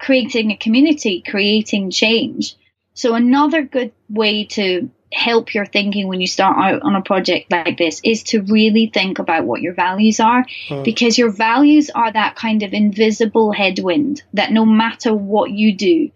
creating 0.00 0.50
a 0.50 0.56
community, 0.56 1.22
creating 1.26 1.90
change. 1.90 2.56
So 2.94 3.14
another 3.14 3.62
good 3.62 3.92
way 4.08 4.44
to 4.44 4.90
help 5.12 5.54
your 5.54 5.66
thinking 5.66 6.08
when 6.08 6.20
you 6.20 6.26
start 6.26 6.56
out 6.58 6.82
on 6.82 6.96
a 6.96 7.02
project 7.02 7.50
like 7.50 7.78
this 7.78 8.00
is 8.02 8.24
to 8.24 8.42
really 8.42 8.90
think 8.92 9.18
about 9.18 9.44
what 9.44 9.62
your 9.62 9.72
values 9.72 10.18
are 10.18 10.44
mm. 10.68 10.84
because 10.84 11.16
your 11.16 11.30
values 11.30 11.88
are 11.94 12.10
that 12.10 12.34
kind 12.34 12.64
of 12.64 12.72
invisible 12.72 13.52
headwind 13.52 14.22
that 14.32 14.50
no 14.50 14.66
matter 14.66 15.14
what 15.14 15.52
you 15.52 15.76
do 15.76 16.10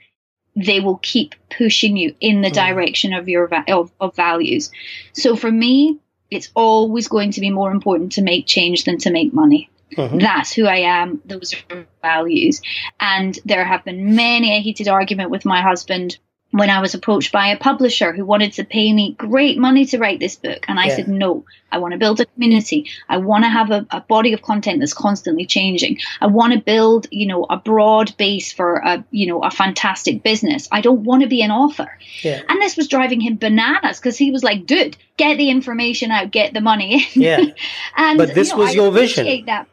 they 0.57 0.81
will 0.81 0.99
keep 1.01 1.35
pushing 1.57 1.97
you 1.97 2.15
in 2.21 2.43
the 2.43 2.49
mm. 2.49 2.55
direction 2.55 3.13
of 3.13 3.29
your 3.29 3.49
of, 3.69 3.93
of 4.01 4.17
values. 4.17 4.71
So 5.13 5.37
for 5.37 5.51
me, 5.51 5.99
it's 6.31 6.51
always 6.55 7.09
going 7.09 7.31
to 7.33 7.41
be 7.41 7.51
more 7.51 7.71
important 7.71 8.13
to 8.13 8.23
make 8.23 8.47
change 8.47 8.85
than 8.85 8.99
to 8.99 9.11
make 9.11 9.33
money. 9.33 9.71
Mm-hmm. 9.97 10.19
That's 10.19 10.53
who 10.53 10.67
I 10.67 10.79
am. 10.79 11.23
Those 11.25 11.55
are 11.71 11.87
values. 12.03 12.61
And 13.01 13.39
there 13.45 13.65
have 13.65 13.85
been 13.85 14.17
many 14.17 14.57
a 14.57 14.61
heated 14.61 14.89
argument 14.89 15.31
with 15.31 15.45
my 15.45 15.63
husband 15.63 16.19
when 16.51 16.71
I 16.71 16.81
was 16.81 16.95
approached 16.95 17.31
by 17.31 17.49
a 17.49 17.59
publisher 17.59 18.13
who 18.13 18.25
wanted 18.25 18.55
to 18.55 18.65
pay 18.65 18.91
me 18.93 19.13
great 19.13 19.59
money 19.59 19.85
to 19.87 19.99
write 19.99 20.19
this 20.19 20.37
book. 20.37 20.65
And 20.67 20.81
I 20.81 20.87
yeah. 20.87 20.97
said, 20.97 21.09
no, 21.09 21.45
I 21.71 21.77
want 21.77 21.93
to 21.93 21.99
build 21.99 22.21
a 22.21 22.27
community. 22.27 22.87
I 23.07 23.19
want 23.19 23.45
to 23.45 23.51
have 23.51 23.71
a, 23.71 23.87
a, 23.91 24.01
body 24.01 24.33
of 24.33 24.41
content 24.41 24.81
that's 24.81 24.95
constantly 24.95 25.45
changing. 25.45 25.99
I 26.23 26.27
want 26.29 26.55
to 26.55 26.59
build, 26.59 27.07
you 27.11 27.27
know, 27.27 27.45
a 27.45 27.59
broad 27.59 28.17
base 28.17 28.51
for 28.51 28.77
a, 28.77 29.05
you 29.11 29.27
know, 29.27 29.41
a 29.41 29.51
fantastic 29.51 30.23
business. 30.23 30.69
I 30.73 30.81
don't 30.81 31.05
want 31.05 31.23
to 31.23 31.29
be 31.29 31.43
an 31.43 31.51
author. 31.51 31.99
Yeah. 32.23 32.41
And 32.49 32.63
this 32.63 32.79
was 32.79 32.89
driving 32.89 33.21
him 33.21 33.37
bananas 33.37 33.99
because 33.99 34.17
he 34.17 34.31
was 34.31 34.43
like, 34.43 34.65
dude, 34.65 34.97
get 35.19 35.37
the 35.37 35.51
information 35.51 36.11
out, 36.11 36.31
get 36.31 36.55
the 36.55 36.63
money 36.63 36.95
in. 37.15 37.23
Yeah. 37.23 37.45
and, 37.97 38.17
but 38.17 38.35
this 38.35 38.49
you 38.49 38.55
know, 38.55 38.63
was 38.63 38.71
I 38.71 38.73
your 38.73 38.91
vision. 38.91 39.45
That 39.45 39.69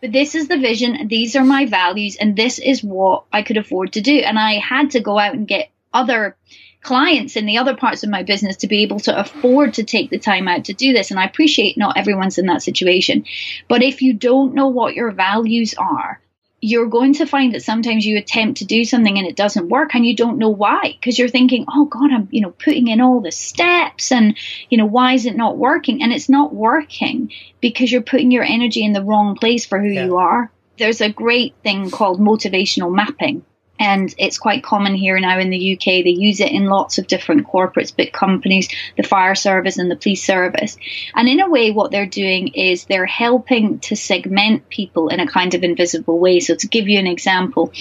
but 0.00 0.12
this 0.12 0.34
is 0.34 0.48
the 0.48 0.56
vision 0.56 1.08
these 1.08 1.36
are 1.36 1.44
my 1.44 1.66
values 1.66 2.16
and 2.16 2.34
this 2.34 2.58
is 2.58 2.82
what 2.82 3.24
i 3.34 3.42
could 3.42 3.58
afford 3.58 3.92
to 3.92 4.00
do 4.00 4.16
and 4.16 4.38
i 4.38 4.54
had 4.54 4.92
to 4.92 5.00
go 5.00 5.18
out 5.18 5.34
and 5.34 5.46
get 5.46 5.68
other 5.92 6.36
clients 6.82 7.36
in 7.36 7.46
the 7.46 7.58
other 7.58 7.76
parts 7.76 8.02
of 8.02 8.10
my 8.10 8.22
business 8.22 8.56
to 8.58 8.66
be 8.66 8.82
able 8.82 9.00
to 9.00 9.18
afford 9.18 9.74
to 9.74 9.84
take 9.84 10.10
the 10.10 10.18
time 10.18 10.48
out 10.48 10.64
to 10.64 10.72
do 10.72 10.92
this. 10.92 11.10
And 11.10 11.20
I 11.20 11.24
appreciate 11.24 11.76
not 11.76 11.96
everyone's 11.96 12.38
in 12.38 12.46
that 12.46 12.62
situation. 12.62 13.24
But 13.68 13.82
if 13.82 14.02
you 14.02 14.14
don't 14.14 14.54
know 14.54 14.68
what 14.68 14.94
your 14.94 15.10
values 15.10 15.74
are, 15.74 16.20
you're 16.62 16.88
going 16.88 17.14
to 17.14 17.26
find 17.26 17.54
that 17.54 17.62
sometimes 17.62 18.04
you 18.04 18.18
attempt 18.18 18.58
to 18.58 18.64
do 18.66 18.84
something 18.84 19.16
and 19.16 19.26
it 19.26 19.36
doesn't 19.36 19.68
work 19.68 19.94
and 19.94 20.06
you 20.06 20.14
don't 20.14 20.38
know 20.38 20.50
why 20.50 20.94
because 21.00 21.18
you're 21.18 21.28
thinking 21.28 21.64
oh 21.72 21.86
god 21.86 22.12
i'm 22.12 22.28
you 22.30 22.42
know 22.42 22.50
putting 22.50 22.88
in 22.88 23.00
all 23.00 23.20
the 23.20 23.32
steps 23.32 24.12
and 24.12 24.36
you 24.68 24.76
know 24.76 24.84
why 24.84 25.14
is 25.14 25.24
it 25.24 25.36
not 25.36 25.56
working 25.56 26.02
and 26.02 26.12
it's 26.12 26.28
not 26.28 26.54
working 26.54 27.32
because 27.60 27.90
you're 27.90 28.02
putting 28.02 28.30
your 28.30 28.44
energy 28.44 28.84
in 28.84 28.92
the 28.92 29.02
wrong 29.02 29.36
place 29.36 29.64
for 29.64 29.80
who 29.80 29.88
yeah. 29.88 30.04
you 30.04 30.16
are 30.18 30.52
there's 30.78 31.00
a 31.00 31.10
great 31.10 31.54
thing 31.62 31.90
called 31.90 32.20
motivational 32.20 32.94
mapping 32.94 33.42
and 33.80 34.14
it's 34.18 34.38
quite 34.38 34.62
common 34.62 34.94
here 34.94 35.18
now 35.18 35.38
in 35.38 35.48
the 35.48 35.72
UK. 35.72 36.04
They 36.04 36.10
use 36.10 36.38
it 36.40 36.52
in 36.52 36.66
lots 36.66 36.98
of 36.98 37.06
different 37.06 37.46
corporates, 37.46 37.96
big 37.96 38.12
companies, 38.12 38.68
the 38.98 39.02
fire 39.02 39.34
service 39.34 39.78
and 39.78 39.90
the 39.90 39.96
police 39.96 40.22
service. 40.22 40.76
And 41.14 41.28
in 41.28 41.40
a 41.40 41.48
way, 41.48 41.70
what 41.70 41.90
they're 41.90 42.04
doing 42.04 42.48
is 42.48 42.84
they're 42.84 43.06
helping 43.06 43.78
to 43.80 43.96
segment 43.96 44.68
people 44.68 45.08
in 45.08 45.18
a 45.18 45.26
kind 45.26 45.54
of 45.54 45.64
invisible 45.64 46.18
way. 46.18 46.40
So 46.40 46.54
to 46.54 46.68
give 46.68 46.88
you 46.88 46.98
an 46.98 47.06
example, 47.06 47.72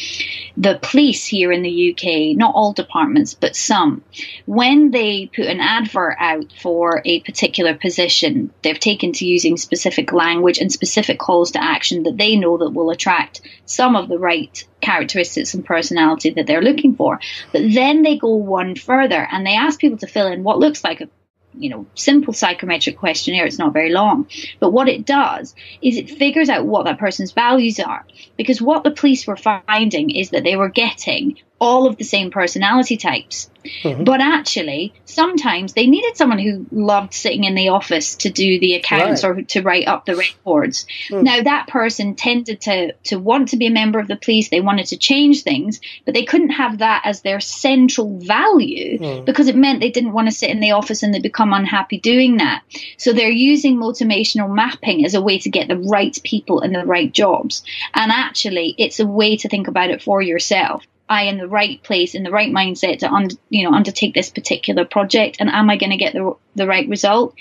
the 0.56 0.80
police 0.82 1.26
here 1.26 1.52
in 1.52 1.64
the 1.64 1.92
UK, 1.92 2.38
not 2.38 2.56
all 2.56 2.72
departments, 2.72 3.34
but 3.34 3.58
some, 3.58 4.02
when 4.46 4.92
they 4.92 5.28
put 5.28 5.48
an 5.48 5.60
advert 5.60 6.16
out 6.18 6.54
for 6.62 7.02
a 7.04 7.20
particular 7.20 7.76
position, 7.76 8.54
they've 8.64 8.80
taken 8.80 9.12
to 9.14 9.26
using 9.26 9.58
specific 9.58 10.14
language 10.14 10.60
and 10.60 10.72
specific 10.72 11.20
calls 11.20 11.52
to 11.52 11.62
action 11.62 12.04
that 12.04 12.16
they 12.16 12.38
know 12.38 12.58
that 12.58 12.70
will 12.70 12.90
attract 12.90 13.42
some 13.66 13.98
of 13.98 14.08
the 14.08 14.18
right 14.18 14.64
characteristics 14.82 15.54
and 15.54 15.66
personality 15.66 16.32
that 16.32 16.48
they're 16.48 16.62
looking 16.62 16.96
for. 16.96 17.20
But 17.52 17.74
then 17.74 18.02
they 18.04 18.18
go 18.18 18.36
one 18.36 18.76
further 18.76 19.28
and 19.32 19.46
they 19.46 19.56
ask 19.56 19.80
people 19.80 19.98
to 20.00 20.08
fill 20.08 20.28
in 20.28 20.44
what 20.44 20.60
looks 20.60 20.84
like 20.84 21.02
a 21.02 21.10
you 21.58 21.70
know, 21.70 21.86
simple 21.96 22.34
psychometric 22.34 22.98
questionnaire. 22.98 23.46
It's 23.46 23.58
not 23.58 23.74
very 23.74 23.90
long. 23.90 24.28
But 24.60 24.72
what 24.72 24.88
it 24.88 25.06
does 25.06 25.56
is 25.82 25.98
it 25.98 26.10
figures 26.10 26.50
out 26.50 26.66
what 26.66 26.86
that 26.86 27.00
person's 27.00 27.32
values 27.32 27.80
are. 27.80 28.06
Because 28.38 28.62
what 28.62 28.84
the 28.84 28.92
police 28.92 29.26
were 29.26 29.36
finding 29.36 30.10
is 30.12 30.30
that 30.30 30.44
they 30.44 30.56
were 30.56 30.70
getting 30.70 31.38
all 31.60 31.88
of 31.88 31.98
the 31.98 32.04
same 32.04 32.32
personality 32.32 32.98
types. 32.98 33.50
Mm-hmm. 33.84 34.06
But 34.06 34.22
actually, 34.22 34.94
sometimes 35.06 35.74
they 35.74 35.88
needed 35.88 36.16
someone 36.16 36.40
who 36.40 36.66
loved 36.72 37.14
sitting 37.14 37.44
in 37.44 37.56
the 37.56 37.70
office 37.70 38.16
to 38.18 38.30
do 38.30 38.60
the 38.60 38.76
accounts 38.76 39.24
right. 39.24 39.30
or 39.30 39.42
to 39.42 39.62
write 39.62 39.88
up 39.88 40.06
the 40.06 40.16
records. 40.16 40.86
Mm. 41.10 41.24
Now, 41.24 41.42
that 41.42 41.68
person 41.68 42.16
tended 42.16 42.62
to, 42.62 42.94
to 43.06 43.18
want 43.18 43.50
to 43.50 43.58
be 43.58 43.68
a 43.68 43.72
member 43.72 44.00
of 44.00 44.08
the 44.08 44.16
police. 44.16 44.50
They 44.50 44.62
wanted 44.62 44.88
to 44.88 44.98
change 44.98 45.44
things, 45.44 45.82
but 46.06 46.14
they 46.14 46.24
couldn't 46.24 46.52
have 46.52 46.78
that 46.78 47.02
as 47.04 47.22
their 47.22 47.42
central 47.42 48.20
value 48.20 48.98
mm. 48.98 49.26
because 49.26 49.48
it 49.48 49.56
meant 49.56 49.82
they 49.82 49.92
didn't 49.92 50.14
want 50.14 50.30
to 50.30 50.36
sit 50.36 50.50
in 50.50 50.62
the 50.62 50.72
office 50.72 51.04
and 51.04 51.14
they 51.14 51.20
become 51.20 51.52
unhappy 51.52 52.00
doing 52.00 52.38
that. 52.38 52.64
So 52.98 53.12
they're 53.12 53.30
using 53.30 53.78
motivational 53.78 54.54
mapping 54.54 55.04
as 55.06 55.16
a 55.16 55.22
way 55.22 55.40
to 55.40 55.50
get 55.50 55.68
the 55.68 55.78
right 55.78 56.18
people 56.24 56.62
in 56.62 56.72
the 56.72 56.86
right 56.86 57.12
jobs. 57.12 57.64
And 57.94 58.12
actually, 58.12 58.74
it's 58.78 59.00
a 59.00 59.06
way 59.06 59.36
to 59.38 59.50
think 59.50 59.68
about 59.68 59.90
it 59.90 60.02
for 60.02 60.22
yourself. 60.22 60.84
I 61.10 61.24
in 61.24 61.38
the 61.38 61.48
right 61.48 61.82
place 61.82 62.14
in 62.14 62.24
the 62.24 62.32
right 62.32 62.52
mindset 62.52 63.00
to 63.00 63.12
un- 63.12 63.30
you 63.50 63.64
know 63.64 63.76
undertake 63.76 64.14
this 64.14 64.30
particular 64.30 64.86
project 64.86 65.38
and 65.40 65.50
am 65.50 65.70
I 65.70 65.78
going 65.78 65.90
to 65.90 65.98
get 65.98 66.14
the 66.14 66.36
the 66.56 66.68
right 66.68 66.88
result? 66.88 67.36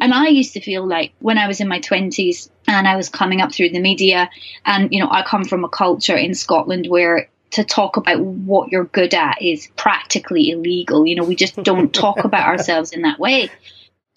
And 0.00 0.14
I 0.14 0.28
used 0.28 0.54
to 0.54 0.62
feel 0.62 0.86
like 0.86 1.12
when 1.18 1.36
I 1.36 1.46
was 1.46 1.60
in 1.60 1.68
my 1.68 1.78
20s 1.78 2.48
and 2.66 2.88
I 2.88 2.96
was 2.96 3.10
coming 3.10 3.42
up 3.42 3.52
through 3.52 3.68
the 3.70 3.80
media 3.80 4.30
and 4.64 4.92
you 4.92 5.00
know 5.00 5.10
I 5.10 5.22
come 5.22 5.44
from 5.44 5.64
a 5.64 5.68
culture 5.68 6.16
in 6.16 6.34
Scotland 6.34 6.86
where 6.88 7.28
to 7.50 7.64
talk 7.64 7.96
about 7.96 8.20
what 8.20 8.70
you're 8.70 8.84
good 8.84 9.12
at 9.12 9.42
is 9.42 9.68
practically 9.76 10.50
illegal. 10.50 11.06
You 11.06 11.16
know 11.16 11.24
we 11.24 11.36
just 11.36 11.56
don't 11.56 11.92
talk 11.92 12.24
about 12.24 12.48
ourselves 12.48 12.92
in 12.92 13.02
that 13.02 13.18
way. 13.18 13.50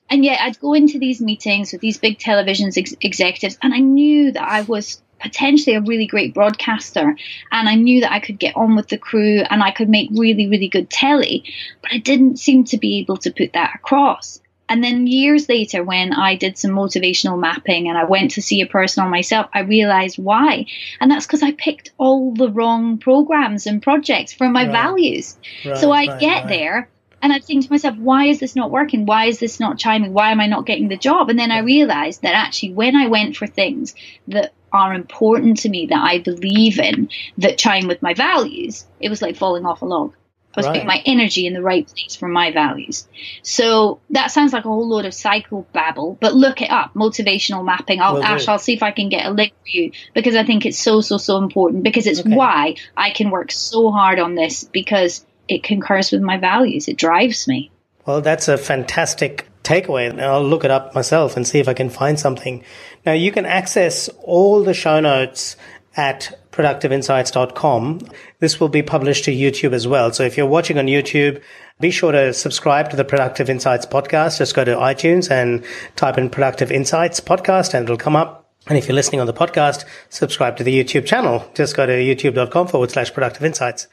And 0.09 0.23
yet 0.23 0.39
I'd 0.41 0.59
go 0.59 0.73
into 0.73 0.99
these 0.99 1.19
meetings 1.19 1.73
with 1.73 1.81
these 1.81 1.97
big 1.97 2.19
television 2.19 2.71
ex- 2.75 2.95
executives 3.01 3.57
and 3.61 3.73
I 3.73 3.79
knew 3.79 4.31
that 4.31 4.47
I 4.47 4.61
was 4.61 5.01
potentially 5.23 5.75
a 5.75 5.81
really 5.81 6.05
great 6.05 6.33
broadcaster 6.33 7.15
and 7.51 7.69
I 7.69 7.75
knew 7.75 8.01
that 8.01 8.11
I 8.11 8.19
could 8.19 8.37
get 8.37 8.55
on 8.55 8.75
with 8.75 8.89
the 8.89 8.97
crew 8.97 9.39
and 9.49 9.63
I 9.63 9.71
could 9.71 9.89
make 9.89 10.09
really, 10.11 10.47
really 10.47 10.67
good 10.67 10.89
telly, 10.89 11.45
but 11.81 11.91
I 11.93 11.97
didn't 11.97 12.37
seem 12.37 12.65
to 12.65 12.77
be 12.77 12.99
able 12.99 13.17
to 13.17 13.31
put 13.31 13.53
that 13.53 13.71
across. 13.75 14.41
And 14.69 14.83
then 14.83 15.07
years 15.07 15.49
later, 15.49 15.83
when 15.83 16.13
I 16.13 16.35
did 16.35 16.57
some 16.57 16.71
motivational 16.71 17.39
mapping 17.39 17.89
and 17.89 17.97
I 17.97 18.05
went 18.05 18.31
to 18.31 18.41
see 18.41 18.61
a 18.61 18.65
person 18.65 19.03
on 19.03 19.11
myself, 19.11 19.47
I 19.53 19.61
realized 19.61 20.17
why. 20.17 20.65
And 20.99 21.11
that's 21.11 21.25
because 21.25 21.43
I 21.43 21.51
picked 21.51 21.91
all 21.97 22.33
the 22.33 22.49
wrong 22.49 22.97
programs 22.97 23.67
and 23.67 23.81
projects 23.81 24.33
for 24.33 24.49
my 24.49 24.63
right. 24.63 24.71
values. 24.71 25.37
Right, 25.65 25.77
so 25.77 25.91
I 25.91 26.07
right, 26.07 26.19
get 26.19 26.47
there 26.47 26.89
and 27.21 27.31
I'd 27.31 27.45
think 27.45 27.63
to 27.63 27.71
myself, 27.71 27.97
why 27.97 28.25
is 28.25 28.39
this 28.39 28.55
not 28.55 28.69
working? 28.69 29.05
Why 29.05 29.27
is 29.27 29.39
this 29.39 29.59
not 29.59 29.77
chiming? 29.77 30.13
Why 30.13 30.31
am 30.31 30.41
I 30.41 30.47
not 30.47 30.65
getting 30.65 30.89
the 30.89 30.97
job? 30.97 31.29
And 31.29 31.39
then 31.39 31.51
I 31.51 31.59
realized 31.59 32.21
that 32.23 32.35
actually 32.35 32.73
when 32.73 32.97
I 32.97 33.07
went 33.07 33.37
for 33.37 33.47
things 33.47 33.95
that 34.27 34.53
are 34.73 34.93
important 34.93 35.59
to 35.59 35.69
me, 35.69 35.85
that 35.87 36.03
I 36.03 36.19
believe 36.19 36.79
in, 36.79 37.09
that 37.37 37.57
chime 37.57 37.87
with 37.87 38.01
my 38.01 38.13
values, 38.13 38.85
it 38.99 39.09
was 39.09 39.21
like 39.21 39.37
falling 39.37 39.65
off 39.65 39.81
a 39.81 39.85
log. 39.85 40.15
I 40.55 40.59
was 40.59 40.65
right. 40.67 40.73
putting 40.73 40.87
my 40.87 41.01
energy 41.05 41.47
in 41.47 41.53
the 41.53 41.63
right 41.63 41.87
place 41.87 42.15
for 42.15 42.27
my 42.27 42.51
values. 42.51 43.07
So 43.41 44.01
that 44.11 44.27
sounds 44.27 44.53
like 44.53 44.65
a 44.65 44.67
whole 44.67 44.87
load 44.87 45.05
of 45.05 45.13
psycho 45.13 45.65
babble, 45.73 46.17
but 46.21 46.35
look 46.35 46.61
it 46.61 46.69
up. 46.69 46.93
Motivational 46.93 47.65
mapping. 47.65 48.01
I'll, 48.01 48.15
well, 48.15 48.23
Ash, 48.23 48.47
I'll 48.47 48.59
see 48.59 48.73
if 48.73 48.83
I 48.83 48.91
can 48.91 49.09
get 49.09 49.25
a 49.25 49.31
link 49.31 49.53
for 49.53 49.69
you 49.69 49.91
because 50.13 50.35
I 50.35 50.43
think 50.43 50.67
it's 50.67 50.77
so, 50.77 51.01
so, 51.01 51.17
so 51.17 51.37
important 51.37 51.83
because 51.83 52.05
it's 52.05 52.19
okay. 52.19 52.35
why 52.35 52.75
I 52.95 53.09
can 53.09 53.31
work 53.31 53.51
so 53.51 53.89
hard 53.89 54.19
on 54.19 54.35
this 54.35 54.63
because 54.63 55.25
it 55.47 55.63
concurs 55.63 56.11
with 56.11 56.21
my 56.21 56.37
values. 56.37 56.87
It 56.87 56.97
drives 56.97 57.47
me. 57.47 57.71
Well, 58.05 58.21
that's 58.21 58.47
a 58.47 58.57
fantastic 58.57 59.47
takeaway. 59.63 60.19
I'll 60.21 60.43
look 60.43 60.63
it 60.63 60.71
up 60.71 60.93
myself 60.93 61.35
and 61.35 61.47
see 61.47 61.59
if 61.59 61.67
I 61.67 61.73
can 61.73 61.89
find 61.89 62.19
something. 62.19 62.63
Now, 63.05 63.13
you 63.13 63.31
can 63.31 63.45
access 63.45 64.09
all 64.23 64.63
the 64.63 64.73
show 64.73 64.99
notes 64.99 65.57
at 65.95 66.39
productiveinsights.com. 66.51 67.99
This 68.39 68.59
will 68.59 68.69
be 68.69 68.81
published 68.81 69.25
to 69.25 69.31
YouTube 69.31 69.73
as 69.73 69.87
well. 69.87 70.11
So 70.11 70.23
if 70.23 70.37
you're 70.37 70.47
watching 70.47 70.77
on 70.77 70.85
YouTube, 70.85 71.41
be 71.79 71.91
sure 71.91 72.11
to 72.11 72.33
subscribe 72.33 72.89
to 72.91 72.95
the 72.95 73.03
Productive 73.03 73.49
Insights 73.49 73.85
podcast. 73.85 74.37
Just 74.37 74.55
go 74.55 74.63
to 74.63 74.75
iTunes 74.75 75.29
and 75.29 75.63
type 75.95 76.17
in 76.17 76.29
Productive 76.29 76.71
Insights 76.71 77.19
podcast 77.19 77.73
and 77.73 77.83
it'll 77.83 77.97
come 77.97 78.15
up. 78.15 78.51
And 78.67 78.77
if 78.77 78.87
you're 78.87 78.95
listening 78.95 79.19
on 79.19 79.27
the 79.27 79.33
podcast, 79.33 79.83
subscribe 80.09 80.55
to 80.57 80.63
the 80.63 80.83
YouTube 80.83 81.05
channel. 81.05 81.45
Just 81.53 81.75
go 81.75 81.85
to 81.85 81.91
youtube.com 81.91 82.67
forward 82.67 82.91
slash 82.91 83.13
productive 83.13 83.43
insights. 83.43 83.87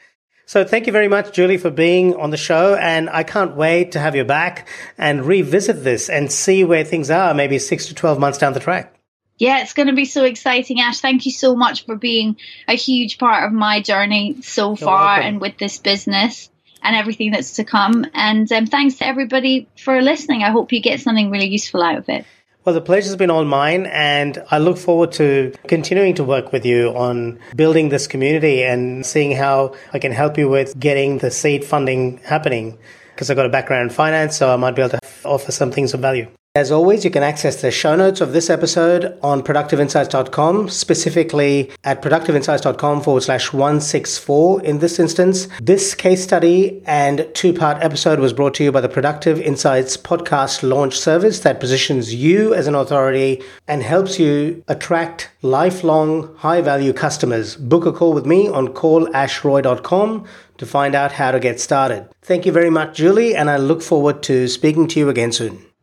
So 0.45 0.63
thank 0.63 0.87
you 0.87 0.93
very 0.93 1.07
much, 1.07 1.33
Julie, 1.33 1.57
for 1.57 1.69
being 1.69 2.15
on 2.15 2.29
the 2.29 2.37
show. 2.37 2.75
And 2.75 3.09
I 3.09 3.23
can't 3.23 3.55
wait 3.55 3.91
to 3.93 3.99
have 3.99 4.15
you 4.15 4.23
back 4.23 4.67
and 4.97 5.25
revisit 5.25 5.83
this 5.83 6.09
and 6.09 6.31
see 6.31 6.63
where 6.63 6.83
things 6.83 7.09
are 7.09 7.33
maybe 7.33 7.59
six 7.59 7.87
to 7.87 7.95
12 7.95 8.19
months 8.19 8.37
down 8.37 8.53
the 8.53 8.59
track. 8.59 9.00
Yeah, 9.41 9.63
it's 9.63 9.73
going 9.73 9.87
to 9.87 9.93
be 9.93 10.05
so 10.05 10.23
exciting, 10.23 10.81
Ash. 10.81 10.99
Thank 10.99 11.25
you 11.25 11.31
so 11.31 11.55
much 11.55 11.87
for 11.87 11.95
being 11.95 12.37
a 12.67 12.75
huge 12.75 13.17
part 13.17 13.43
of 13.43 13.51
my 13.51 13.81
journey 13.81 14.43
so 14.43 14.75
far 14.75 15.19
and 15.19 15.41
with 15.41 15.57
this 15.57 15.79
business 15.79 16.51
and 16.83 16.95
everything 16.95 17.31
that's 17.31 17.53
to 17.53 17.63
come. 17.63 18.05
And 18.13 18.51
um, 18.51 18.67
thanks 18.67 18.97
to 18.97 19.07
everybody 19.07 19.67
for 19.83 19.99
listening. 19.99 20.43
I 20.43 20.51
hope 20.51 20.71
you 20.71 20.79
get 20.79 21.01
something 21.01 21.31
really 21.31 21.47
useful 21.47 21.81
out 21.81 21.97
of 21.97 22.07
it. 22.07 22.23
Well, 22.65 22.75
the 22.75 22.81
pleasure's 22.81 23.15
been 23.15 23.31
all 23.31 23.43
mine, 23.43 23.87
and 23.87 24.43
I 24.51 24.59
look 24.59 24.77
forward 24.77 25.11
to 25.13 25.55
continuing 25.67 26.13
to 26.15 26.23
work 26.23 26.51
with 26.51 26.63
you 26.63 26.89
on 26.89 27.39
building 27.55 27.89
this 27.89 28.05
community 28.05 28.63
and 28.63 29.03
seeing 29.03 29.35
how 29.35 29.73
I 29.91 29.97
can 29.97 30.11
help 30.11 30.37
you 30.37 30.49
with 30.49 30.79
getting 30.79 31.17
the 31.17 31.31
seed 31.31 31.65
funding 31.65 32.19
happening. 32.19 32.77
Because 33.15 33.31
I've 33.31 33.37
got 33.37 33.47
a 33.47 33.49
background 33.49 33.89
in 33.89 33.95
finance, 33.95 34.37
so 34.37 34.53
I 34.53 34.55
might 34.55 34.75
be 34.75 34.83
able 34.83 34.99
to 34.99 34.99
offer 35.25 35.51
some 35.51 35.71
things 35.71 35.95
of 35.95 35.99
value. 35.99 36.27
As 36.53 36.69
always, 36.69 37.05
you 37.05 37.11
can 37.11 37.23
access 37.23 37.61
the 37.61 37.71
show 37.71 37.95
notes 37.95 38.19
of 38.19 38.33
this 38.33 38.49
episode 38.49 39.17
on 39.23 39.41
productiveinsights.com, 39.41 40.67
specifically 40.67 41.71
at 41.85 42.01
productiveinsights.com 42.01 43.03
forward 43.03 43.23
slash 43.23 43.53
164 43.53 44.61
in 44.63 44.79
this 44.79 44.99
instance. 44.99 45.47
This 45.61 45.95
case 45.95 46.21
study 46.21 46.83
and 46.85 47.25
two 47.33 47.53
part 47.53 47.81
episode 47.81 48.19
was 48.19 48.33
brought 48.33 48.53
to 48.55 48.65
you 48.65 48.71
by 48.73 48.81
the 48.81 48.89
Productive 48.89 49.39
Insights 49.39 49.95
podcast 49.95 50.61
launch 50.61 50.99
service 50.99 51.39
that 51.39 51.61
positions 51.61 52.13
you 52.13 52.53
as 52.53 52.67
an 52.67 52.75
authority 52.75 53.41
and 53.69 53.81
helps 53.81 54.19
you 54.19 54.61
attract 54.67 55.29
lifelong 55.41 56.35
high 56.35 56.59
value 56.59 56.91
customers. 56.91 57.55
Book 57.55 57.85
a 57.85 57.93
call 57.93 58.11
with 58.11 58.25
me 58.25 58.49
on 58.49 58.73
callashroy.com 58.73 60.25
to 60.57 60.65
find 60.65 60.95
out 60.95 61.13
how 61.13 61.31
to 61.31 61.39
get 61.39 61.61
started. 61.61 62.09
Thank 62.21 62.45
you 62.45 62.51
very 62.51 62.69
much, 62.69 62.97
Julie, 62.97 63.37
and 63.37 63.49
I 63.49 63.55
look 63.55 63.81
forward 63.81 64.21
to 64.23 64.49
speaking 64.49 64.89
to 64.89 64.99
you 64.99 65.07
again 65.07 65.31
soon. 65.31 65.70